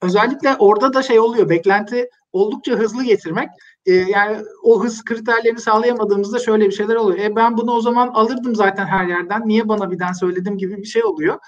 özellikle 0.02 0.56
orada 0.56 0.94
da 0.94 1.04
şey 1.04 1.20
oluyor. 1.20 1.50
Beklenti 1.50 2.10
oldukça 2.34 2.72
hızlı 2.72 3.04
getirmek. 3.04 3.50
E, 3.86 3.94
yani 3.94 4.38
o 4.64 4.84
hız 4.84 5.04
kriterlerini 5.04 5.60
sağlayamadığımızda 5.60 6.40
şöyle 6.40 6.66
bir 6.66 6.72
şeyler 6.72 6.96
oluyor. 6.96 7.20
E 7.20 7.36
ben 7.36 7.58
bunu 7.58 7.72
o 7.72 7.82
zaman 7.82 8.08
alırdım 8.08 8.56
zaten 8.56 8.86
her 8.86 9.06
yerden. 9.06 9.42
Niye 9.46 9.70
bana 9.70 9.92
birden 9.92 10.14
söyledim 10.14 10.58
gibi 10.58 10.78
bir 10.78 10.86
şey 10.86 11.04
oluyor. 11.04 11.40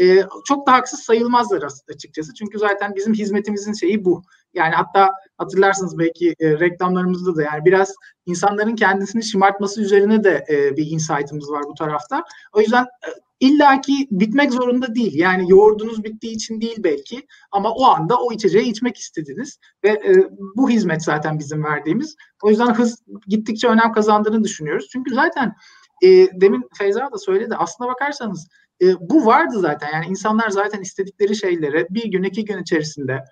E, 0.00 0.22
çok 0.44 0.66
da 0.66 0.72
haksız 0.72 1.00
sayılmazlar 1.00 1.64
açıkçası. 1.94 2.34
Çünkü 2.34 2.58
zaten 2.58 2.94
bizim 2.94 3.14
hizmetimizin 3.14 3.72
şeyi 3.72 4.04
bu. 4.04 4.22
Yani 4.54 4.74
hatta 4.74 5.10
hatırlarsınız 5.38 5.98
belki 5.98 6.34
e, 6.40 6.50
reklamlarımızda 6.60 7.36
da 7.36 7.42
yani 7.42 7.64
biraz 7.64 7.94
insanların 8.26 8.74
kendisini 8.76 9.24
şımartması 9.24 9.82
üzerine 9.82 10.24
de 10.24 10.44
e, 10.48 10.76
bir 10.76 10.86
insight'ımız 10.86 11.50
var 11.50 11.62
bu 11.68 11.74
tarafta. 11.74 12.24
O 12.52 12.60
yüzden 12.60 12.82
e, 12.82 13.10
illaki 13.40 14.08
bitmek 14.10 14.52
zorunda 14.52 14.94
değil. 14.94 15.14
Yani 15.14 15.50
yoğurdunuz 15.50 16.04
bittiği 16.04 16.34
için 16.34 16.60
değil 16.60 16.76
belki 16.78 17.26
ama 17.52 17.72
o 17.72 17.84
anda 17.84 18.16
o 18.16 18.32
içeceği 18.32 18.70
içmek 18.70 18.96
istediniz 18.96 19.58
ve 19.84 19.88
e, 19.88 20.30
bu 20.56 20.70
hizmet 20.70 21.04
zaten 21.04 21.38
bizim 21.38 21.64
verdiğimiz. 21.64 22.16
O 22.42 22.50
yüzden 22.50 22.74
hız 22.74 23.02
gittikçe 23.26 23.68
önem 23.68 23.92
kazandığını 23.92 24.44
düşünüyoruz. 24.44 24.88
Çünkü 24.92 25.14
zaten 25.14 25.54
e, 26.02 26.08
demin 26.40 26.68
Feyza 26.78 27.12
da 27.12 27.18
söyledi. 27.18 27.54
Aslına 27.56 27.90
bakarsanız 27.90 28.48
e, 28.82 28.86
bu 29.00 29.26
vardı 29.26 29.60
zaten. 29.60 29.92
Yani 29.92 30.06
insanlar 30.06 30.50
zaten 30.50 30.80
istedikleri 30.80 31.36
şeyleri 31.36 31.86
bir 31.90 32.10
gün 32.10 32.22
iki 32.22 32.44
gün 32.44 32.62
içerisinde 32.62 33.24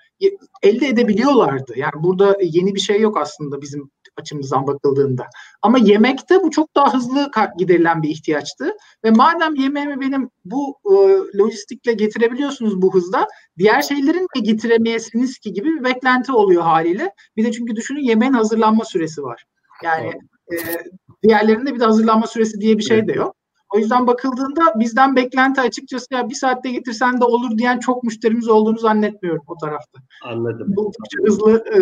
elde 0.62 0.86
edebiliyorlardı. 0.86 1.72
Yani 1.76 1.92
burada 1.96 2.36
yeni 2.40 2.74
bir 2.74 2.80
şey 2.80 3.00
yok 3.00 3.16
aslında 3.16 3.62
bizim 3.62 3.90
açımızdan 4.16 4.66
bakıldığında. 4.66 5.26
Ama 5.62 5.78
yemekte 5.78 6.42
bu 6.42 6.50
çok 6.50 6.74
daha 6.74 6.94
hızlı 6.94 7.30
giderilen 7.58 8.02
bir 8.02 8.08
ihtiyaçtı. 8.08 8.72
Ve 9.04 9.10
madem 9.10 9.54
yemeğimi 9.54 10.00
benim 10.00 10.30
bu 10.44 10.76
e, 10.84 10.94
lojistikle 11.38 11.92
getirebiliyorsunuz 11.92 12.82
bu 12.82 12.94
hızda, 12.94 13.28
diğer 13.58 13.82
şeylerin 13.82 14.26
de 14.36 14.40
getiremeyesiniz 14.40 15.38
ki 15.38 15.52
gibi 15.52 15.68
bir 15.68 15.84
beklenti 15.84 16.32
oluyor 16.32 16.62
haliyle. 16.62 17.12
Bir 17.36 17.44
de 17.44 17.52
çünkü 17.52 17.76
düşünün 17.76 18.00
yemeğin 18.00 18.32
hazırlanma 18.32 18.84
süresi 18.84 19.22
var. 19.22 19.44
Yani 19.84 20.12
e, 20.52 20.56
diğerlerinde 21.22 21.74
bir 21.74 21.80
de 21.80 21.84
hazırlanma 21.84 22.26
süresi 22.26 22.60
diye 22.60 22.78
bir 22.78 22.82
şey 22.82 23.08
de 23.08 23.12
yok. 23.12 23.37
O 23.74 23.78
yüzden 23.78 24.06
bakıldığında 24.06 24.62
bizden 24.78 25.16
beklenti 25.16 25.60
açıkçası 25.60 26.06
ya 26.10 26.28
bir 26.28 26.34
saatte 26.34 26.70
getirsen 26.70 27.20
de 27.20 27.24
olur 27.24 27.58
diyen 27.58 27.78
çok 27.78 28.04
müşterimiz 28.04 28.48
olduğunu 28.48 28.78
zannetmiyorum 28.78 29.42
o 29.46 29.56
tarafta. 29.56 30.00
Anladım. 30.24 30.74
Oldukça 30.76 31.18
hızlı 31.26 31.64
e, 31.74 31.78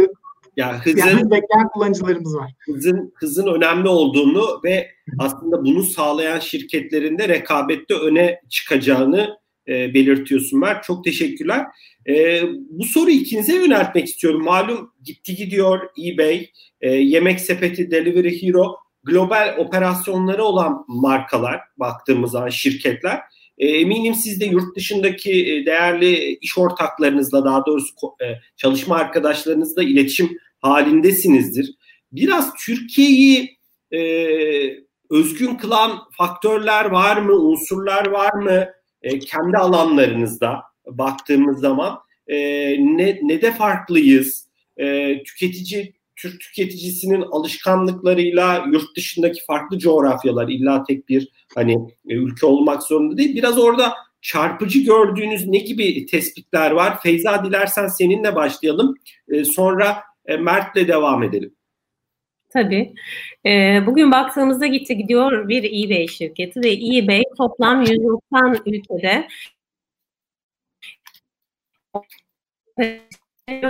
ya 0.56 0.78
hızın, 0.84 0.98
yani 0.98 1.30
bekleyen 1.30 1.68
kullanıcılarımız 1.72 2.36
var. 2.36 2.52
Hızın, 2.66 3.12
hızın 3.14 3.46
önemli 3.46 3.88
olduğunu 3.88 4.60
ve 4.64 4.90
aslında 5.18 5.64
bunu 5.64 5.82
sağlayan 5.82 6.38
şirketlerin 6.38 7.18
de 7.18 7.28
rekabette 7.28 7.94
öne 7.94 8.40
çıkacağını 8.48 9.36
e, 9.68 9.94
belirtiyorsun 9.94 10.60
Mert. 10.60 10.84
Çok 10.84 11.04
teşekkürler. 11.04 11.66
E, 12.08 12.42
bu 12.70 12.84
soruyu 12.84 13.16
ikinize 13.16 13.54
yöneltmek 13.54 14.06
istiyorum. 14.06 14.44
Malum 14.44 14.92
gitti 15.04 15.34
gidiyor 15.34 15.80
eBay, 16.04 16.46
e, 16.80 16.90
Yemek 16.90 17.40
Sepeti, 17.40 17.90
Delivery 17.90 18.42
Hero 18.42 18.76
global 19.06 19.54
operasyonları 19.58 20.44
olan 20.44 20.84
markalar 20.88 21.60
baktığımız 21.78 22.30
zaman 22.30 22.48
şirketler 22.48 23.20
e, 23.58 23.68
eminim 23.68 24.14
siz 24.14 24.40
de 24.40 24.44
yurt 24.44 24.76
dışındaki 24.76 25.52
e, 25.52 25.66
değerli 25.66 26.38
iş 26.40 26.58
ortaklarınızla 26.58 27.44
daha 27.44 27.66
doğrusu 27.66 27.94
e, 28.22 28.26
çalışma 28.56 28.96
arkadaşlarınızla 28.96 29.82
iletişim 29.82 30.38
halindesinizdir. 30.60 31.74
Biraz 32.12 32.54
Türkiye'yi 32.54 33.58
e, 33.92 34.00
özgün 35.10 35.54
kılan 35.54 35.98
faktörler 36.12 36.84
var 36.84 37.16
mı, 37.16 37.32
unsurlar 37.32 38.06
var 38.06 38.32
mı 38.32 38.66
e, 39.02 39.18
kendi 39.18 39.56
alanlarınızda 39.56 40.62
baktığımız 40.86 41.60
zaman 41.60 41.98
e, 42.28 42.36
ne, 42.96 43.18
ne 43.22 43.42
de 43.42 43.52
farklıyız? 43.52 44.46
E, 44.76 45.16
tüketici 45.22 45.95
Türk 46.16 46.40
tüketicisinin 46.40 47.22
alışkanlıklarıyla 47.22 48.64
yurt 48.72 48.96
dışındaki 48.96 49.44
farklı 49.44 49.78
coğrafyalar 49.78 50.48
illa 50.48 50.84
tek 50.84 51.08
bir 51.08 51.28
hani 51.54 51.72
e, 52.08 52.14
ülke 52.14 52.46
olmak 52.46 52.82
zorunda 52.82 53.16
değil. 53.16 53.36
Biraz 53.36 53.58
orada 53.58 53.94
çarpıcı 54.20 54.78
gördüğünüz 54.78 55.46
ne 55.46 55.58
gibi 55.58 56.06
tespitler 56.06 56.70
var? 56.70 57.00
Feyza 57.02 57.44
dilersen 57.44 57.86
seninle 57.86 58.34
başlayalım. 58.34 58.94
E, 59.28 59.44
sonra 59.44 60.02
e, 60.26 60.36
Mert'le 60.36 60.88
devam 60.88 61.22
edelim. 61.22 61.52
Tabii. 62.48 62.94
bugün 63.86 64.10
baktığımızda 64.12 64.66
gitti 64.66 64.96
gidiyor 64.96 65.48
bir 65.48 65.64
eBay 65.64 66.06
şirketi 66.06 66.60
ve 66.60 66.72
eBay 66.72 67.22
toplam 67.38 67.82
190 67.82 68.58
ülkede 68.66 69.28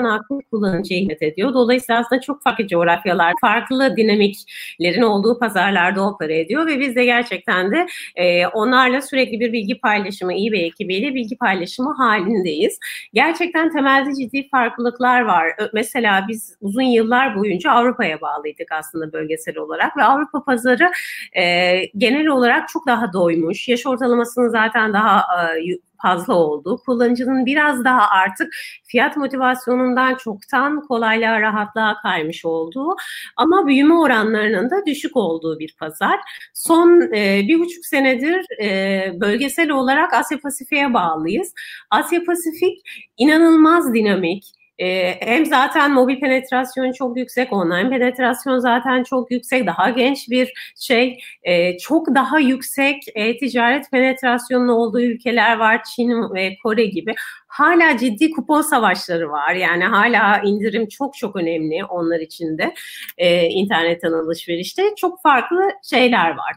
aklı 0.04 0.40
kullanıcıya 0.50 1.00
hizmet 1.00 1.22
ediyor. 1.22 1.54
Dolayısıyla 1.54 2.00
aslında 2.00 2.20
çok 2.20 2.42
farklı 2.42 2.66
coğrafyalar, 2.66 3.34
farklı 3.40 3.96
dinamiklerin 3.96 5.02
olduğu 5.02 5.38
pazarlarda 5.38 6.08
opera 6.08 6.32
ediyor 6.32 6.66
ve 6.66 6.80
biz 6.80 6.96
de 6.96 7.04
gerçekten 7.04 7.70
de 7.70 7.86
e, 8.16 8.46
onlarla 8.46 9.02
sürekli 9.02 9.40
bir 9.40 9.52
bilgi 9.52 9.80
paylaşımı, 9.80 10.34
iyi 10.34 10.52
bir 10.52 10.62
ekibiyle 10.64 11.14
bilgi 11.14 11.36
paylaşımı 11.36 11.94
halindeyiz. 11.94 12.78
Gerçekten 13.12 13.72
temelde 13.72 14.14
ciddi 14.14 14.48
farklılıklar 14.48 15.20
var. 15.20 15.46
Mesela 15.72 16.26
biz 16.28 16.56
uzun 16.60 16.82
yıllar 16.82 17.36
boyunca 17.36 17.70
Avrupa'ya 17.70 18.20
bağlıydık 18.20 18.72
aslında 18.72 19.12
bölgesel 19.12 19.58
olarak 19.58 19.96
ve 19.96 20.02
Avrupa 20.02 20.44
pazarı 20.44 20.90
e, 21.38 21.76
genel 21.96 22.26
olarak 22.26 22.68
çok 22.68 22.86
daha 22.86 23.12
doymuş. 23.12 23.68
Yaş 23.68 23.86
ortalamasının 23.86 24.48
zaten 24.48 24.92
daha 24.92 25.24
e, 25.58 25.85
fazla 26.02 26.34
oldu. 26.34 26.82
Kullanıcının 26.86 27.46
biraz 27.46 27.84
daha 27.84 28.10
artık 28.10 28.54
fiyat 28.84 29.16
motivasyonundan 29.16 30.14
çoktan 30.14 30.80
kolaylığa, 30.80 31.40
rahatlığa 31.40 31.96
kaymış 32.02 32.44
olduğu 32.44 32.96
ama 33.36 33.66
büyüme 33.66 33.94
oranlarının 33.94 34.70
da 34.70 34.86
düşük 34.86 35.16
olduğu 35.16 35.58
bir 35.58 35.76
pazar. 35.78 36.20
Son 36.54 37.00
e, 37.00 37.42
bir 37.48 37.58
buçuk 37.60 37.86
senedir 37.86 38.46
e, 38.62 39.12
bölgesel 39.20 39.70
olarak 39.70 40.12
Asya 40.14 40.40
Pasifik'e 40.40 40.94
bağlıyız. 40.94 41.54
Asya 41.90 42.24
Pasifik 42.24 42.78
inanılmaz 43.16 43.94
dinamik, 43.94 44.55
e, 44.78 45.16
hem 45.20 45.46
zaten 45.46 45.92
mobil 45.92 46.20
penetrasyon 46.20 46.92
çok 46.92 47.16
yüksek, 47.16 47.52
online 47.52 47.90
penetrasyon 47.90 48.58
zaten 48.58 49.02
çok 49.02 49.30
yüksek, 49.30 49.66
daha 49.66 49.90
genç 49.90 50.30
bir 50.30 50.52
şey, 50.80 51.18
e, 51.42 51.78
çok 51.78 52.14
daha 52.14 52.38
yüksek 52.38 53.02
e, 53.14 53.38
ticaret 53.38 53.90
penetrasyonun 53.90 54.68
olduğu 54.68 55.00
ülkeler 55.00 55.56
var, 55.56 55.82
Çin 55.94 56.34
ve 56.34 56.56
Kore 56.62 56.86
gibi. 56.86 57.14
Hala 57.56 57.98
ciddi 57.98 58.30
kupon 58.30 58.60
savaşları 58.60 59.30
var. 59.30 59.54
Yani 59.54 59.84
hala 59.84 60.38
indirim 60.44 60.88
çok 60.88 61.14
çok 61.14 61.36
önemli 61.36 61.84
onlar 61.84 62.20
için 62.20 62.58
de 62.58 62.74
e, 63.18 63.46
internetten 63.46 64.12
alışverişte. 64.12 64.82
Çok 64.96 65.22
farklı 65.22 65.70
şeyler 65.90 66.30
var. 66.30 66.54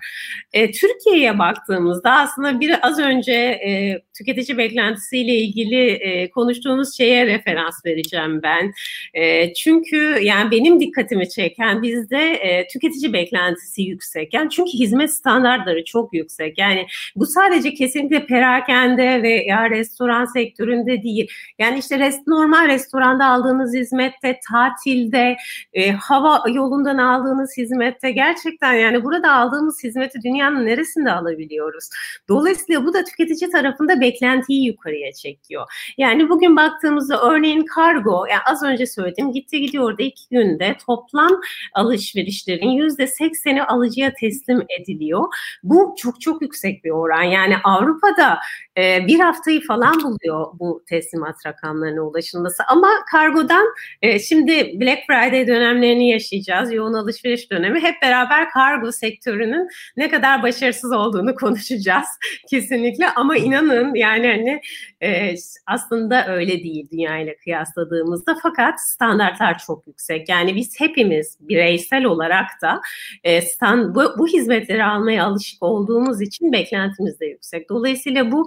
E, 0.54 0.72
Türkiye'ye 0.72 1.40
baktığımızda 1.40 2.12
aslında 2.12 2.60
bir 2.60 2.88
az 2.88 3.00
önce 3.00 3.34
e, 3.34 4.02
tüketici 4.20 4.58
beklentisiyle 4.58 5.36
ilgili 5.36 5.90
e, 5.92 6.30
konuştuğumuz 6.30 6.98
şeye 6.98 7.26
referans 7.26 7.86
vereceğim 7.86 8.44
ben. 8.44 8.74
E, 9.14 9.54
çünkü 9.54 10.20
yani 10.22 10.52
benim 10.52 10.80
dikkatimi 10.80 11.30
çeken 11.30 11.82
bizde 11.82 12.32
e, 12.32 12.68
tüketici 12.68 13.14
beklentisi 13.14 13.82
yüksek. 13.82 14.34
Yani 14.34 14.50
çünkü 14.50 14.72
hizmet 14.72 15.14
standartları 15.14 15.86
çok 15.86 16.14
yüksek. 16.14 16.58
Yani 16.58 16.88
bu 17.16 17.26
sadece 17.26 17.74
kesinlikle 17.74 18.26
perakende 18.26 19.24
ve 19.24 19.30
ya 19.30 19.70
restoran 19.70 20.26
sektöründe 20.26 21.04
değil. 21.04 21.28
Yani 21.60 21.80
işte 21.80 22.00
rest, 22.00 22.28
normal 22.28 22.68
restoranda 22.68 23.26
aldığınız 23.26 23.74
hizmette, 23.74 24.40
tatilde, 24.52 25.38
e, 25.74 25.92
hava 25.92 26.50
yolundan 26.50 26.98
aldığınız 26.98 27.58
hizmette 27.58 28.12
gerçekten 28.12 28.74
yani 28.74 29.04
burada 29.04 29.34
aldığımız 29.34 29.84
hizmeti 29.84 30.22
dünyanın 30.24 30.66
neresinde 30.66 31.12
alabiliyoruz? 31.12 31.90
Dolayısıyla 32.30 32.86
bu 32.86 32.94
da 32.94 33.04
tüketici 33.04 33.52
tarafında 33.52 34.02
beklentiyi 34.10 34.66
yukarıya 34.66 35.12
çekiyor. 35.12 35.66
Yani 35.98 36.30
bugün 36.30 36.56
baktığımızda 36.56 37.22
örneğin 37.22 37.66
kargo, 37.66 38.26
yani 38.30 38.42
az 38.46 38.64
önce 38.64 38.86
söyledim 38.86 39.32
gitti 39.32 39.62
gidiyor 39.62 39.98
da 39.98 40.04
iki 40.04 40.30
günde 40.32 40.76
toplam 40.86 41.42
alışverişlerin 41.74 42.70
yüzde 42.70 43.08
sekseni 43.08 43.64
alıcıya 43.64 44.14
teslim 44.14 44.62
ediliyor. 44.80 45.24
Bu 45.64 45.96
çok 45.98 46.22
çok 46.22 46.42
yüksek 46.42 46.84
bir 46.84 46.90
oran. 46.90 47.24
Yani 47.24 47.56
Avrupa'da 47.64 48.40
e, 48.78 49.08
bir 49.08 49.20
haftayı 49.20 49.62
falan 49.62 50.04
buluyor 50.04 50.46
bu 50.60 50.84
teslimat 50.90 51.46
rakamlarına 51.46 52.02
ulaşılması. 52.02 52.64
Ama 52.68 52.90
kargodan 53.12 53.66
e, 54.02 54.20
şimdi 54.20 54.80
Black 54.82 55.00
Friday 55.08 55.48
dönemlerini 55.48 56.10
yaşayacağız. 56.10 56.74
Yoğun 56.74 56.94
alışveriş 56.94 57.52
dönemi. 57.52 57.80
Hep 57.82 57.96
beraber 58.02 58.50
kargo 58.50 58.92
sektörünün 58.92 59.68
ne 59.98 60.10
kadar 60.10 60.44
başarısız 60.44 60.92
olduğunu 60.92 61.36
konuşacağız 61.36 62.08
kesinlikle. 62.50 63.10
Ama 63.10 63.38
inanın 63.38 63.94
yani 64.00 64.28
hani 64.28 64.62
e, 65.04 65.36
aslında 65.68 66.28
öyle 66.28 66.64
değil 66.64 66.90
dünya 66.92 67.18
ile 67.18 67.36
kıyasladığımızda. 67.38 68.38
Fakat 68.44 68.82
standartlar 68.82 69.58
çok 69.58 69.88
yüksek. 69.88 70.30
Yani 70.30 70.56
biz 70.56 70.80
hepimiz 70.80 71.38
bireysel 71.40 72.06
olarak 72.06 72.48
da 72.62 72.82
e, 73.24 73.42
stand, 73.42 73.96
bu, 73.96 74.04
bu 74.18 74.28
hizmetleri 74.28 74.84
almaya 74.84 75.26
alışık 75.26 75.64
olduğumuz 75.64 76.22
için 76.22 76.52
beklentimiz 76.52 77.20
de 77.20 77.26
yüksek. 77.26 77.70
Dolayısıyla 77.70 78.32
bu 78.32 78.46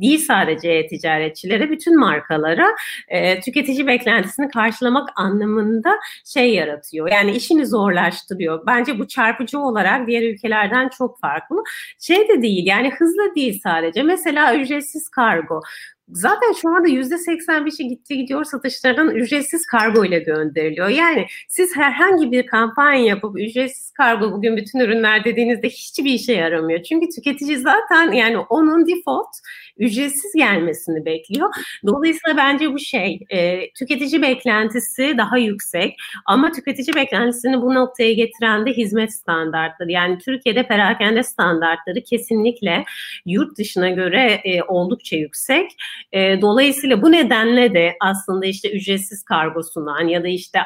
değil 0.00 0.18
sadece 0.18 0.86
ticaretçilere, 0.86 1.70
bütün 1.70 1.98
markalara 1.98 2.66
e, 3.08 3.40
tüketici 3.40 3.86
beklentisini 3.86 4.48
karşılamak 4.48 5.08
anlamında 5.16 5.90
şey 6.24 6.54
yaratıyor. 6.54 7.10
Yani 7.10 7.30
işini 7.30 7.66
zorlaştırıyor. 7.66 8.66
Bence 8.66 8.98
bu 8.98 9.08
çarpıcı 9.08 9.58
olarak 9.58 10.06
diğer 10.06 10.22
ülkelerden 10.22 10.88
çok 10.88 11.20
farklı. 11.20 11.56
Şey 12.00 12.28
de 12.28 12.42
değil 12.42 12.66
yani 12.66 12.90
hızlı 12.90 13.34
değil 13.34 13.60
sadece. 13.62 14.02
Mesela 14.02 14.56
ücretsiz 14.56 15.08
kargo. 15.08 15.60
Zaten 16.08 16.52
şu 16.52 16.68
anda 16.68 16.88
yüzde 16.88 17.14
85'i 17.14 17.88
gitti 17.88 18.16
gidiyor 18.16 18.44
satışların 18.44 19.10
ücretsiz 19.10 19.66
kargo 19.66 20.04
ile 20.04 20.18
gönderiliyor. 20.18 20.88
Yani 20.88 21.26
siz 21.48 21.76
herhangi 21.76 22.32
bir 22.32 22.46
kampanya 22.46 23.04
yapıp 23.04 23.40
ücretsiz 23.40 23.90
kargo 23.90 24.32
bugün 24.32 24.56
bütün 24.56 24.78
ürünler 24.78 25.24
dediğinizde 25.24 25.68
hiçbir 25.68 26.12
işe 26.12 26.32
yaramıyor. 26.32 26.82
Çünkü 26.82 27.08
tüketici 27.08 27.58
zaten 27.58 28.12
yani 28.12 28.38
onun 28.38 28.86
default 28.86 29.28
ücretsiz 29.76 30.32
gelmesini 30.36 31.04
bekliyor. 31.04 31.48
Dolayısıyla 31.86 32.36
bence 32.36 32.72
bu 32.72 32.78
şey 32.78 33.20
e, 33.30 33.70
tüketici 33.72 34.22
beklentisi 34.22 35.14
daha 35.18 35.38
yüksek 35.38 35.96
ama 36.26 36.52
tüketici 36.52 36.94
beklentisini 36.94 37.62
bu 37.62 37.74
noktaya 37.74 38.12
getiren 38.12 38.66
de 38.66 38.70
hizmet 38.70 39.14
standartları. 39.14 39.90
Yani 39.90 40.18
Türkiye'de 40.18 40.62
perakende 40.66 41.22
standartları 41.22 42.02
kesinlikle 42.02 42.84
yurt 43.26 43.58
dışına 43.58 43.90
göre 43.90 44.40
e, 44.44 44.62
oldukça 44.62 45.16
yüksek. 45.16 45.70
E, 46.12 46.40
dolayısıyla 46.40 47.02
bu 47.02 47.12
nedenle 47.12 47.74
de 47.74 47.96
aslında 48.00 48.46
işte 48.46 48.72
ücretsiz 48.72 49.24
kargo 49.24 49.62
sunan 49.62 50.08
ya 50.08 50.24
da 50.24 50.28
işte 50.28 50.58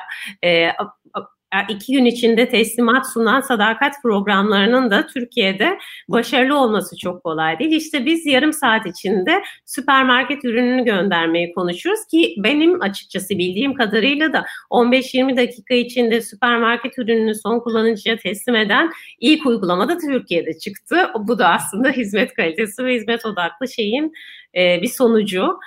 e, 0.45 0.69
iki 1.69 1.93
gün 1.93 2.05
içinde 2.05 2.49
teslimat 2.49 3.13
sunan 3.13 3.41
sadakat 3.41 3.95
programlarının 4.03 4.91
da 4.91 5.07
Türkiye'de 5.07 5.79
başarılı 6.09 6.59
olması 6.59 6.97
çok 6.97 7.25
kolay 7.25 7.59
değil. 7.59 7.73
İşte 7.73 8.07
biz 8.07 8.27
yarım 8.27 8.53
saat 8.53 8.87
içinde 8.87 9.43
süpermarket 9.67 10.45
ürününü 10.45 10.85
göndermeyi 10.85 11.53
konuşuyoruz 11.53 12.07
ki 12.11 12.35
benim 12.39 12.83
açıkçası 12.83 13.39
bildiğim 13.39 13.75
kadarıyla 13.75 14.33
da 14.33 14.45
15-20 14.71 15.37
dakika 15.37 15.75
içinde 15.75 16.21
süpermarket 16.21 16.99
ürününü 16.99 17.35
son 17.35 17.61
kullanıcıya 17.61 18.17
teslim 18.17 18.57
eden 18.57 18.91
ilk 19.21 19.47
uygulama 19.47 19.89
da 19.89 19.99
Türkiye'de 19.99 20.59
çıktı. 20.59 20.97
Bu 21.19 21.39
da 21.39 21.49
aslında 21.49 21.91
hizmet 21.91 22.35
kalitesi 22.35 22.85
ve 22.85 22.95
hizmet 22.95 23.27
odaklı 23.27 23.69
şeyin 23.69 24.13
e, 24.57 24.83
bir 24.83 24.89
sonucu. 24.89 25.59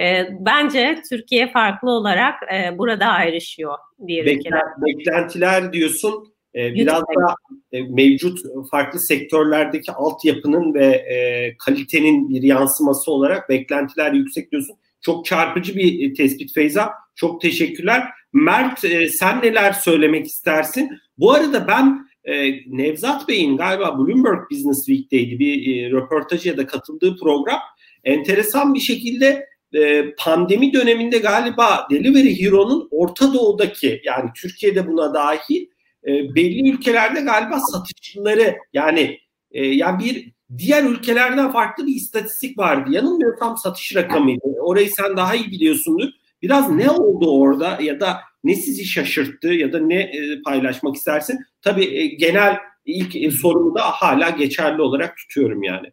E, 0.00 0.28
bence 0.40 1.02
Türkiye 1.08 1.52
farklı 1.52 1.90
olarak 1.90 2.34
e, 2.54 2.78
burada 2.78 3.06
ayrışıyor 3.06 3.78
diğer 4.06 4.26
Beklen, 4.26 4.38
ülkeler. 4.38 4.62
Beklentiler 4.86 5.72
diyorsun. 5.72 6.34
E, 6.54 6.74
biraz 6.74 7.02
da 7.02 7.34
e, 7.72 7.82
mevcut 7.82 8.38
farklı 8.70 9.00
sektörlerdeki 9.00 9.92
altyapının 9.92 10.74
ve 10.74 10.86
e, 10.86 11.56
kalitenin 11.56 12.30
bir 12.30 12.42
yansıması 12.42 13.12
olarak 13.12 13.48
beklentiler 13.48 14.12
yüksek 14.12 14.50
diyorsun. 14.50 14.76
Çok 15.00 15.24
çarpıcı 15.24 15.76
bir 15.76 16.10
e, 16.10 16.14
tespit 16.14 16.54
Feyza. 16.54 16.92
Çok 17.14 17.40
teşekkürler. 17.40 18.02
Mert 18.32 18.84
e, 18.84 19.08
sen 19.08 19.42
neler 19.42 19.72
söylemek 19.72 20.26
istersin? 20.26 20.90
Bu 21.18 21.32
arada 21.32 21.68
ben 21.68 22.06
e, 22.24 22.50
Nevzat 22.66 23.28
Bey'in 23.28 23.56
galiba 23.56 23.98
Bloomberg 23.98 24.50
Business 24.50 24.86
Week'teydi 24.86 25.38
bir 25.38 25.76
e, 25.76 25.90
röportajı 25.90 26.48
ya 26.48 26.56
da 26.56 26.66
katıldığı 26.66 27.16
program. 27.16 27.58
Enteresan 28.04 28.74
bir 28.74 28.80
şekilde 28.80 29.46
e, 29.74 30.14
pandemi 30.18 30.72
döneminde 30.72 31.18
galiba 31.18 31.86
Delivery 31.90 32.42
Hero'nun 32.42 32.88
Orta 32.90 33.34
Doğu'daki 33.34 34.00
yani 34.04 34.30
Türkiye'de 34.36 34.86
buna 34.86 35.14
dahil 35.14 35.66
e, 36.06 36.34
belli 36.34 36.70
ülkelerde 36.70 37.20
galiba 37.20 37.60
satışları 37.60 38.56
yani 38.72 39.18
e, 39.50 39.66
yani 39.66 40.04
bir 40.04 40.32
diğer 40.58 40.84
ülkelerden 40.84 41.52
farklı 41.52 41.86
bir 41.86 41.94
istatistik 41.94 42.58
vardı. 42.58 42.90
Yanılmıyorsam 42.92 43.56
satış 43.56 43.96
rakamıydı. 43.96 44.46
Orayı 44.60 44.90
sen 44.90 45.16
daha 45.16 45.34
iyi 45.34 45.50
biliyorsundur. 45.50 46.08
Biraz 46.42 46.70
ne 46.70 46.90
oldu 46.90 47.40
orada 47.40 47.78
ya 47.82 48.00
da 48.00 48.20
ne 48.44 48.54
sizi 48.54 48.84
şaşırttı 48.84 49.48
ya 49.48 49.72
da 49.72 49.78
ne 49.78 50.00
e, 50.00 50.42
paylaşmak 50.42 50.96
istersin? 50.96 51.38
Tabii 51.62 52.16
genel 52.16 52.56
ilk 52.84 53.16
e, 53.16 53.30
sorumu 53.30 53.74
da 53.74 53.82
hala 53.82 54.30
geçerli 54.30 54.82
olarak 54.82 55.16
tutuyorum 55.16 55.62
yani. 55.62 55.92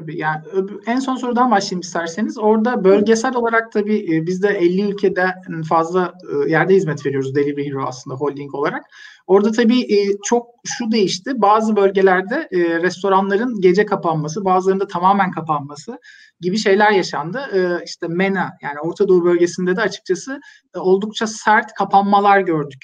Tabii 0.00 0.18
yani 0.18 0.42
en 0.86 0.98
son 0.98 1.16
sorudan 1.16 1.50
başlayayım 1.50 1.80
isterseniz. 1.80 2.38
Orada 2.38 2.84
bölgesel 2.84 3.36
olarak 3.36 3.72
tabii 3.72 4.14
e, 4.14 4.26
biz 4.26 4.42
de 4.42 4.48
50 4.48 4.82
ülkede 4.82 5.34
fazla 5.68 6.14
e, 6.46 6.50
yerde 6.50 6.74
hizmet 6.74 7.06
veriyoruz 7.06 7.34
Delivery 7.34 7.70
Hero 7.70 7.84
aslında 7.86 8.16
holding 8.16 8.54
olarak. 8.54 8.84
Orada 9.26 9.52
tabii 9.52 9.80
e, 9.80 10.16
çok 10.24 10.46
şu 10.64 10.90
değişti. 10.90 11.32
Bazı 11.36 11.76
bölgelerde 11.76 12.48
restoranların 12.82 13.60
gece 13.60 13.86
kapanması, 13.86 14.44
bazılarında 14.44 14.86
tamamen 14.86 15.30
kapanması 15.30 15.98
gibi 16.40 16.58
şeyler 16.58 16.90
yaşandı. 16.90 17.40
İşte 17.84 18.08
MENA 18.08 18.52
yani 18.62 18.80
Orta 18.80 19.08
Doğu 19.08 19.24
bölgesinde 19.24 19.76
de 19.76 19.80
açıkçası 19.80 20.40
oldukça 20.74 21.26
sert 21.26 21.72
kapanmalar 21.72 22.40
gördük. 22.40 22.82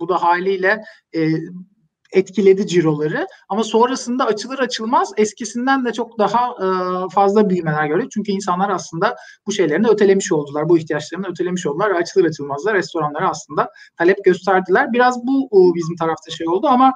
Bu 0.00 0.08
da 0.08 0.22
haliyle 0.22 0.82
etkiledi 2.14 2.66
ciroları. 2.66 3.26
Ama 3.48 3.64
sonrasında 3.64 4.26
açılır 4.26 4.58
açılmaz 4.58 5.12
eskisinden 5.16 5.84
de 5.84 5.92
çok 5.92 6.18
daha 6.18 6.50
e, 6.50 6.68
fazla 7.14 7.50
büyümeler 7.50 7.86
gördük. 7.86 8.10
Çünkü 8.10 8.32
insanlar 8.32 8.70
aslında 8.70 9.16
bu 9.46 9.52
şeylerini 9.52 9.88
ötelemiş 9.88 10.32
oldular. 10.32 10.68
Bu 10.68 10.78
ihtiyaçlarını 10.78 11.26
ötelemiş 11.28 11.66
oldular 11.66 11.90
açılır 11.90 12.24
açılmaz 12.24 12.64
da 12.64 12.74
restoranlara 12.74 13.30
aslında 13.30 13.70
talep 13.98 14.24
gösterdiler. 14.24 14.92
Biraz 14.92 15.26
bu 15.26 15.48
o, 15.50 15.74
bizim 15.74 15.96
tarafta 15.96 16.30
şey 16.30 16.48
oldu 16.48 16.66
ama 16.66 16.94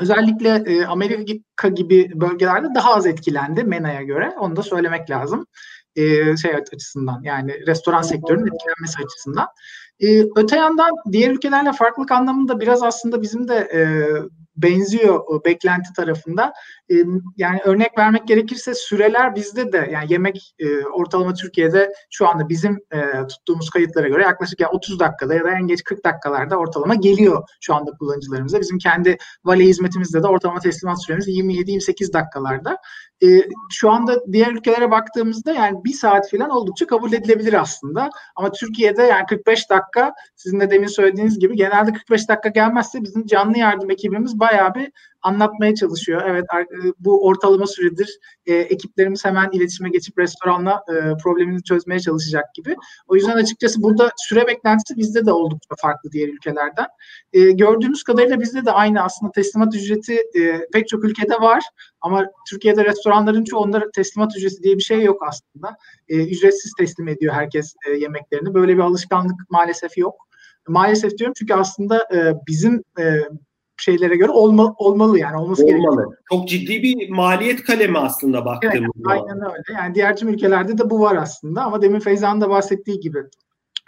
Özellikle 0.00 0.62
e, 0.66 0.84
Amerika 0.84 1.68
gibi 1.68 2.10
bölgelerde 2.14 2.74
daha 2.74 2.94
az 2.94 3.06
etkilendi 3.06 3.64
MENA'ya 3.64 4.02
göre. 4.02 4.34
Onu 4.38 4.56
da 4.56 4.62
söylemek 4.62 5.10
lazım. 5.10 5.46
E, 5.96 6.36
şey 6.36 6.54
açısından 6.54 7.22
yani 7.22 7.66
restoran 7.66 8.02
sektörünün 8.02 8.46
etkilenmesi 8.54 8.98
açısından. 9.04 9.48
Ee, 10.00 10.24
öte 10.36 10.56
yandan 10.56 10.90
diğer 11.12 11.30
ülkelerle 11.30 11.72
farklılık 11.72 12.12
anlamında 12.12 12.60
biraz 12.60 12.82
aslında 12.82 13.22
bizim 13.22 13.48
de 13.48 13.54
e, 13.54 13.80
benziyor 14.56 15.20
o 15.26 15.44
beklenti 15.44 15.92
tarafında. 15.92 16.52
E, 16.90 16.94
yani 17.36 17.60
örnek 17.64 17.98
vermek 17.98 18.28
gerekirse 18.28 18.74
süreler 18.74 19.34
bizde 19.34 19.72
de 19.72 19.88
yani 19.92 20.12
yemek 20.12 20.54
e, 20.58 20.84
ortalama 20.84 21.34
Türkiye'de 21.34 21.92
şu 22.10 22.28
anda 22.28 22.48
bizim 22.48 22.78
e, 22.92 23.26
tuttuğumuz 23.26 23.70
kayıtlara 23.70 24.08
göre 24.08 24.22
yaklaşık 24.22 24.60
ya 24.60 24.70
30 24.70 25.00
dakikada 25.00 25.34
ya 25.34 25.44
da 25.44 25.50
en 25.50 25.66
geç 25.66 25.84
40 25.84 26.04
dakikalarda 26.04 26.56
ortalama 26.56 26.94
geliyor 26.94 27.42
şu 27.60 27.74
anda 27.74 27.90
kullanıcılarımıza. 27.90 28.60
Bizim 28.60 28.78
kendi 28.78 29.16
vale 29.44 29.64
hizmetimizde 29.64 30.22
de 30.22 30.26
ortalama 30.26 30.60
teslimat 30.60 31.04
süremiz 31.04 31.28
27-28 31.28 32.12
dakikalarda. 32.12 32.78
E, 33.22 33.26
şu 33.70 33.90
anda 33.90 34.32
diğer 34.32 34.52
ülkelere 34.52 34.90
baktığımızda 34.90 35.52
yani 35.52 35.84
bir 35.84 35.92
saat 35.92 36.30
falan 36.30 36.50
oldukça 36.50 36.86
kabul 36.86 37.12
edilebilir 37.12 37.52
aslında. 37.52 38.10
Ama 38.36 38.52
Türkiye'de 38.52 39.02
yani 39.02 39.26
45 39.26 39.70
dakika 39.70 40.14
sizin 40.36 40.60
de 40.60 40.70
demin 40.70 40.86
söylediğiniz 40.86 41.38
gibi 41.38 41.56
genelde 41.56 41.92
45 41.92 42.28
dakika 42.28 42.48
gelmezse 42.48 43.02
bizim 43.02 43.26
canlı 43.26 43.58
yardım 43.58 43.90
ekibimiz 43.90 44.38
bayağı 44.38 44.74
bir 44.74 44.92
anlatmaya 45.24 45.74
çalışıyor. 45.74 46.22
Evet 46.26 46.44
e, 46.54 46.92
bu 46.98 47.26
ortalama 47.26 47.66
süredir 47.66 48.18
e, 48.46 48.54
ekiplerimiz 48.54 49.24
hemen 49.24 49.50
iletişime 49.52 49.90
geçip 49.90 50.18
restoranla 50.18 50.84
e, 50.88 51.16
problemini 51.22 51.62
çözmeye 51.62 52.00
çalışacak 52.00 52.54
gibi. 52.54 52.76
O 53.08 53.16
yüzden 53.16 53.36
açıkçası 53.36 53.82
burada 53.82 54.10
süre 54.16 54.46
beklentisi 54.46 54.96
bizde 54.96 55.26
de 55.26 55.32
oldukça 55.32 55.74
farklı 55.82 56.12
diğer 56.12 56.28
ülkelerden. 56.28 56.86
E, 57.32 57.50
gördüğümüz 57.50 58.02
kadarıyla 58.02 58.40
bizde 58.40 58.64
de 58.64 58.72
aynı 58.72 59.02
aslında 59.02 59.32
teslimat 59.32 59.74
ücreti 59.74 60.14
e, 60.14 60.60
pek 60.72 60.88
çok 60.88 61.04
ülkede 61.04 61.34
var. 61.34 61.62
Ama 62.00 62.26
Türkiye'de 62.50 62.84
restoranların 62.84 63.44
çoğunda 63.44 63.90
teslimat 63.94 64.36
ücreti 64.36 64.62
diye 64.62 64.76
bir 64.76 64.82
şey 64.82 65.02
yok 65.02 65.22
aslında. 65.28 65.76
E, 66.08 66.26
ücretsiz 66.26 66.72
teslim 66.78 67.08
ediyor 67.08 67.34
herkes 67.34 67.74
e, 67.88 67.90
yemeklerini. 67.90 68.54
Böyle 68.54 68.74
bir 68.74 68.82
alışkanlık 68.82 69.50
maalesef 69.50 69.98
yok. 69.98 70.14
Maalesef 70.68 71.18
diyorum 71.18 71.34
çünkü 71.38 71.54
aslında 71.54 72.08
e, 72.14 72.34
bizim 72.48 72.82
e, 72.98 73.04
şeylere 73.76 74.16
göre 74.16 74.30
olma, 74.30 74.74
olmalı 74.78 75.18
yani 75.18 75.36
olması 75.36 75.64
olmalı. 75.64 75.96
gerekiyor. 75.96 76.16
Çok 76.32 76.48
ciddi 76.48 76.82
bir 76.82 77.08
maliyet 77.08 77.62
kalemi 77.62 77.98
aslında 77.98 78.44
baktığımızda. 78.44 79.14
Evet, 79.14 79.22
aynen 79.28 79.42
öyle. 79.44 79.80
Yani 79.80 79.94
diğer 79.94 80.16
tüm 80.16 80.28
ülkelerde 80.28 80.78
de 80.78 80.90
bu 80.90 81.00
var 81.00 81.16
aslında 81.16 81.62
ama 81.62 81.82
demin 81.82 82.00
Feyza'nın 82.00 82.40
da 82.40 82.50
bahsettiği 82.50 83.00
gibi 83.00 83.18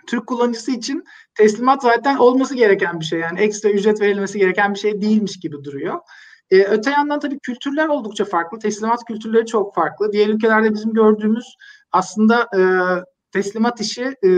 Türk 0.07 0.27
kullanıcısı 0.27 0.71
için 0.71 1.05
teslimat 1.35 1.83
zaten 1.83 2.17
olması 2.17 2.55
gereken 2.55 3.01
bir 3.01 3.05
şey. 3.05 3.21
Yani 3.21 3.41
ekstra 3.41 3.71
ücret 3.71 4.01
verilmesi 4.01 4.39
gereken 4.39 4.75
bir 4.75 4.79
şey 4.79 5.03
değilmiş 5.03 5.41
gibi 5.41 5.65
duruyor. 5.65 6.01
Ee, 6.51 6.63
öte 6.63 6.91
yandan 6.91 7.21
tabii 7.21 7.39
kültürler 7.39 7.89
oldukça 7.89 8.25
farklı. 8.25 8.59
Teslimat 8.59 9.05
kültürleri 9.05 9.47
çok 9.47 9.75
farklı. 9.75 10.13
Diğer 10.13 10.29
ülkelerde 10.29 10.75
bizim 10.75 10.93
gördüğümüz 10.93 11.57
aslında 11.93 12.49
e, 12.57 12.61
teslimat 13.33 13.81
işi 13.81 14.05
e, 14.05 14.31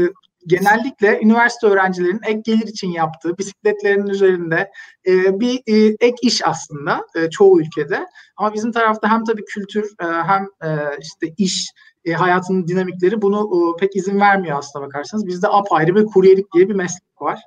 genellikle 0.46 1.20
üniversite 1.22 1.66
öğrencilerinin 1.66 2.20
ek 2.26 2.40
gelir 2.44 2.66
için 2.66 2.88
yaptığı 2.88 3.38
bisikletlerin 3.38 4.06
üzerinde 4.06 4.70
e, 5.06 5.40
bir 5.40 5.60
e, 5.66 5.96
ek 6.00 6.16
iş 6.22 6.46
aslında 6.46 7.06
e, 7.16 7.30
çoğu 7.30 7.60
ülkede. 7.60 8.06
Ama 8.36 8.54
bizim 8.54 8.72
tarafta 8.72 9.10
hem 9.10 9.24
tabii 9.24 9.44
kültür 9.44 9.84
e, 10.02 10.04
hem 10.04 10.42
e, 10.64 10.68
işte 11.00 11.34
iş 11.38 11.68
e, 12.04 12.12
hayatının 12.12 12.68
dinamikleri 12.68 13.22
bunu 13.22 13.50
e, 13.54 13.80
pek 13.80 13.96
izin 13.96 14.20
vermiyor 14.20 14.58
aslında 14.58 14.86
bakarsanız. 14.86 15.26
Bizde 15.26 15.48
apayrı 15.48 15.94
bir 15.94 16.04
kuryelik 16.04 16.46
diye 16.54 16.68
bir 16.68 16.74
meslek 16.74 17.22
var 17.22 17.40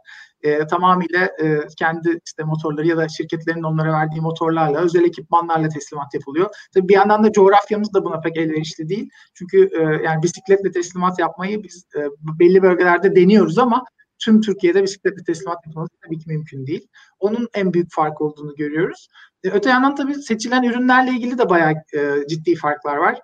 e, 0.44 0.68
tamamıyla 0.68 1.26
e, 1.26 1.60
kendi 1.80 2.20
işte 2.26 2.44
motorları 2.44 2.88
ya 2.88 2.98
da 2.98 3.10
şirketlerin 3.10 3.64
onlara 3.64 3.94
verdiği 3.94 4.22
motorlarla, 4.22 4.80
özel 4.80 5.04
ekipmanlarla 5.04 5.70
teslimat 5.70 6.14
yapılıyor. 6.14 6.50
Tabii 6.74 6.88
bir 6.88 6.94
yandan 6.94 7.24
da 7.24 7.32
coğrafyamız 7.32 7.94
da 7.94 8.06
buna 8.06 8.20
pek 8.20 8.38
elverişli 8.38 8.90
değil. 8.90 9.10
Çünkü 9.34 9.70
e, 9.80 9.82
yani 9.82 10.24
bisikletle 10.24 10.72
teslimat 10.72 11.20
yapmayı 11.20 11.64
biz 11.64 11.86
e, 11.96 12.00
belli 12.40 12.62
bölgelerde 12.62 13.16
deniyoruz 13.16 13.58
ama 13.58 13.84
tüm 14.20 14.42
Türkiye'de 14.42 14.84
bisikletle 14.84 15.24
teslimat 15.24 15.58
yapılması 15.66 15.92
tabii 16.06 16.20
ki 16.20 16.26
mümkün 16.28 16.68
değil. 16.68 16.88
Onun 17.20 17.48
en 17.54 17.74
büyük 17.74 17.92
fark 17.92 18.22
olduğunu 18.22 18.56
görüyoruz. 18.56 19.08
E, 19.44 19.50
öte 19.50 19.70
yandan 19.70 19.96
tabii 19.96 20.16
seçilen 20.16 20.64
ürünlerle 20.64 21.12
ilgili 21.12 21.38
de 21.38 21.50
bayağı 21.50 21.72
e, 21.72 22.28
ciddi 22.30 22.56
farklar 22.56 22.98
var. 22.98 23.20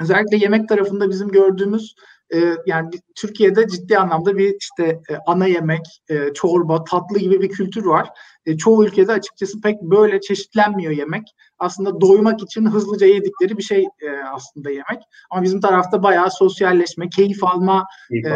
Özellikle 0.00 0.36
yemek 0.36 0.68
tarafında 0.68 1.10
bizim 1.10 1.28
gördüğümüz 1.28 1.94
e, 2.34 2.56
yani 2.66 2.90
Türkiye'de 3.14 3.68
ciddi 3.68 3.98
anlamda 3.98 4.38
bir 4.38 4.56
işte 4.60 4.84
e, 4.84 5.16
ana 5.26 5.46
yemek, 5.46 5.86
e, 6.08 6.32
çorba, 6.34 6.84
tatlı 6.84 7.18
gibi 7.18 7.40
bir 7.40 7.48
kültür 7.48 7.84
var. 7.84 8.08
E, 8.46 8.56
çoğu 8.56 8.84
ülkede 8.84 9.12
açıkçası 9.12 9.60
pek 9.60 9.82
böyle 9.82 10.20
çeşitlenmiyor 10.20 10.92
yemek. 10.92 11.22
Aslında 11.58 12.00
doymak 12.00 12.42
için 12.42 12.66
hızlıca 12.66 13.06
yedikleri 13.06 13.56
bir 13.56 13.62
şey 13.62 13.88
e, 14.00 14.10
aslında 14.32 14.70
yemek. 14.70 15.02
Ama 15.30 15.42
bizim 15.42 15.60
tarafta 15.60 16.02
bayağı 16.02 16.30
sosyalleşme, 16.30 17.08
keyif 17.08 17.44
alma 17.44 17.86
e, 18.12 18.30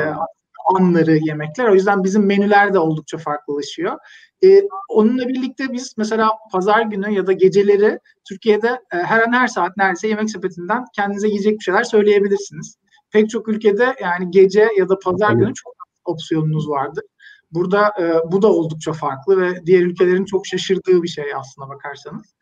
anları 0.74 1.16
yemekler. 1.16 1.68
O 1.68 1.74
yüzden 1.74 2.04
bizim 2.04 2.26
menüler 2.26 2.74
de 2.74 2.78
oldukça 2.78 3.18
farklılaşıyor. 3.18 3.98
Ee, 4.44 4.62
onunla 4.88 5.28
birlikte 5.28 5.72
biz 5.72 5.94
mesela 5.98 6.30
pazar 6.52 6.82
günü 6.82 7.10
ya 7.10 7.26
da 7.26 7.32
geceleri 7.32 7.98
Türkiye'de 8.28 8.68
e, 8.68 8.96
her 8.96 9.20
an 9.20 9.32
her 9.32 9.46
saat 9.46 9.76
neredeyse 9.76 10.08
yemek 10.08 10.30
sepetinden 10.30 10.84
kendinize 10.96 11.28
yiyecek 11.28 11.58
bir 11.58 11.64
şeyler 11.64 11.84
söyleyebilirsiniz 11.84 12.76
pek 13.10 13.30
çok 13.30 13.48
ülkede 13.48 13.94
yani 14.00 14.30
gece 14.30 14.68
ya 14.78 14.88
da 14.88 14.98
pazar 14.98 15.32
günü 15.32 15.54
çok 15.54 15.74
opsiyonunuz 16.04 16.68
vardır. 16.68 17.04
Burada 17.50 17.92
e, 18.00 18.32
bu 18.32 18.42
da 18.42 18.48
oldukça 18.48 18.92
farklı 18.92 19.40
ve 19.40 19.66
diğer 19.66 19.82
ülkelerin 19.82 20.24
çok 20.24 20.46
şaşırdığı 20.46 21.02
bir 21.02 21.08
şey 21.08 21.34
aslında 21.34 21.68
bakarsanız. 21.68 22.34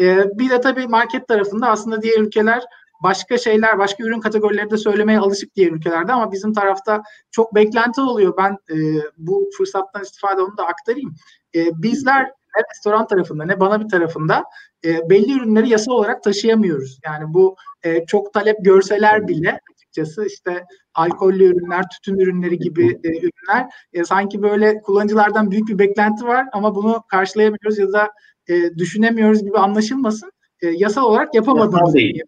E, 0.00 0.24
bir 0.38 0.50
de 0.50 0.60
tabii 0.60 0.86
market 0.86 1.28
tarafında 1.28 1.68
aslında 1.68 2.02
diğer 2.02 2.18
ülkeler 2.18 2.62
başka 3.02 3.38
şeyler, 3.38 3.78
başka 3.78 4.04
ürün 4.04 4.20
kategorileri 4.20 4.70
de 4.70 4.76
söylemeye 4.76 5.18
alışık 5.18 5.54
diğer 5.54 5.72
ülkelerde 5.72 6.12
ama 6.12 6.32
bizim 6.32 6.52
tarafta 6.52 7.02
çok 7.30 7.54
beklenti 7.54 8.00
oluyor. 8.00 8.34
Ben 8.36 8.52
e, 8.52 8.76
bu 9.18 9.50
fırsattan 9.56 10.02
istifade 10.02 10.42
onu 10.42 10.56
da 10.56 10.66
aktarayım. 10.66 11.14
E, 11.54 11.82
bizler 11.82 12.22
ne 12.56 12.62
restoran 12.70 13.06
tarafında 13.06 13.44
ne 13.44 13.60
bana 13.60 13.80
bir 13.80 13.88
tarafında 13.88 14.44
e, 14.84 15.10
belli 15.10 15.32
ürünleri 15.32 15.68
yasal 15.68 15.92
olarak 15.92 16.22
taşıyamıyoruz. 16.22 16.98
Yani 17.04 17.34
bu 17.34 17.56
e, 17.82 18.06
çok 18.06 18.34
talep 18.34 18.56
görseler 18.64 19.28
bile 19.28 19.60
açıkçası. 19.90 20.26
İşte 20.26 20.64
alkollü 20.94 21.44
ürünler, 21.44 21.84
tütün 21.92 22.18
ürünleri 22.18 22.58
gibi 22.58 23.00
e, 23.04 23.08
ürünler 23.08 23.66
e, 23.92 24.04
sanki 24.04 24.42
böyle 24.42 24.80
kullanıcılardan 24.80 25.50
büyük 25.50 25.68
bir 25.68 25.78
beklenti 25.78 26.24
var 26.24 26.46
ama 26.52 26.74
bunu 26.74 27.02
karşılayamıyoruz 27.08 27.78
ya 27.78 27.92
da 27.92 28.10
e, 28.48 28.74
düşünemiyoruz 28.78 29.42
gibi 29.42 29.58
anlaşılmasın. 29.58 30.32
E, 30.62 30.68
yasal 30.68 31.04
olarak 31.04 31.34
yapamadığımız. 31.34 31.94
Değil. 31.94 32.22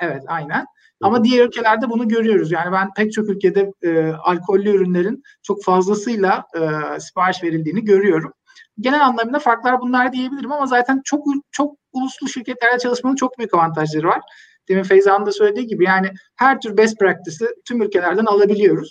Evet, 0.00 0.22
aynen. 0.26 0.66
Ama 1.02 1.24
diğer 1.24 1.46
ülkelerde 1.46 1.90
bunu 1.90 2.08
görüyoruz. 2.08 2.52
Yani 2.52 2.72
ben 2.72 2.94
pek 2.96 3.12
çok 3.12 3.28
ülkede 3.28 3.72
e, 3.82 4.12
alkollü 4.12 4.70
ürünlerin 4.70 5.22
çok 5.42 5.64
fazlasıyla 5.64 6.44
e, 6.54 7.00
sipariş 7.00 7.42
verildiğini 7.42 7.84
görüyorum. 7.84 8.32
Genel 8.80 9.06
anlamda 9.06 9.38
farklar 9.38 9.80
bunlar 9.80 10.12
diyebilirim 10.12 10.52
ama 10.52 10.66
zaten 10.66 11.00
çok 11.04 11.24
çok 11.50 11.76
uluslu 11.92 12.28
şirketlerle 12.28 12.78
çalışmanın 12.78 13.16
çok 13.16 13.38
büyük 13.38 13.54
avantajları 13.54 14.06
var 14.06 14.20
demin 14.68 14.82
Feyza'nın 14.82 15.26
da 15.26 15.32
söylediği 15.32 15.66
gibi 15.66 15.84
yani 15.84 16.10
her 16.36 16.60
tür 16.60 16.76
best 16.76 16.98
practice'i 16.98 17.48
tüm 17.64 17.82
ülkelerden 17.82 18.24
alabiliyoruz. 18.24 18.90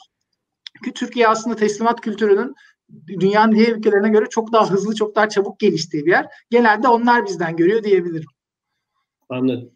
Çünkü 0.78 0.93
Türkiye 0.93 1.28
aslında 1.28 1.55
teslimat 1.55 2.01
kültürünün 2.01 2.55
dünyanın 3.07 3.55
diğer 3.55 3.76
ülkelerine 3.76 4.09
göre 4.09 4.26
çok 4.30 4.53
daha 4.53 4.71
hızlı, 4.71 4.95
çok 4.95 5.15
daha 5.15 5.30
çabuk 5.30 5.59
geliştiği 5.59 6.05
bir 6.05 6.11
yer. 6.11 6.26
Genelde 6.49 6.88
onlar 6.88 7.26
bizden 7.26 7.55
görüyor 7.55 7.84
diyebilirim. 7.84 8.30
Anladım. 9.30 9.71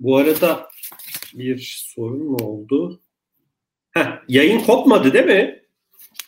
Bu 0.00 0.16
arada 0.16 0.68
bir 1.34 1.84
sorun 1.94 2.24
mu 2.24 2.36
oldu? 2.36 3.00
Heh, 3.90 4.22
yayın 4.28 4.60
kopmadı 4.60 5.12
değil 5.12 5.24
mi? 5.24 5.62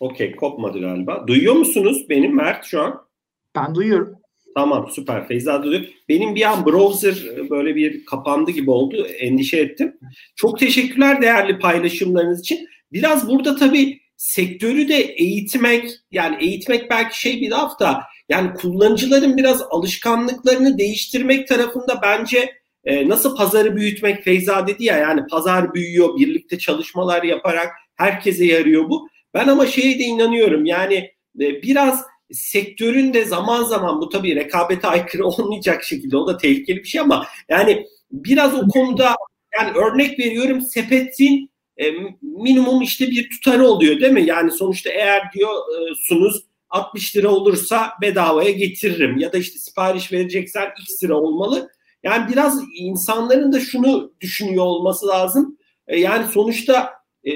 Okey 0.01 0.37
kopmadı 0.37 0.81
galiba. 0.81 1.27
Duyuyor 1.27 1.55
musunuz 1.55 2.07
benim 2.09 2.37
Mert 2.37 2.65
şu 2.65 2.81
an? 2.81 3.07
Ben 3.55 3.75
duyuyorum. 3.75 4.20
Tamam 4.55 4.89
süper 4.91 5.29
Feyza 5.29 5.63
diyor. 5.63 5.81
Benim 6.09 6.35
bir 6.35 6.43
an 6.43 6.67
browser 6.67 7.15
böyle 7.51 7.77
bir 7.77 8.05
kapandı 8.05 8.51
gibi 8.51 8.71
oldu. 8.71 9.07
Endişe 9.07 9.57
ettim. 9.57 9.97
Çok 10.37 10.59
teşekkürler 10.59 11.23
değerli 11.23 11.59
paylaşımlarınız 11.59 12.41
için. 12.41 12.69
Biraz 12.93 13.29
burada 13.29 13.57
tabii 13.57 14.01
sektörü 14.17 14.89
de 14.89 14.97
eğitmek 14.97 15.91
yani 16.11 16.37
eğitmek 16.41 16.91
belki 16.91 17.21
şey 17.21 17.41
bir 17.41 17.51
laf 17.51 17.81
da 17.81 18.03
yani 18.29 18.55
kullanıcıların 18.55 19.37
biraz 19.37 19.63
alışkanlıklarını 19.71 20.79
değiştirmek 20.79 21.49
tarafında 21.49 22.01
bence 22.03 22.55
e, 22.85 23.09
nasıl 23.09 23.37
pazarı 23.37 23.77
büyütmek 23.77 24.25
Feyza 24.25 24.67
dedi 24.67 24.85
ya 24.85 24.97
yani 24.97 25.27
pazar 25.31 25.75
büyüyor 25.75 26.17
birlikte 26.17 26.59
çalışmalar 26.59 27.23
yaparak 27.23 27.69
herkese 27.97 28.45
yarıyor 28.45 28.89
bu. 28.89 29.09
Ben 29.35 29.49
ama 29.49 29.67
şeye 29.67 29.99
de 29.99 30.03
inanıyorum 30.03 30.65
yani 30.65 30.95
e, 31.41 31.63
biraz 31.63 32.05
sektörün 32.33 33.15
de 33.15 33.25
zaman 33.25 33.65
zaman 33.65 34.01
bu 34.01 34.09
tabii 34.09 34.37
rekabete 34.37 34.89
aykırı 34.89 35.27
olmayacak 35.27 35.85
şekilde 35.85 36.17
o 36.17 36.27
da 36.27 36.37
tehlikeli 36.37 36.79
bir 36.79 36.89
şey 36.89 37.01
ama 37.01 37.27
yani 37.49 37.87
biraz 38.13 38.55
o 38.55 38.69
konuda 38.69 39.17
yani 39.59 39.79
örnek 39.79 40.19
veriyorum 40.19 40.61
sepetin 40.61 41.51
e, 41.77 41.93
minimum 42.23 42.83
işte 42.83 43.07
bir 43.07 43.31
tutarı 43.31 43.67
oluyor 43.67 44.01
değil 44.01 44.13
mi? 44.13 44.27
Yani 44.27 44.51
sonuçta 44.51 44.91
eğer 44.91 45.23
diyorsunuz 45.33 46.45
60 46.71 47.17
lira 47.17 47.29
olursa 47.29 47.91
bedavaya 48.03 48.51
getiririm 48.51 49.19
ya 49.19 49.33
da 49.33 49.39
işte 49.39 49.59
sipariş 49.59 50.13
vereceksen 50.13 50.69
x 50.83 51.03
lira 51.03 51.15
olmalı. 51.15 51.71
Yani 52.03 52.33
biraz 52.33 52.63
insanların 52.75 53.53
da 53.53 53.61
şunu 53.61 54.13
düşünüyor 54.21 54.65
olması 54.65 55.07
lazım. 55.07 55.59
E, 55.89 56.01
yani 56.01 56.27
sonuçta 56.33 56.91
e, 57.25 57.33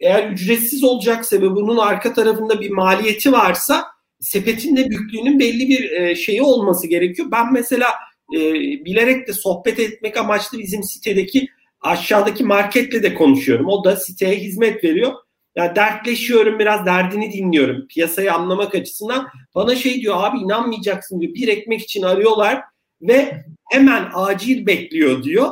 eğer 0.00 0.30
ücretsiz 0.30 0.84
olacaksa 0.84 1.36
ve 1.36 1.50
bunun 1.50 1.76
arka 1.76 2.14
tarafında 2.14 2.60
bir 2.60 2.70
maliyeti 2.70 3.32
varsa 3.32 3.84
sepetin 4.22 4.76
de 4.76 4.90
büyüklüğünün 4.90 5.40
belli 5.40 5.68
bir 5.68 5.90
e, 5.90 6.14
şeyi 6.14 6.42
olması 6.42 6.86
gerekiyor. 6.86 7.28
Ben 7.30 7.52
mesela 7.52 7.88
e, 8.36 8.40
bilerek 8.84 9.28
de 9.28 9.32
sohbet 9.32 9.78
etmek 9.78 10.16
amaçlı 10.16 10.58
bizim 10.58 10.82
sitedeki 10.82 11.48
aşağıdaki 11.80 12.44
marketle 12.44 13.02
de 13.02 13.14
konuşuyorum. 13.14 13.68
O 13.68 13.84
da 13.84 13.96
siteye 13.96 14.36
hizmet 14.36 14.84
veriyor. 14.84 15.12
Yani 15.56 15.76
dertleşiyorum 15.76 16.58
biraz 16.58 16.86
derdini 16.86 17.32
dinliyorum 17.32 17.86
piyasayı 17.88 18.34
anlamak 18.34 18.74
açısından. 18.74 19.28
Bana 19.54 19.74
şey 19.76 20.00
diyor 20.00 20.14
abi 20.18 20.38
inanmayacaksın 20.38 21.20
diyor 21.20 21.34
bir 21.34 21.48
ekmek 21.48 21.80
için 21.80 22.02
arıyorlar 22.02 22.62
ve 23.02 23.44
hemen 23.70 24.08
acil 24.14 24.66
bekliyor 24.66 25.22
diyor. 25.22 25.50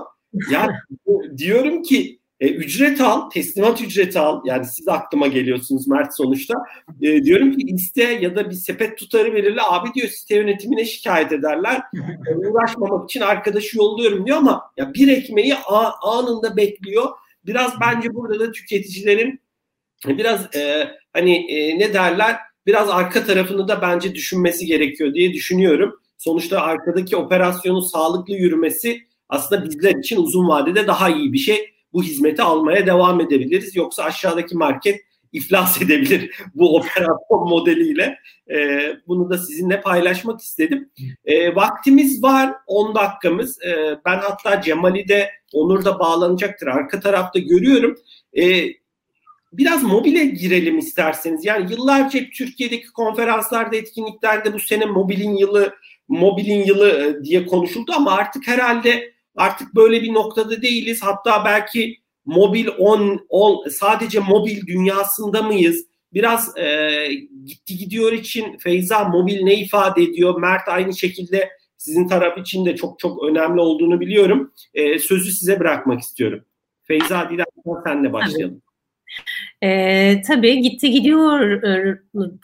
Yani 0.50 0.72
diyorum 1.38 1.82
ki 1.82 2.19
e, 2.40 2.48
ücret 2.48 3.00
al, 3.00 3.30
teslimat 3.30 3.82
ücreti 3.82 4.18
al. 4.18 4.42
Yani 4.44 4.64
siz 4.64 4.88
aklıma 4.88 5.26
geliyorsunuz 5.26 5.88
Mert 5.88 6.16
sonuçta. 6.16 6.54
E, 7.02 7.22
diyorum 7.22 7.56
ki 7.56 7.66
liste 7.66 8.02
ya 8.02 8.36
da 8.36 8.50
bir 8.50 8.54
sepet 8.54 8.98
tutarı 8.98 9.34
verirler. 9.34 9.62
Abi 9.68 9.88
diyor 9.94 10.08
site 10.08 10.36
yönetimine 10.36 10.84
şikayet 10.84 11.32
ederler. 11.32 11.82
E, 12.30 12.36
uğraşmamak 12.36 13.10
için 13.10 13.20
arkadaşı 13.20 13.78
yolluyorum 13.78 14.26
diyor 14.26 14.38
ama 14.38 14.62
ya 14.76 14.94
bir 14.94 15.08
ekmeği 15.08 15.54
a, 15.54 15.92
anında 16.02 16.56
bekliyor. 16.56 17.08
Biraz 17.46 17.72
bence 17.80 18.14
burada 18.14 18.40
da 18.40 18.52
tüketicilerin 18.52 19.40
biraz 20.08 20.56
e, 20.56 20.90
hani 21.12 21.52
e, 21.52 21.78
ne 21.78 21.94
derler 21.94 22.36
biraz 22.66 22.90
arka 22.90 23.24
tarafını 23.24 23.68
da 23.68 23.82
bence 23.82 24.14
düşünmesi 24.14 24.66
gerekiyor 24.66 25.14
diye 25.14 25.32
düşünüyorum. 25.32 26.00
Sonuçta 26.18 26.60
arkadaki 26.60 27.16
operasyonun 27.16 27.80
sağlıklı 27.80 28.34
yürümesi 28.34 29.02
aslında 29.28 29.64
bizler 29.64 29.94
için 29.94 30.16
uzun 30.16 30.48
vadede 30.48 30.86
daha 30.86 31.08
iyi 31.08 31.32
bir 31.32 31.38
şey 31.38 31.70
bu 31.92 32.02
hizmeti 32.02 32.42
almaya 32.42 32.86
devam 32.86 33.20
edebiliriz. 33.20 33.76
Yoksa 33.76 34.02
aşağıdaki 34.02 34.56
market 34.56 35.00
iflas 35.32 35.82
edebilir 35.82 36.30
bu 36.54 36.76
operasyon 36.76 37.48
modeliyle. 37.48 38.18
E, 38.50 38.80
bunu 39.08 39.30
da 39.30 39.38
sizinle 39.38 39.80
paylaşmak 39.80 40.40
istedim. 40.40 40.90
E, 41.24 41.54
vaktimiz 41.54 42.22
var 42.22 42.54
10 42.66 42.94
dakikamız. 42.94 43.62
E, 43.62 43.98
ben 44.04 44.16
hatta 44.16 44.62
Cemal'i 44.62 45.08
de 45.08 45.30
Onur 45.52 45.84
da 45.84 45.98
bağlanacaktır. 45.98 46.66
Arka 46.66 47.00
tarafta 47.00 47.38
görüyorum. 47.38 47.94
E, 48.38 48.66
biraz 49.52 49.82
mobile 49.82 50.24
girelim 50.24 50.78
isterseniz. 50.78 51.44
Yani 51.44 51.72
yıllarca 51.72 52.20
Türkiye'deki 52.34 52.92
konferanslarda, 52.92 53.76
etkinliklerde 53.76 54.52
bu 54.52 54.58
sene 54.58 54.84
mobilin 54.84 55.36
yılı, 55.36 55.74
mobilin 56.08 56.64
yılı 56.64 57.20
diye 57.24 57.46
konuşuldu 57.46 57.92
ama 57.96 58.12
artık 58.12 58.48
herhalde 58.48 59.12
Artık 59.36 59.74
böyle 59.74 60.02
bir 60.02 60.14
noktada 60.14 60.62
değiliz. 60.62 61.02
Hatta 61.02 61.44
belki 61.44 61.96
mobil 62.24 62.68
on, 62.78 63.26
on 63.28 63.68
sadece 63.68 64.20
mobil 64.20 64.66
dünyasında 64.66 65.42
mıyız? 65.42 65.86
Biraz 66.12 66.58
e, 66.58 66.90
gitti 67.44 67.76
gidiyor 67.76 68.12
için 68.12 68.58
Feyza 68.58 69.04
mobil 69.04 69.42
ne 69.42 69.54
ifade 69.54 70.02
ediyor? 70.02 70.40
Mert 70.40 70.68
aynı 70.68 70.96
şekilde 70.96 71.50
sizin 71.76 72.08
taraf 72.08 72.38
için 72.38 72.66
de 72.66 72.76
çok 72.76 72.98
çok 72.98 73.24
önemli 73.24 73.60
olduğunu 73.60 74.00
biliyorum. 74.00 74.52
E, 74.74 74.98
sözü 74.98 75.32
size 75.32 75.60
bırakmak 75.60 76.00
istiyorum. 76.00 76.44
Feyza 76.82 77.30
dilersen 77.30 77.82
senle 77.86 78.12
başlayalım. 78.12 78.62
E, 79.62 80.22
tabii 80.22 80.60
gitti 80.60 80.90
gidiyor 80.90 81.62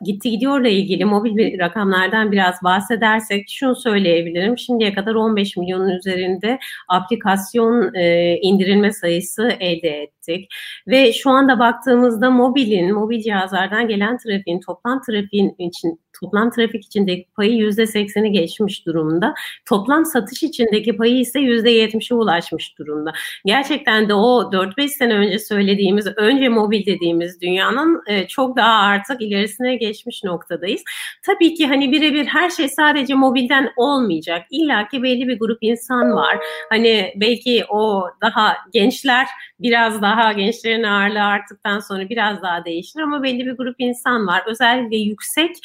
gitti 0.05 0.31
gidiyorla 0.31 0.69
ilgili 0.69 1.05
mobil 1.05 1.37
bir 1.37 1.59
rakamlardan 1.59 2.33
biraz 2.33 2.63
bahsedersek 2.65 3.47
şunu 3.49 3.77
söyleyebilirim. 3.77 4.59
Şimdiye 4.59 4.95
kadar 4.95 5.15
15 5.15 5.57
milyonun 5.57 5.89
üzerinde 5.89 6.59
aplikasyon 6.89 7.95
e, 7.95 8.37
indirilme 8.43 8.93
sayısı 8.93 9.49
elde 9.61 9.89
ettik 9.89 10.49
ve 10.89 11.13
şu 11.13 11.31
anda 11.31 11.59
baktığımızda 11.59 12.31
mobilin 12.31 12.95
mobil 12.95 13.21
cihazlardan 13.21 13.89
gelen 13.89 14.19
trafiğin 14.19 14.61
toplam 14.61 15.03
trafiğin 15.03 15.55
için 15.59 16.01
toplam 16.21 16.51
trafik 16.51 16.85
içindeki 16.85 17.27
payı 17.37 17.53
yüzde 17.53 17.87
sekseni 17.87 18.33
geçmiş 18.33 18.87
durumda. 18.87 19.35
Toplam 19.69 20.05
satış 20.05 20.43
içindeki 20.43 20.97
payı 20.97 21.19
ise 21.19 21.41
yüzde 21.41 21.71
yetmişe 21.71 22.15
ulaşmış 22.15 22.79
durumda. 22.79 23.13
Gerçekten 23.45 24.09
de 24.09 24.15
o 24.15 24.51
4-5 24.53 24.89
sene 24.89 25.15
önce 25.15 25.39
söylediğimiz 25.39 26.07
önce 26.17 26.49
mobil 26.49 26.87
dediğimiz 26.87 27.41
dünyanın 27.41 28.03
e, 28.07 28.27
çok 28.27 28.57
daha 28.57 28.79
artık 28.83 29.23
ilerisine 29.23 29.77
geçmiş 29.77 30.25
noktadayız. 30.25 30.83
Tabii 31.23 31.55
ki 31.55 31.67
hani 31.67 31.93
birebir 31.93 32.27
her 32.27 32.51
şey 32.51 32.69
sadece 32.69 33.15
mobilden 33.15 33.73
olmayacak. 33.77 34.47
İlla 34.51 34.89
ki 34.89 35.03
belli 35.03 35.29
bir 35.29 35.39
grup 35.39 35.59
insan 35.61 36.13
var. 36.13 36.39
Hani 36.69 37.13
belki 37.17 37.65
o 37.69 38.05
daha 38.23 38.57
gençler 38.73 39.27
biraz 39.61 40.03
daha 40.03 40.33
gençlerin 40.33 40.83
ağırlığı 40.83 41.23
arttıktan 41.23 41.81
sonra 41.81 42.09
biraz 42.09 42.43
daha 42.43 42.65
değişir 42.65 43.01
ama 43.01 43.23
belli 43.23 43.47
bir 43.47 43.53
grup 43.53 43.77
insan 43.79 44.27
var. 44.27 44.43
Özellikle 44.47 44.97
yüksek 44.97 45.57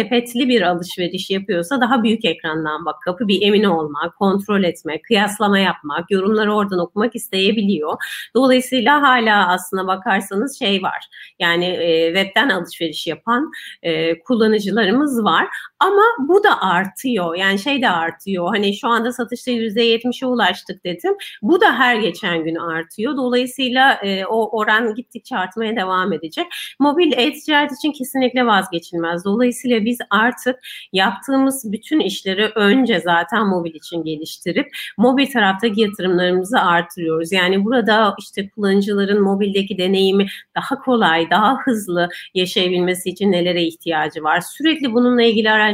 sepetli 0.00 0.48
bir 0.48 0.62
alışveriş 0.62 1.30
yapıyorsa 1.30 1.80
daha 1.80 2.02
büyük 2.02 2.24
ekrandan 2.24 2.84
bakıp 2.84 3.28
bir 3.28 3.42
emin 3.42 3.64
olmak, 3.64 4.16
kontrol 4.16 4.62
etmek, 4.62 5.04
kıyaslama 5.04 5.58
yapmak, 5.58 6.10
yorumları 6.10 6.54
oradan 6.54 6.78
okumak 6.78 7.16
isteyebiliyor. 7.16 7.96
Dolayısıyla 8.34 9.02
hala 9.02 9.48
aslına 9.48 9.86
bakarsanız 9.86 10.58
şey 10.58 10.82
var. 10.82 11.08
Yani 11.38 11.66
e, 11.66 12.14
webten 12.14 12.48
alışveriş 12.48 13.06
yapan 13.06 13.50
e, 13.82 14.20
kullanıcılarımız 14.20 15.24
var. 15.24 15.48
Ama 15.80 16.02
bu 16.28 16.44
da 16.44 16.60
artıyor. 16.60 17.34
Yani 17.36 17.58
şey 17.58 17.82
de 17.82 17.88
artıyor. 17.90 18.48
Hani 18.48 18.76
şu 18.76 18.88
anda 18.88 19.12
satışta 19.12 19.50
%70'e 19.50 20.26
ulaştık 20.26 20.84
dedim. 20.84 21.14
Bu 21.42 21.60
da 21.60 21.78
her 21.78 21.96
geçen 21.96 22.44
gün 22.44 22.54
artıyor. 22.54 23.16
Dolayısıyla 23.16 23.92
e, 23.94 24.26
o 24.26 24.58
oran 24.58 24.94
gittikçe 24.94 25.36
artmaya 25.36 25.76
devam 25.76 26.12
edecek. 26.12 26.46
Mobil 26.78 27.12
e-ticaret 27.12 27.72
için 27.72 27.92
kesinlikle 27.92 28.46
vazgeçilmez. 28.46 29.24
Dolayısıyla 29.24 29.84
biz 29.84 29.98
artık 30.10 30.56
yaptığımız 30.92 31.72
bütün 31.72 32.00
işleri 32.00 32.46
önce 32.46 33.00
zaten 33.00 33.46
mobil 33.46 33.74
için 33.74 34.04
geliştirip 34.04 34.66
mobil 34.96 35.26
taraftaki 35.26 35.80
yatırımlarımızı 35.80 36.60
artırıyoruz. 36.60 37.32
Yani 37.32 37.64
burada 37.64 38.14
işte 38.18 38.48
kullanıcıların 38.50 39.22
mobildeki 39.22 39.78
deneyimi 39.78 40.26
daha 40.56 40.78
kolay, 40.82 41.30
daha 41.30 41.58
hızlı 41.58 42.08
yaşayabilmesi 42.34 43.08
için 43.08 43.32
nelere 43.32 43.62
ihtiyacı 43.62 44.22
var? 44.22 44.40
Sürekli 44.40 44.92
bununla 44.92 45.22
ilgili 45.22 45.50
araştırmalar 45.50 45.69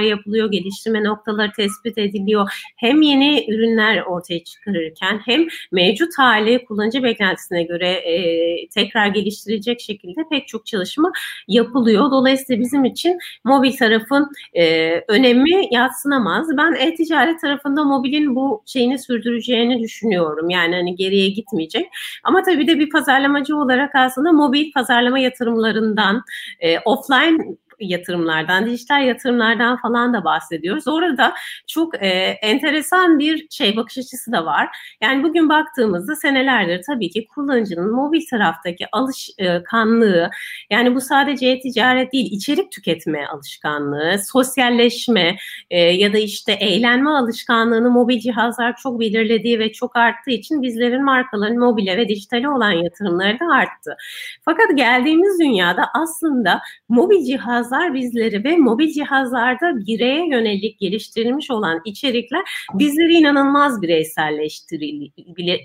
yapılıyor, 0.00 0.50
geliştirme 0.50 1.04
noktaları 1.04 1.52
tespit 1.52 1.98
ediliyor. 1.98 2.50
Hem 2.76 3.02
yeni 3.02 3.50
ürünler 3.50 4.02
ortaya 4.02 4.44
çıkarırken 4.44 5.20
hem 5.24 5.46
mevcut 5.72 6.18
hali 6.18 6.64
kullanıcı 6.64 7.02
beklentisine 7.02 7.62
göre 7.62 7.88
e, 7.88 8.68
tekrar 8.68 9.06
geliştirecek 9.06 9.80
şekilde 9.80 10.20
pek 10.30 10.48
çok 10.48 10.66
çalışma 10.66 11.12
yapılıyor. 11.48 12.10
Dolayısıyla 12.10 12.60
bizim 12.62 12.84
için 12.84 13.18
mobil 13.44 13.76
tarafın 13.76 14.30
e, 14.54 14.94
önemi 15.08 15.74
yatsınamaz. 15.74 16.48
Ben 16.56 16.74
e-ticaret 16.74 17.40
tarafında 17.40 17.84
mobilin 17.84 18.36
bu 18.36 18.62
şeyini 18.66 18.98
sürdüreceğini 18.98 19.82
düşünüyorum. 19.82 20.50
Yani 20.50 20.74
hani 20.74 20.96
geriye 20.96 21.28
gitmeyecek. 21.28 21.86
Ama 22.24 22.42
tabii 22.42 22.66
de 22.66 22.78
bir 22.78 22.90
pazarlamacı 22.90 23.56
olarak 23.56 23.94
aslında 23.94 24.32
mobil 24.32 24.72
pazarlama 24.72 25.18
yatırımlarından 25.18 26.22
e, 26.60 26.78
offline 26.78 27.56
yatırımlardan, 27.80 28.66
dijital 28.66 29.06
yatırımlardan 29.06 29.76
falan 29.76 30.14
da 30.14 30.24
bahsediyoruz. 30.24 30.88
Orada 30.88 31.34
çok 31.66 32.02
e, 32.02 32.08
enteresan 32.42 33.18
bir 33.18 33.46
şey 33.50 33.76
bakış 33.76 33.98
açısı 33.98 34.32
da 34.32 34.44
var. 34.46 34.68
Yani 35.02 35.22
bugün 35.22 35.48
baktığımızda 35.48 36.16
senelerdir 36.16 36.82
tabii 36.86 37.10
ki 37.10 37.26
kullanıcının 37.26 37.92
mobil 37.92 38.20
taraftaki 38.30 38.86
alışkanlığı 38.92 40.30
yani 40.70 40.94
bu 40.94 41.00
sadece 41.00 41.48
e-ticaret 41.48 42.12
değil 42.12 42.32
içerik 42.32 42.72
tüketme 42.72 43.26
alışkanlığı, 43.26 44.18
sosyalleşme 44.26 45.36
e, 45.70 45.80
ya 45.80 46.12
da 46.12 46.18
işte 46.18 46.52
eğlenme 46.52 47.10
alışkanlığını 47.10 47.90
mobil 47.90 48.20
cihazlar 48.20 48.76
çok 48.76 49.00
belirlediği 49.00 49.58
ve 49.58 49.72
çok 49.72 49.96
arttığı 49.96 50.30
için 50.30 50.62
bizlerin 50.62 51.04
markaların 51.04 51.58
mobile 51.58 51.96
ve 51.96 52.08
dijitale 52.08 52.48
olan 52.48 52.70
yatırımları 52.70 53.40
da 53.40 53.46
arttı. 53.54 53.96
Fakat 54.44 54.76
geldiğimiz 54.76 55.40
dünyada 55.40 55.88
aslında 55.94 56.60
mobil 56.88 57.24
cihazlar 57.66 57.94
bizleri 57.94 58.44
ve 58.44 58.56
mobil 58.56 58.92
cihazlarda 58.92 59.86
bireye 59.86 60.28
yönelik 60.28 60.78
geliştirilmiş 60.80 61.50
olan 61.50 61.80
içerikler 61.84 62.40
bizleri 62.74 63.12
inanılmaz 63.12 63.82
bireyselleştirdi. 63.82 65.12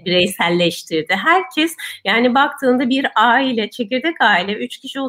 bireyselleştirdi. 0.06 1.14
Herkes 1.14 1.76
yani 2.06 2.36
baktığında 2.36 2.90
bir 2.90 3.08
aile, 3.16 3.70
çekirdek 3.70 4.22
aile, 4.22 4.54
üç 4.54 4.78
kişi 4.78 5.00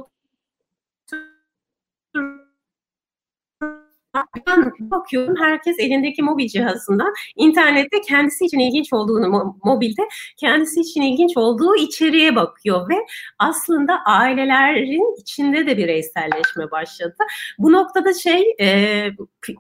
bakıyorum 4.81 5.37
herkes 5.41 5.77
elindeki 5.79 6.23
mobil 6.23 6.49
cihazından 6.49 7.13
internette 7.37 8.01
kendisi 8.01 8.45
için 8.45 8.59
ilginç 8.59 8.93
olduğunu 8.93 9.57
mobilde 9.65 10.03
kendisi 10.37 10.81
için 10.81 11.03
ilginç 11.03 11.37
olduğu 11.37 11.77
içeriğe 11.77 12.37
bakıyor 12.37 12.89
ve 12.89 12.95
aslında 13.39 13.99
ailelerin 14.05 15.21
içinde 15.21 15.67
de 15.67 15.77
bireyselleşme 15.77 16.71
başladı. 16.71 17.17
Bu 17.59 17.73
noktada 17.73 18.15
şey 18.15 18.55
e, 18.61 19.07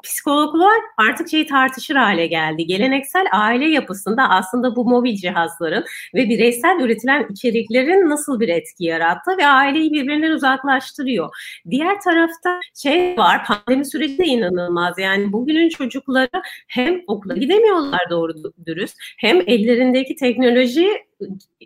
psikologlar 0.04 0.80
artık 0.96 1.30
şeyi 1.30 1.46
tartışır 1.46 1.94
hale 1.96 2.26
geldi. 2.26 2.66
Geleneksel 2.66 3.26
aile 3.32 3.68
yapısında 3.68 4.28
aslında 4.28 4.76
bu 4.76 4.84
mobil 4.84 5.16
cihazların 5.16 5.84
ve 6.14 6.28
bireysel 6.28 6.80
üretilen 6.80 7.26
içeriklerin 7.30 8.10
nasıl 8.10 8.40
bir 8.40 8.48
etki 8.48 8.84
yarattı 8.84 9.30
ve 9.38 9.46
aileyi 9.46 9.92
birbirinden 9.92 10.30
uzaklaştırıyor. 10.30 11.30
Diğer 11.70 12.00
tarafta 12.00 12.60
şey 12.82 13.16
var 13.18 13.44
pandemi 13.44 13.86
sürecinde 13.86 14.26
inanılmaz. 14.42 14.98
Yani 14.98 15.32
bugünün 15.32 15.68
çocukları 15.68 16.42
hem 16.68 17.02
okula 17.06 17.34
gidemiyorlar 17.34 18.10
doğru 18.10 18.32
dürüst 18.66 18.96
hem 19.18 19.40
ellerindeki 19.46 20.16
teknoloji 20.16 20.88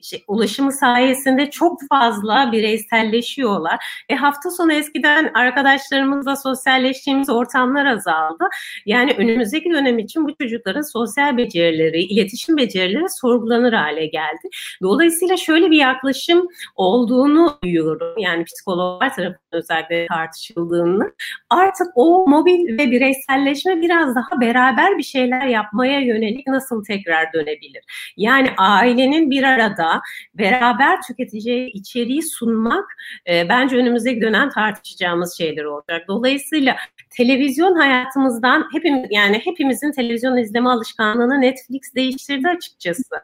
şey, 0.03 0.25
ulaşımı 0.29 0.73
sayesinde 0.73 1.51
çok 1.51 1.81
fazla 1.89 2.53
bireyselleşiyorlar. 2.53 4.05
E 4.09 4.15
hafta 4.15 4.51
sonu 4.51 4.73
eskiden 4.73 5.31
arkadaşlarımızla 5.35 6.37
sosyalleştiğimiz 6.37 7.31
ortamlar 7.31 7.87
azaldı. 7.87 8.45
Yani 8.87 9.15
önümüzdeki 9.19 9.71
dönem 9.71 9.99
için 9.99 10.25
bu 10.25 10.35
çocukların 10.35 10.83
sosyal 10.83 11.37
becerileri, 11.37 12.03
iletişim 12.03 12.57
becerileri 12.57 13.09
sorgulanır 13.09 13.73
hale 13.73 14.07
geldi. 14.07 14.49
Dolayısıyla 14.83 15.37
şöyle 15.37 15.71
bir 15.71 15.79
yaklaşım 15.79 16.49
olduğunu 16.75 17.59
duyuyorum. 17.63 18.19
Yani 18.19 18.45
psikologlar 18.45 19.15
tarafından 19.15 19.41
özellikle 19.53 20.07
tartışıldığını. 20.07 21.13
Artık 21.51 21.87
o 21.95 22.29
mobil 22.29 22.79
ve 22.79 22.91
bireyselleşme 22.91 23.81
biraz 23.81 24.15
daha 24.15 24.41
beraber 24.41 24.99
bir 24.99 25.03
şeyler 25.03 25.47
yapmaya 25.47 26.01
yönelik 26.01 26.47
nasıl 26.47 26.85
tekrar 26.85 27.33
dönebilir? 27.33 27.85
Yani 28.17 28.49
ailenin 28.59 29.31
bir 29.31 29.43
arada 29.47 30.01
beraber 30.34 31.03
tüketeceği 31.03 31.70
içeriği 31.70 32.22
sunmak 32.22 32.84
e, 33.28 33.49
bence 33.49 33.76
önümüzdeki 33.76 34.20
dönem 34.20 34.51
tartışacağımız 34.51 35.38
şeyler 35.38 35.64
olacak. 35.64 36.09
Dolayısıyla 36.09 36.76
televizyon 37.16 37.74
hayatımızdan 37.74 38.68
hepimiz 38.72 39.07
yani 39.11 39.40
hepimizin 39.44 39.92
televizyon 39.92 40.36
izleme 40.36 40.68
alışkanlığını 40.68 41.40
Netflix 41.40 41.94
değiştirdi 41.94 42.49
açıkçası. 42.49 43.14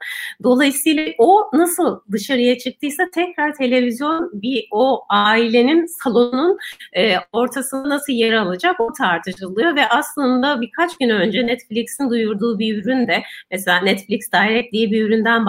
Dolayısıyla 0.42 1.06
o 1.18 1.50
nasıl 1.52 2.00
dışarıya 2.12 2.58
çıktıysa 2.58 3.04
tekrar 3.14 3.54
televizyon 3.54 4.30
bir 4.32 4.66
o 4.70 5.04
ailenin 5.08 5.86
salonun 5.86 6.58
e, 6.96 7.14
ortasında 7.32 7.88
nasıl 7.88 8.12
yer 8.12 8.32
alacak 8.32 8.80
o 8.80 8.92
tartışılıyor 8.92 9.76
ve 9.76 9.88
aslında 9.88 10.60
birkaç 10.60 10.98
gün 10.98 11.08
önce 11.08 11.46
Netflix'in 11.46 12.10
duyurduğu 12.10 12.58
bir 12.58 12.82
ürün 12.82 13.08
de 13.08 13.22
mesela 13.50 13.80
Netflix 13.80 14.32
Direct 14.32 14.72
diye 14.72 14.90
bir 14.90 15.02
üründen 15.06 15.46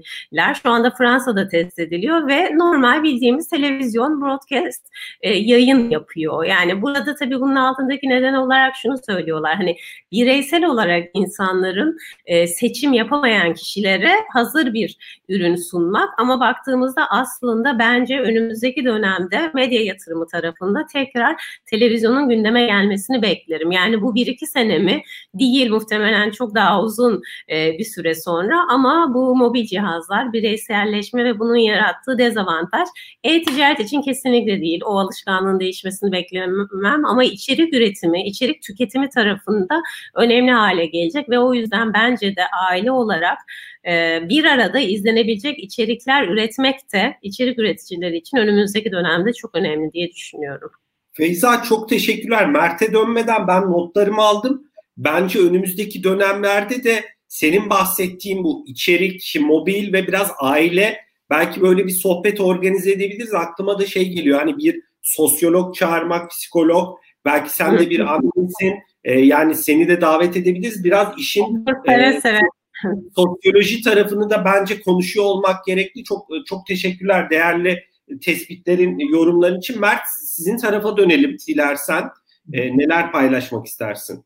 bahsettiler. 0.00 0.54
Şu 0.62 0.70
anda 0.70 0.90
Fransa'da 0.90 1.48
test 1.48 1.78
ediliyor 1.78 2.28
ve 2.28 2.58
normal 2.58 3.02
bildiğimiz 3.02 3.48
televizyon 3.48 4.20
broadcast 4.20 4.88
e, 5.20 5.32
yayın 5.32 5.90
yapıyor. 5.90 6.44
Yani 6.44 6.82
burada 6.82 7.14
tabii 7.14 7.40
bunun 7.40 7.56
altındaki 7.56 8.08
neden 8.08 8.34
olarak 8.34 8.76
şunu 8.76 8.96
söylüyorlar. 9.06 9.56
Hani 9.56 9.76
bireysel 10.12 10.64
olarak 10.64 11.08
insanların 11.14 11.98
e, 12.26 12.46
seçim 12.46 12.92
yapamayan 12.92 13.54
kişilere 13.54 14.12
hazır 14.32 14.74
bir 14.74 14.96
ürün 15.28 15.56
sunmak 15.56 16.08
ama 16.18 16.40
baktığımızda 16.40 17.10
aslında 17.10 17.78
bence 17.78 18.20
önümüzdeki 18.20 18.84
dönemde 18.84 19.50
medya 19.54 19.82
yatırımı 19.82 20.26
tarafında 20.26 20.86
tekrar 20.92 21.60
televizyonun 21.66 22.28
gündeme 22.28 22.66
gelmesini 22.66 23.22
beklerim. 23.22 23.70
Yani 23.72 24.02
bu 24.02 24.14
bir 24.14 24.26
iki 24.26 24.46
senemi 24.46 25.02
değil 25.34 25.70
muhtemelen 25.70 26.30
çok 26.30 26.54
daha 26.54 26.82
uzun 26.82 27.22
e, 27.50 27.78
bir 27.78 27.84
süre 27.84 28.14
sonra 28.14 28.66
ama 28.70 29.14
bu 29.14 29.36
mobil 29.36 29.60
cihazlar 29.90 30.32
bireyselleşme 30.32 31.24
ve 31.24 31.38
bunun 31.38 31.56
yarattığı 31.56 32.18
dezavantaj 32.18 32.88
e-ticaret 33.24 33.80
için 33.80 34.02
kesinlikle 34.02 34.60
değil. 34.60 34.80
O 34.84 34.98
alışkanlığın 34.98 35.60
değişmesini 35.60 36.12
beklemem 36.12 37.04
ama 37.04 37.24
içerik 37.24 37.74
üretimi, 37.74 38.26
içerik 38.26 38.62
tüketimi 38.62 39.08
tarafında 39.08 39.82
önemli 40.14 40.50
hale 40.50 40.86
gelecek 40.86 41.30
ve 41.30 41.38
o 41.38 41.54
yüzden 41.54 41.94
bence 41.94 42.36
de 42.36 42.42
aile 42.70 42.92
olarak 42.92 43.38
e, 43.88 44.20
bir 44.28 44.44
arada 44.44 44.78
izlenebilecek 44.78 45.58
içerikler 45.58 46.28
üretmek 46.28 46.92
de 46.92 47.16
içerik 47.22 47.58
üreticileri 47.58 48.16
için 48.16 48.36
önümüzdeki 48.36 48.92
dönemde 48.92 49.32
çok 49.32 49.54
önemli 49.54 49.92
diye 49.92 50.10
düşünüyorum. 50.10 50.70
Feyza 51.12 51.62
çok 51.62 51.88
teşekkürler. 51.88 52.50
Mert'e 52.50 52.92
dönmeden 52.92 53.48
ben 53.48 53.62
notlarımı 53.62 54.22
aldım. 54.22 54.62
Bence 54.96 55.38
önümüzdeki 55.38 56.04
dönemlerde 56.04 56.84
de 56.84 57.04
senin 57.30 57.70
bahsettiğin 57.70 58.44
bu 58.44 58.64
içerik, 58.66 59.36
mobil 59.40 59.92
ve 59.92 60.06
biraz 60.06 60.30
aile 60.38 61.00
belki 61.30 61.60
böyle 61.60 61.86
bir 61.86 61.92
sohbet 61.92 62.40
organize 62.40 62.92
edebiliriz. 62.92 63.34
Aklıma 63.34 63.78
da 63.78 63.86
şey 63.86 64.08
geliyor 64.08 64.38
hani 64.38 64.58
bir 64.58 64.80
sosyolog 65.02 65.74
çağırmak, 65.74 66.30
psikolog, 66.30 66.98
belki 67.24 67.50
sen 67.50 67.78
de 67.78 67.90
bir 67.90 68.00
annesin. 68.00 68.74
E, 69.04 69.20
yani 69.20 69.54
seni 69.54 69.88
de 69.88 70.00
davet 70.00 70.36
edebiliriz. 70.36 70.84
Biraz 70.84 71.18
işin 71.18 71.64
e, 71.88 72.38
sosyoloji 73.16 73.82
tarafını 73.82 74.30
da 74.30 74.44
bence 74.44 74.80
konuşuyor 74.80 75.26
olmak 75.26 75.64
gerekli. 75.64 76.04
Çok 76.04 76.28
çok 76.46 76.66
teşekkürler 76.66 77.30
değerli 77.30 77.84
tespitlerin, 78.24 78.98
yorumların 78.98 79.58
için. 79.58 79.80
Mert 79.80 80.02
sizin 80.26 80.56
tarafa 80.56 80.96
dönelim 80.96 81.36
dilersen. 81.48 82.08
E, 82.52 82.78
neler 82.78 83.12
paylaşmak 83.12 83.66
istersin? 83.66 84.24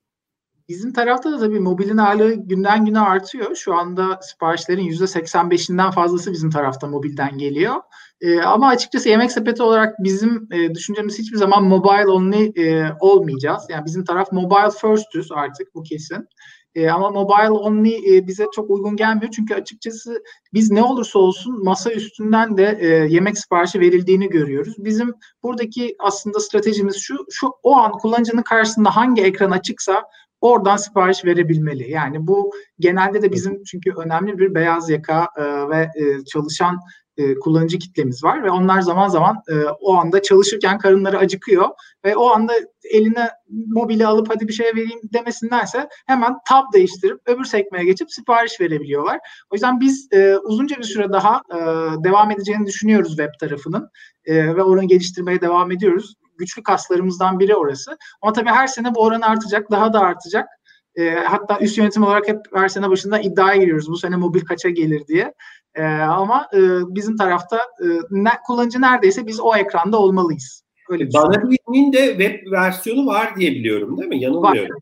Bizim 0.68 0.92
tarafta 0.92 1.32
da 1.32 1.38
tabii 1.38 1.60
mobilin 1.60 1.96
ağırlığı 1.96 2.34
günden 2.34 2.84
güne 2.84 3.00
artıyor. 3.00 3.56
Şu 3.56 3.74
anda 3.74 4.18
siparişlerin 4.22 4.88
%85'inden 4.90 5.92
fazlası 5.92 6.32
bizim 6.32 6.50
tarafta 6.50 6.86
mobilden 6.86 7.38
geliyor. 7.38 7.74
E, 8.20 8.40
ama 8.40 8.68
açıkçası 8.68 9.08
yemek 9.08 9.32
sepeti 9.32 9.62
olarak 9.62 9.94
bizim 9.98 10.48
e, 10.52 10.74
düşüncemiz 10.74 11.18
hiçbir 11.18 11.36
zaman 11.36 11.64
mobile 11.64 12.08
only 12.08 12.52
e, 12.56 12.92
olmayacağız. 13.00 13.62
Yani 13.68 13.84
bizim 13.84 14.04
taraf 14.04 14.32
mobile 14.32 14.70
first'üz 14.70 15.32
artık 15.32 15.74
bu 15.74 15.82
kesin. 15.82 16.28
E, 16.74 16.90
ama 16.90 17.10
mobile 17.10 17.50
only 17.50 18.16
e, 18.16 18.26
bize 18.26 18.46
çok 18.54 18.70
uygun 18.70 18.96
gelmiyor. 18.96 19.32
Çünkü 19.32 19.54
açıkçası 19.54 20.22
biz 20.52 20.70
ne 20.70 20.82
olursa 20.82 21.18
olsun 21.18 21.64
masa 21.64 21.90
üstünden 21.92 22.56
de 22.56 22.78
e, 22.80 22.86
yemek 22.86 23.38
siparişi 23.38 23.80
verildiğini 23.80 24.28
görüyoruz. 24.28 24.74
Bizim 24.78 25.14
buradaki 25.42 25.96
aslında 25.98 26.40
stratejimiz 26.40 26.96
şu, 26.96 27.26
şu 27.30 27.52
o 27.62 27.76
an 27.76 27.92
kullanıcının 27.92 28.42
karşısında 28.42 28.96
hangi 28.96 29.22
ekran 29.22 29.50
açıksa 29.50 30.02
oradan 30.44 30.76
sipariş 30.76 31.24
verebilmeli. 31.24 31.90
Yani 31.90 32.26
bu 32.26 32.52
genelde 32.78 33.22
de 33.22 33.32
bizim 33.32 33.62
çünkü 33.62 33.92
önemli 33.96 34.38
bir 34.38 34.54
beyaz 34.54 34.90
yaka 34.90 35.28
e, 35.36 35.42
ve 35.44 35.90
e, 35.96 36.24
çalışan 36.24 36.80
e, 37.16 37.34
kullanıcı 37.34 37.78
kitlemiz 37.78 38.24
var 38.24 38.44
ve 38.44 38.50
onlar 38.50 38.80
zaman 38.80 39.08
zaman 39.08 39.42
e, 39.48 39.54
o 39.80 39.94
anda 39.94 40.22
çalışırken 40.22 40.78
karınları 40.78 41.18
acıkıyor 41.18 41.68
ve 42.04 42.16
o 42.16 42.30
anda 42.30 42.52
eline 42.90 43.30
mobili 43.48 44.06
alıp 44.06 44.30
hadi 44.30 44.48
bir 44.48 44.52
şey 44.52 44.66
vereyim 44.66 45.00
demesindense 45.12 45.88
hemen 46.06 46.34
tab 46.48 46.72
değiştirip 46.72 47.20
öbür 47.26 47.44
sekmeye 47.44 47.84
geçip 47.84 48.12
sipariş 48.12 48.60
verebiliyorlar. 48.60 49.18
O 49.50 49.54
yüzden 49.54 49.80
biz 49.80 50.08
e, 50.12 50.36
uzunca 50.36 50.76
bir 50.76 50.84
süre 50.84 51.12
daha 51.12 51.42
e, 51.52 51.58
devam 52.04 52.30
edeceğini 52.30 52.66
düşünüyoruz 52.66 53.08
web 53.08 53.30
tarafının 53.40 53.88
e, 54.24 54.56
ve 54.56 54.62
onu 54.62 54.88
geliştirmeye 54.88 55.40
devam 55.40 55.72
ediyoruz. 55.72 56.14
Güçlü 56.38 56.62
kaslarımızdan 56.62 57.38
biri 57.38 57.56
orası. 57.56 57.98
Ama 58.22 58.32
tabii 58.32 58.50
her 58.50 58.66
sene 58.66 58.94
bu 58.94 59.00
oran 59.00 59.20
artacak, 59.20 59.70
daha 59.70 59.92
da 59.92 60.00
artacak. 60.00 60.48
E, 60.96 61.10
hatta 61.10 61.58
üst 61.60 61.78
yönetim 61.78 62.02
olarak 62.02 62.28
hep 62.28 62.40
her 62.54 62.68
sene 62.68 62.90
başında 62.90 63.20
iddiaya 63.20 63.56
giriyoruz. 63.56 63.88
Bu 63.88 63.96
sene 63.96 64.16
mobil 64.16 64.40
kaça 64.40 64.70
gelir 64.70 65.06
diye. 65.06 65.34
E, 65.74 65.84
ama 65.84 66.48
e, 66.54 66.58
bizim 66.88 67.16
tarafta 67.16 67.56
e, 67.56 67.86
ne, 68.10 68.30
kullanıcı 68.46 68.80
neredeyse 68.80 69.26
biz 69.26 69.40
o 69.40 69.56
ekranda 69.56 69.98
olmalıyız. 69.98 70.64
Öyle 70.88 71.12
Bana 71.14 71.50
birinin 71.50 71.92
de 71.92 72.06
web 72.06 72.52
versiyonu 72.52 73.06
var 73.06 73.36
diye 73.36 73.50
biliyorum 73.50 73.98
değil 73.98 74.08
mi? 74.08 74.22
Yanılmıyorum. 74.22 74.70
Var, 74.70 74.80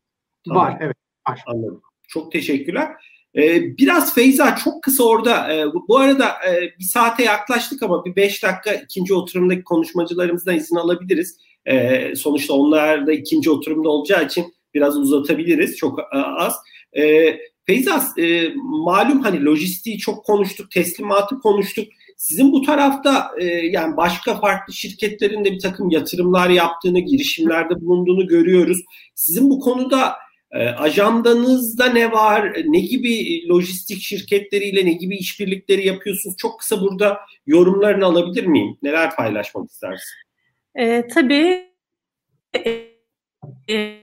tamam. 0.49 0.67
var 0.67 0.79
evet. 0.81 0.97
Var. 1.29 1.43
Anladım. 1.47 1.83
Çok 2.09 2.33
teşekkürler. 2.33 2.89
Ee, 3.37 3.79
biraz 3.79 4.15
Feyza 4.15 4.57
çok 4.65 4.83
kısa 4.83 5.05
orada 5.05 5.55
e, 5.55 5.67
bu 5.89 5.99
arada 5.99 6.29
e, 6.29 6.79
bir 6.79 6.85
saate 6.85 7.25
yaklaştık 7.25 7.83
ama 7.83 8.05
bir 8.05 8.17
beş 8.17 8.43
dakika 8.43 8.75
ikinci 8.75 9.15
oturumdaki 9.15 9.65
konuşmacılarımızdan 9.65 10.57
izin 10.57 10.77
alabiliriz. 10.77 11.37
E, 11.67 12.17
sonuçta 12.17 12.55
onlar 12.55 13.07
da 13.07 13.13
ikinci 13.13 13.51
oturumda 13.51 13.89
olacağı 13.89 14.25
için 14.25 14.55
biraz 14.75 14.97
uzatabiliriz 14.97 15.77
çok 15.77 15.99
e, 15.99 16.19
az. 16.19 16.55
E, 16.97 17.37
Feyza 17.67 18.03
e, 18.19 18.49
malum 18.57 19.23
hani 19.23 19.45
lojistiği 19.45 19.99
çok 19.99 20.25
konuştuk, 20.25 20.71
teslimatı 20.71 21.41
konuştuk. 21.41 21.89
Sizin 22.17 22.53
bu 22.53 22.63
tarafta 22.63 23.31
e, 23.39 23.45
yani 23.47 23.97
başka 23.97 24.41
farklı 24.41 24.73
şirketlerin 24.73 25.45
de 25.45 25.53
bir 25.53 25.59
takım 25.59 25.91
yatırımlar 25.91 26.51
yaptığını, 26.51 27.01
girişimlerde 27.01 27.81
bulunduğunu 27.81 28.27
görüyoruz. 28.27 28.79
Sizin 29.15 29.51
bu 29.51 29.61
konuda 29.61 30.13
e, 30.53 30.69
ajandanızda 30.69 31.87
ne 31.87 32.13
var? 32.13 32.57
Ne 32.65 32.81
gibi 32.81 33.43
lojistik 33.49 34.01
şirketleriyle 34.01 34.87
ne 34.87 34.93
gibi 34.93 35.17
işbirlikleri 35.17 35.87
yapıyorsunuz? 35.87 36.37
Çok 36.37 36.61
kısa 36.61 36.81
burada 36.81 37.21
yorumlarını 37.47 38.05
alabilir 38.05 38.47
miyim? 38.47 38.79
Neler 38.83 39.17
paylaşmak 39.17 39.71
istersin? 39.71 40.15
E, 40.75 41.07
tabii. 41.09 41.73
E, 42.55 42.71
e, 43.71 43.99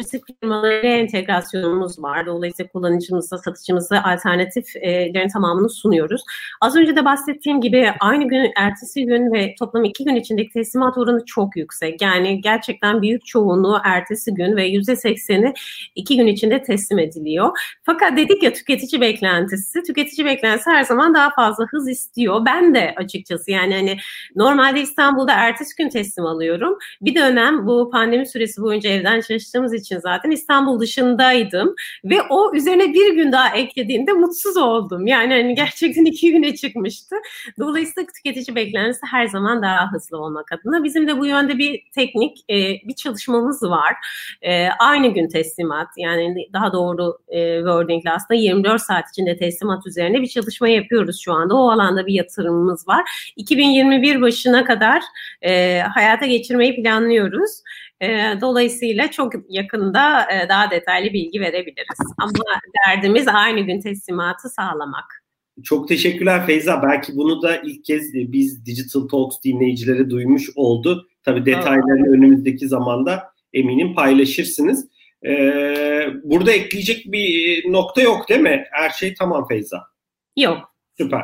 lojistik 0.00 0.40
firmalarıyla 0.40 0.88
entegrasyonumuz 0.88 2.02
var. 2.02 2.26
Dolayısıyla 2.26 2.72
kullanıcımıza, 2.72 3.38
satıcımıza 3.38 4.02
alternatiflerin 4.02 5.28
tamamını 5.28 5.70
sunuyoruz. 5.70 6.22
Az 6.60 6.76
önce 6.76 6.96
de 6.96 7.04
bahsettiğim 7.04 7.60
gibi 7.60 7.92
aynı 8.00 8.28
gün, 8.28 8.52
ertesi 8.56 9.04
gün 9.04 9.32
ve 9.32 9.54
toplam 9.58 9.84
iki 9.84 10.04
gün 10.04 10.14
içindeki 10.14 10.52
teslimat 10.52 10.98
oranı 10.98 11.24
çok 11.24 11.56
yüksek. 11.56 12.02
Yani 12.02 12.40
gerçekten 12.40 13.02
büyük 13.02 13.26
çoğunluğu 13.26 13.80
ertesi 13.84 14.34
gün 14.34 14.56
ve 14.56 14.66
yüzde 14.66 14.96
sekseni 14.96 15.54
iki 15.94 16.16
gün 16.16 16.26
içinde 16.26 16.62
teslim 16.62 16.98
ediliyor. 16.98 17.58
Fakat 17.82 18.16
dedik 18.16 18.42
ya 18.42 18.52
tüketici 18.52 19.00
beklentisi. 19.00 19.82
Tüketici 19.82 20.26
beklentisi 20.26 20.70
her 20.70 20.82
zaman 20.82 21.14
daha 21.14 21.30
fazla 21.30 21.66
hız 21.70 21.88
istiyor. 21.88 22.46
Ben 22.46 22.74
de 22.74 22.94
açıkçası 22.96 23.50
yani 23.50 23.74
hani 23.74 23.96
normalde 24.36 24.80
İstanbul'da 24.80 25.32
ertesi 25.32 25.76
gün 25.78 25.88
teslim 25.88 26.26
alıyorum. 26.26 26.78
Bir 27.02 27.14
dönem 27.14 27.66
bu 27.66 27.90
pandemi 27.92 28.26
süresi 28.26 28.62
boyunca 28.62 28.90
evden 28.90 29.20
çalıştığımız 29.20 29.74
için 29.74 29.89
için 29.90 30.00
zaten 30.00 30.30
İstanbul 30.30 30.80
dışındaydım 30.80 31.74
ve 32.04 32.22
o 32.30 32.54
üzerine 32.54 32.94
bir 32.94 33.14
gün 33.14 33.32
daha 33.32 33.56
eklediğinde 33.56 34.12
mutsuz 34.12 34.56
oldum. 34.56 35.06
Yani 35.06 35.32
hani 35.32 35.54
gerçekten 35.54 36.04
iki 36.04 36.32
güne 36.32 36.54
çıkmıştı. 36.54 37.16
Dolayısıyla 37.58 38.06
tüketici 38.16 38.56
beklentisi 38.56 39.06
her 39.10 39.26
zaman 39.26 39.62
daha 39.62 39.92
hızlı 39.92 40.18
olmak 40.18 40.52
adına. 40.52 40.84
Bizim 40.84 41.08
de 41.08 41.18
bu 41.18 41.26
yönde 41.26 41.58
bir 41.58 41.82
teknik 41.94 42.38
e, 42.50 42.56
bir 42.88 42.94
çalışmamız 42.94 43.62
var. 43.62 43.94
E, 44.42 44.68
aynı 44.68 45.08
gün 45.08 45.28
teslimat 45.28 45.88
yani 45.96 46.48
daha 46.52 46.72
doğru 46.72 47.18
e, 47.28 47.56
wordingle 47.56 48.10
aslında 48.10 48.40
24 48.40 48.82
saat 48.82 49.04
içinde 49.12 49.36
teslimat 49.36 49.86
üzerine 49.86 50.22
bir 50.22 50.26
çalışma 50.26 50.68
yapıyoruz 50.68 51.20
şu 51.24 51.32
anda. 51.32 51.54
O 51.54 51.70
alanda 51.70 52.06
bir 52.06 52.14
yatırımımız 52.14 52.88
var. 52.88 53.32
2021 53.36 54.20
başına 54.20 54.64
kadar 54.64 55.02
e, 55.42 55.80
hayata 55.80 56.26
geçirmeyi 56.26 56.82
planlıyoruz. 56.82 57.50
E, 58.00 58.06
dolayısıyla 58.40 59.10
çok 59.10 59.32
yakında 59.48 60.32
e, 60.32 60.48
daha 60.48 60.70
detaylı 60.70 61.12
bilgi 61.12 61.40
verebiliriz. 61.40 61.98
Ama 62.18 62.32
derdimiz 62.86 63.28
aynı 63.28 63.60
gün 63.60 63.80
teslimatı 63.80 64.48
sağlamak. 64.48 65.24
Çok 65.64 65.88
teşekkürler 65.88 66.46
Feyza. 66.46 66.82
Belki 66.82 67.16
bunu 67.16 67.42
da 67.42 67.56
ilk 67.56 67.84
kez 67.84 68.14
biz 68.14 68.66
Digital 68.66 69.08
Talks 69.08 69.36
dinleyicileri 69.44 70.10
duymuş 70.10 70.50
oldu. 70.56 71.08
Tabii 71.22 71.46
detaylarını 71.46 72.06
evet. 72.06 72.18
önümüzdeki 72.18 72.68
zamanda 72.68 73.22
eminim 73.52 73.94
paylaşırsınız. 73.94 74.88
Ee, 75.26 76.06
burada 76.24 76.52
ekleyecek 76.52 77.12
bir 77.12 77.64
nokta 77.72 78.02
yok 78.02 78.28
değil 78.28 78.40
mi? 78.40 78.64
Her 78.70 78.90
şey 78.90 79.14
tamam 79.14 79.48
Feyza. 79.48 79.82
Yok. 80.36 80.58
Süper. 80.98 81.22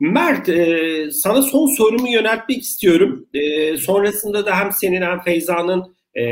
Mert, 0.00 0.48
e, 0.48 1.10
sana 1.10 1.42
son 1.42 1.76
sorumu 1.76 2.08
yöneltmek 2.08 2.62
istiyorum. 2.62 3.26
E, 3.34 3.76
sonrasında 3.76 4.46
da 4.46 4.56
hem 4.56 4.72
senin 4.72 5.02
hem 5.02 5.20
Feyza'nın 5.20 5.96
e, 6.18 6.24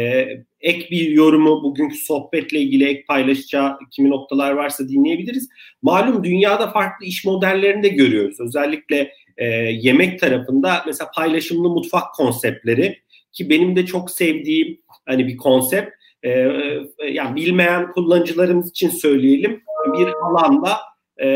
ek 0.61 0.89
bir 0.91 1.11
yorumu 1.11 1.63
bugünkü 1.63 1.97
sohbetle 1.97 2.59
ilgili 2.59 2.89
ek 2.89 3.05
paylaşacağı 3.09 3.79
kimi 3.91 4.11
noktalar 4.11 4.51
varsa 4.51 4.89
dinleyebiliriz. 4.89 5.49
Malum 5.83 6.25
dünyada 6.25 6.71
farklı 6.71 7.07
iş 7.07 7.25
modellerini 7.25 7.83
de 7.83 7.89
görüyoruz. 7.89 8.41
Özellikle 8.41 9.13
e, 9.37 9.47
yemek 9.73 10.21
tarafında 10.21 10.83
mesela 10.87 11.11
paylaşımlı 11.15 11.69
mutfak 11.69 12.15
konseptleri 12.15 12.99
ki 13.33 13.51
benim 13.51 13.77
de 13.77 13.87
çok 13.87 14.11
sevdiğim 14.11 14.81
hani 15.07 15.29
bir 15.29 15.37
konsept. 15.37 15.91
E, 16.23 16.31
e, 16.31 16.81
yani 17.11 17.37
bilmeyen 17.37 17.93
kullanıcılarımız 17.93 18.71
için 18.71 18.89
söyleyelim 18.89 19.63
bir 19.99 20.09
alanda 20.09 20.77
e, 21.21 21.27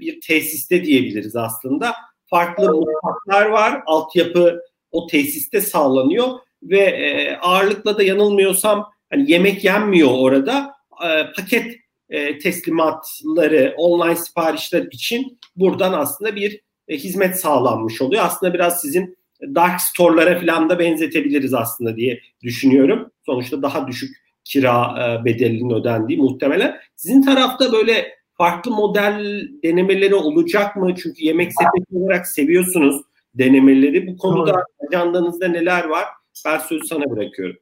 bir 0.00 0.20
tesiste 0.20 0.84
diyebiliriz 0.84 1.36
aslında. 1.36 1.94
Farklı 2.26 2.72
mutfaklar 2.72 3.46
var, 3.46 3.82
altyapı 3.86 4.60
o 4.92 5.06
tesiste 5.06 5.60
sağlanıyor 5.60 6.28
ve 6.64 6.80
e, 6.80 7.36
ağırlıkla 7.36 7.98
da 7.98 8.02
yanılmıyorsam 8.02 8.90
hani 9.10 9.30
yemek 9.30 9.64
yenmiyor 9.64 10.10
orada. 10.12 10.74
E, 11.04 11.32
paket 11.36 11.76
e, 12.08 12.38
teslimatları, 12.38 13.74
online 13.76 14.16
siparişler 14.16 14.82
için 14.82 15.38
buradan 15.56 15.92
aslında 15.92 16.36
bir 16.36 16.60
e, 16.88 16.96
hizmet 16.96 17.40
sağlanmış 17.40 18.02
oluyor. 18.02 18.24
Aslında 18.24 18.54
biraz 18.54 18.80
sizin 18.80 19.18
dark 19.54 19.80
store'lara 19.80 20.40
falan 20.40 20.70
da 20.70 20.78
benzetebiliriz 20.78 21.54
aslında 21.54 21.96
diye 21.96 22.20
düşünüyorum. 22.42 23.10
Sonuçta 23.26 23.62
daha 23.62 23.88
düşük 23.88 24.16
kira 24.44 24.94
e, 25.00 25.24
bedelinin 25.24 25.70
ödendiği 25.70 26.18
muhtemelen. 26.18 26.76
Sizin 26.96 27.22
tarafta 27.22 27.72
böyle 27.72 28.14
farklı 28.34 28.70
model 28.70 29.48
denemeleri 29.62 30.14
olacak 30.14 30.76
mı? 30.76 30.94
Çünkü 31.02 31.24
yemek 31.24 31.52
sepeti 31.52 31.96
olarak 31.96 32.26
seviyorsunuz 32.26 33.02
denemeleri. 33.34 34.06
Bu 34.06 34.16
konuda 34.16 34.64
ajandanızda 34.88 35.48
neler 35.48 35.84
var? 35.84 36.04
Ben 36.46 36.58
sözü 36.58 36.86
sana 36.86 37.10
bırakıyorum. 37.10 37.56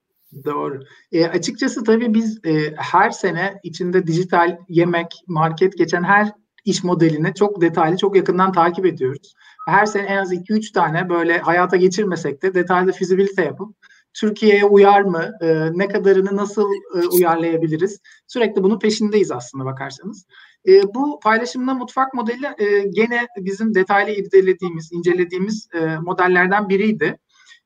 Doğru. 0.44 0.80
E, 1.12 1.26
açıkçası 1.26 1.84
tabii 1.84 2.14
biz 2.14 2.40
e, 2.44 2.74
her 2.76 3.10
sene 3.10 3.60
içinde 3.62 4.06
dijital 4.06 4.58
yemek, 4.68 5.06
market 5.26 5.78
geçen 5.78 6.02
her 6.02 6.32
iş 6.64 6.84
modelini 6.84 7.34
çok 7.34 7.60
detaylı, 7.60 7.96
çok 7.96 8.16
yakından 8.16 8.52
takip 8.52 8.86
ediyoruz. 8.86 9.34
Her 9.68 9.86
sene 9.86 10.02
en 10.02 10.16
az 10.16 10.32
2-3 10.32 10.72
tane 10.72 11.08
böyle 11.08 11.38
hayata 11.38 11.76
geçirmesek 11.76 12.42
de 12.42 12.54
detaylı 12.54 12.92
fizibilite 12.92 13.44
yapıp 13.44 13.76
Türkiye'ye 14.14 14.64
uyar 14.64 15.00
mı, 15.00 15.30
e, 15.40 15.68
ne 15.72 15.88
kadarını 15.88 16.36
nasıl 16.36 16.68
e, 16.96 17.06
uyarlayabiliriz? 17.06 18.00
Sürekli 18.26 18.62
bunun 18.62 18.78
peşindeyiz 18.78 19.30
aslında 19.32 19.64
bakarsanız. 19.64 20.26
E, 20.68 20.94
bu 20.94 21.20
paylaşımla 21.22 21.74
mutfak 21.74 22.14
modeli 22.14 22.46
e, 22.58 22.88
gene 22.88 23.26
bizim 23.36 23.74
detaylı 23.74 24.10
irdelediğimiz, 24.10 24.92
incelediğimiz 24.92 25.68
e, 25.74 25.96
modellerden 25.96 26.68
biriydi. 26.68 27.18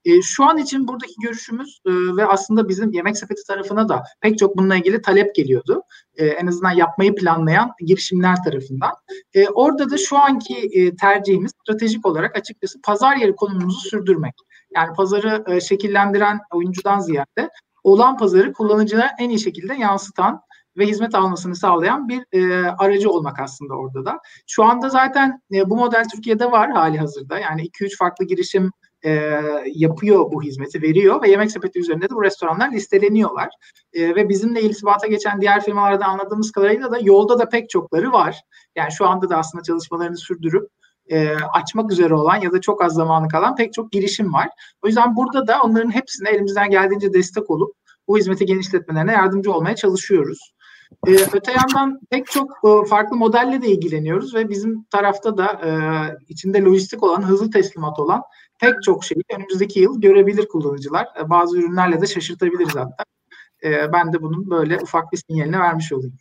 E, 0.07 0.23
şu 0.23 0.45
an 0.45 0.59
için 0.59 0.89
buradaki 0.89 1.15
görüşümüz 1.23 1.81
e, 1.87 1.91
ve 1.91 2.27
aslında 2.27 2.69
bizim 2.69 2.93
yemek 2.93 3.19
sepeti 3.19 3.43
tarafına 3.47 3.89
da 3.89 4.03
pek 4.21 4.39
çok 4.39 4.57
bununla 4.57 4.77
ilgili 4.77 5.03
talep 5.03 5.35
geliyordu. 5.35 5.83
E, 6.17 6.27
en 6.27 6.47
azından 6.47 6.71
yapmayı 6.71 7.15
planlayan 7.15 7.73
girişimler 7.81 8.37
tarafından. 8.45 8.93
E, 9.35 9.49
orada 9.49 9.91
da 9.91 9.99
şu 9.99 10.19
anki 10.19 10.71
e, 10.73 10.97
tercihimiz 10.97 11.53
stratejik 11.63 12.07
olarak 12.07 12.37
açıkçası 12.37 12.81
pazar 12.81 13.17
yeri 13.17 13.37
konumumuzu 13.37 13.89
sürdürmek. 13.89 14.35
Yani 14.75 14.93
pazarı 14.97 15.45
e, 15.47 15.61
şekillendiren 15.61 16.41
oyuncudan 16.55 17.01
ziyade 17.01 17.51
olan 17.85 18.17
pazarı 18.17 18.53
kullanıcılara 18.53 19.11
en 19.19 19.31
iyi 19.31 19.41
şekilde 19.41 19.75
yansıtan 19.75 20.41
ve 20.77 20.87
hizmet 20.87 21.15
almasını 21.15 21.57
sağlayan 21.57 22.09
bir 22.09 22.25
e, 22.33 22.71
aracı 22.79 23.11
olmak 23.11 23.41
aslında 23.41 23.75
orada 23.75 24.05
da. 24.05 24.19
Şu 24.47 24.65
anda 24.65 24.89
zaten 24.89 25.41
e, 25.55 25.71
bu 25.71 25.77
model 25.77 26.05
Türkiye'de 26.15 26.51
var 26.51 26.71
hali 26.71 26.99
hazırda. 26.99 27.39
Yani 27.39 27.63
2-3 27.63 27.97
farklı 27.99 28.25
girişim 28.25 28.71
e, 29.05 29.41
yapıyor 29.75 30.33
bu 30.33 30.43
hizmeti, 30.43 30.83
veriyor 30.83 31.23
ve 31.23 31.31
yemek 31.31 31.51
sepeti 31.51 31.81
üzerinde 31.81 32.11
de 32.11 32.15
bu 32.15 32.23
restoranlar 32.23 32.73
listeleniyorlar. 32.73 33.49
E, 33.93 34.15
ve 34.15 34.29
bizimle 34.29 34.63
iltibata 34.63 35.07
geçen 35.07 35.41
diğer 35.41 35.65
firmalarda 35.65 36.05
anladığımız 36.05 36.53
kadarıyla 36.53 36.91
da 36.91 36.99
yolda 36.99 37.39
da 37.39 37.49
pek 37.49 37.71
çokları 37.71 38.13
var. 38.13 38.41
Yani 38.77 38.93
şu 38.93 39.07
anda 39.07 39.31
da 39.31 39.37
aslında 39.37 39.63
çalışmalarını 39.65 40.17
sürdürüp 40.17 40.69
e, 41.09 41.29
açmak 41.35 41.93
üzere 41.93 42.15
olan 42.15 42.37
ya 42.37 42.53
da 42.53 42.61
çok 42.61 42.83
az 42.83 42.95
zamanı 42.95 43.29
kalan 43.29 43.57
pek 43.57 43.73
çok 43.73 43.93
girişim 43.93 44.33
var. 44.33 44.49
O 44.83 44.87
yüzden 44.87 45.17
burada 45.17 45.47
da 45.47 45.63
onların 45.63 45.91
hepsine 45.95 46.31
elimizden 46.31 46.71
geldiğince 46.71 47.13
destek 47.13 47.51
olup 47.51 47.75
bu 48.09 48.19
hizmeti 48.19 48.47
genişletmelerine 48.47 49.13
yardımcı 49.13 49.53
olmaya 49.53 49.77
çalışıyoruz. 49.77 50.53
Ee, 51.07 51.17
öte 51.33 51.53
yandan 51.53 52.01
pek 52.11 52.27
çok 52.27 52.51
e, 52.51 52.89
farklı 52.89 53.17
modelle 53.17 53.63
de 53.63 53.69
ilgileniyoruz 53.69 54.35
ve 54.35 54.49
bizim 54.49 54.85
tarafta 54.85 55.37
da 55.37 55.47
e, 55.47 55.71
içinde 56.29 56.63
lojistik 56.63 57.03
olan, 57.03 57.23
hızlı 57.23 57.51
teslimat 57.51 57.99
olan 57.99 58.23
pek 58.61 58.83
çok 58.83 59.05
şeyi 59.05 59.23
önümüzdeki 59.37 59.81
yıl 59.81 60.01
görebilir 60.01 60.49
kullanıcılar. 60.49 61.07
E, 61.21 61.31
bazı 61.31 61.59
ürünlerle 61.59 62.01
de 62.01 62.07
şaşırtabiliriz 62.07 62.77
hatta. 62.77 63.05
E, 63.65 63.93
ben 63.93 64.13
de 64.13 64.23
bunun 64.23 64.51
böyle 64.51 64.79
ufak 64.79 65.13
bir 65.13 65.19
sinyalini 65.29 65.59
vermiş 65.59 65.93
olayım. 65.93 66.15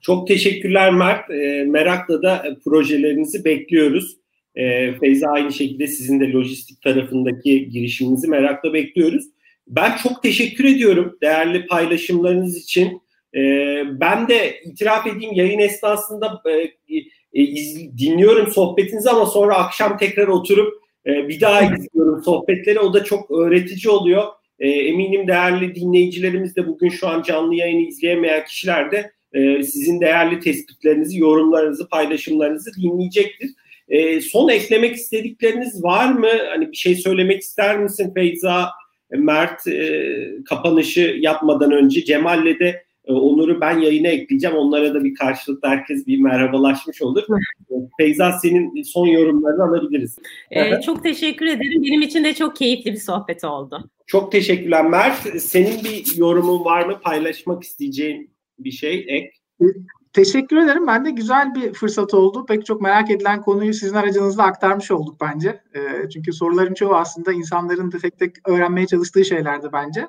Çok 0.00 0.28
teşekkürler 0.28 0.92
Mert. 0.92 1.30
E, 1.30 1.64
merakla 1.64 2.22
da 2.22 2.44
projelerinizi 2.64 3.44
bekliyoruz. 3.44 4.16
Feyza 5.00 5.28
aynı 5.28 5.52
şekilde 5.52 5.86
sizin 5.86 6.20
de 6.20 6.32
lojistik 6.32 6.82
tarafındaki 6.82 7.68
girişiminizi 7.68 8.28
merakla 8.28 8.72
bekliyoruz. 8.72 9.24
Ben 9.66 9.96
çok 9.96 10.22
teşekkür 10.22 10.64
ediyorum 10.64 11.16
değerli 11.22 11.66
paylaşımlarınız 11.66 12.56
için. 12.56 13.02
Ben 14.00 14.28
de 14.28 14.60
itiraf 14.64 15.06
edeyim 15.06 15.34
yayın 15.34 15.58
esnasında 15.58 16.42
dinliyorum 17.98 18.46
sohbetinizi 18.46 19.10
ama 19.10 19.26
sonra 19.26 19.56
akşam 19.56 19.98
tekrar 19.98 20.28
oturup 20.28 20.82
e, 21.08 21.28
bir 21.28 21.40
daha 21.40 21.62
izliyorum 21.62 22.22
sohbetleri. 22.24 22.80
O 22.80 22.94
da 22.94 23.04
çok 23.04 23.30
öğretici 23.30 23.90
oluyor. 23.90 24.22
E, 24.58 24.68
eminim 24.68 25.28
değerli 25.28 25.74
dinleyicilerimiz 25.74 26.56
de 26.56 26.66
bugün 26.66 26.88
şu 26.88 27.08
an 27.08 27.22
canlı 27.22 27.54
yayını 27.54 27.88
izleyemeyen 27.88 28.44
kişiler 28.44 28.90
de 28.90 29.12
e, 29.32 29.62
sizin 29.62 30.00
değerli 30.00 30.40
tespitlerinizi, 30.40 31.18
yorumlarınızı, 31.18 31.88
paylaşımlarınızı 31.88 32.70
dinleyecektir. 32.82 33.50
E, 33.88 34.20
son 34.20 34.48
eklemek 34.48 34.96
istedikleriniz 34.96 35.84
var 35.84 36.12
mı? 36.12 36.28
Hani 36.48 36.72
bir 36.72 36.76
şey 36.76 36.94
söylemek 36.94 37.42
ister 37.42 37.78
misin 37.78 38.14
Feyza? 38.14 38.68
Mert 39.10 39.66
e, 39.66 40.14
kapanışı 40.48 41.16
yapmadan 41.20 41.72
önce 41.72 42.04
Cemal'le 42.04 42.58
de 42.60 42.84
Onur'u 43.08 43.60
ben 43.60 43.78
yayına 43.78 44.08
ekleyeceğim. 44.08 44.56
Onlara 44.56 44.94
da 44.94 45.04
bir 45.04 45.14
karşılıklı 45.14 45.68
herkes 45.68 46.06
bir 46.06 46.20
merhabalaşmış 46.20 47.02
olur. 47.02 47.22
Feyza 47.98 48.32
senin 48.32 48.82
son 48.82 49.06
yorumlarını 49.06 49.64
alabiliriz. 49.64 50.18
Ee, 50.50 50.80
çok 50.80 51.02
teşekkür 51.02 51.46
ederim. 51.46 51.82
Benim 51.82 52.02
için 52.02 52.24
de 52.24 52.34
çok 52.34 52.56
keyifli 52.56 52.92
bir 52.92 52.98
sohbet 52.98 53.44
oldu. 53.44 53.90
Çok 54.06 54.32
teşekkürler 54.32 54.86
Mert. 54.86 55.42
Senin 55.42 55.84
bir 55.84 56.16
yorumun 56.16 56.64
var 56.64 56.86
mı? 56.86 57.00
Paylaşmak 57.02 57.62
isteyeceğin 57.62 58.30
bir 58.58 58.70
şey 58.70 59.04
ek? 59.08 59.30
Teşekkür 60.12 60.56
ederim. 60.56 60.86
Ben 60.86 61.04
de 61.04 61.10
güzel 61.10 61.54
bir 61.54 61.72
fırsat 61.72 62.14
oldu. 62.14 62.46
Pek 62.46 62.66
çok 62.66 62.82
merak 62.82 63.10
edilen 63.10 63.42
konuyu 63.42 63.74
sizin 63.74 63.94
aracınızla 63.94 64.44
aktarmış 64.44 64.90
olduk 64.90 65.20
bence. 65.20 65.48
E, 65.48 66.08
çünkü 66.08 66.32
soruların 66.32 66.74
çoğu 66.74 66.94
aslında 66.94 67.32
insanların 67.32 67.92
da 67.92 67.98
tek 67.98 68.18
tek 68.18 68.48
öğrenmeye 68.48 68.86
çalıştığı 68.86 69.24
şeylerdi 69.24 69.68
bence. 69.72 70.06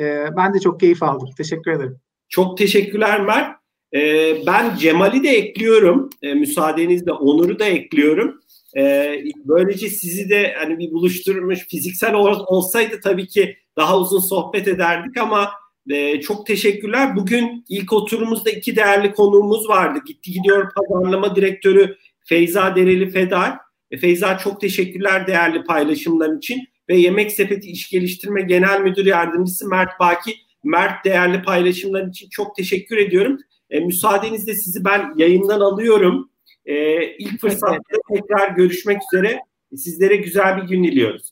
E, 0.00 0.26
ben 0.36 0.54
de 0.54 0.60
çok 0.60 0.80
keyif 0.80 1.02
aldım. 1.02 1.28
Teşekkür 1.36 1.70
ederim. 1.70 2.00
Çok 2.30 2.58
teşekkürler 2.58 3.20
Mert. 3.20 3.56
E, 3.94 4.32
ben 4.46 4.76
Cemal'i 4.76 5.22
de 5.22 5.28
ekliyorum. 5.28 6.10
E, 6.22 6.34
müsaadenizle 6.34 7.12
Onur'u 7.12 7.58
da 7.58 7.64
ekliyorum. 7.64 8.40
E, 8.76 9.14
böylece 9.44 9.88
sizi 9.88 10.30
de 10.30 10.54
hani 10.58 10.78
bir 10.78 10.90
buluşturmuş 10.90 11.68
fiziksel 11.68 12.14
ol, 12.14 12.44
olsaydı 12.46 13.00
tabii 13.02 13.26
ki 13.26 13.56
daha 13.76 13.98
uzun 13.98 14.20
sohbet 14.20 14.68
ederdik 14.68 15.18
ama 15.18 15.50
e, 15.90 16.20
çok 16.20 16.46
teşekkürler. 16.46 17.16
Bugün 17.16 17.64
ilk 17.68 17.92
oturumumuzda 17.92 18.50
iki 18.50 18.76
değerli 18.76 19.12
konuğumuz 19.12 19.68
vardı. 19.68 19.98
Gitti 20.06 20.32
gidiyor 20.32 20.72
pazarlama 20.74 21.36
direktörü 21.36 21.96
Feyza 22.24 22.76
Dereli 22.76 23.10
Fedar. 23.10 23.58
E, 23.90 23.98
Feyza 23.98 24.38
çok 24.38 24.60
teşekkürler 24.60 25.26
değerli 25.26 25.64
paylaşımların 25.64 26.38
için 26.38 26.60
ve 26.88 26.96
Yemek 26.96 27.32
Sepeti 27.32 27.70
İş 27.70 27.90
Geliştirme 27.90 28.42
Genel 28.42 28.80
Müdür 28.80 29.06
Yardımcısı 29.06 29.68
Mert 29.68 30.00
Baki. 30.00 30.34
Mert 30.64 31.04
değerli 31.04 31.42
paylaşımlar 31.42 32.06
için 32.06 32.28
çok 32.28 32.56
teşekkür 32.56 32.96
ediyorum. 32.96 33.38
E, 33.70 33.80
müsaadenizle 33.80 34.54
sizi 34.54 34.84
ben 34.84 35.14
yayından 35.16 35.60
alıyorum. 35.60 36.30
E, 36.64 37.06
ilk 37.16 37.40
fırsatta 37.40 37.98
tekrar 38.12 38.50
görüşmek 38.50 38.98
üzere. 39.12 39.40
Sizlere 39.76 40.16
güzel 40.16 40.56
bir 40.56 40.62
gün 40.62 40.84
diliyoruz. 40.84 41.30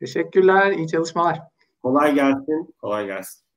Teşekkürler, 0.00 0.72
iyi 0.72 0.88
çalışmalar. 0.88 1.38
Kolay 1.82 2.14
gelsin, 2.14 2.74
kolay 2.78 3.06
gelsin. 3.06 3.47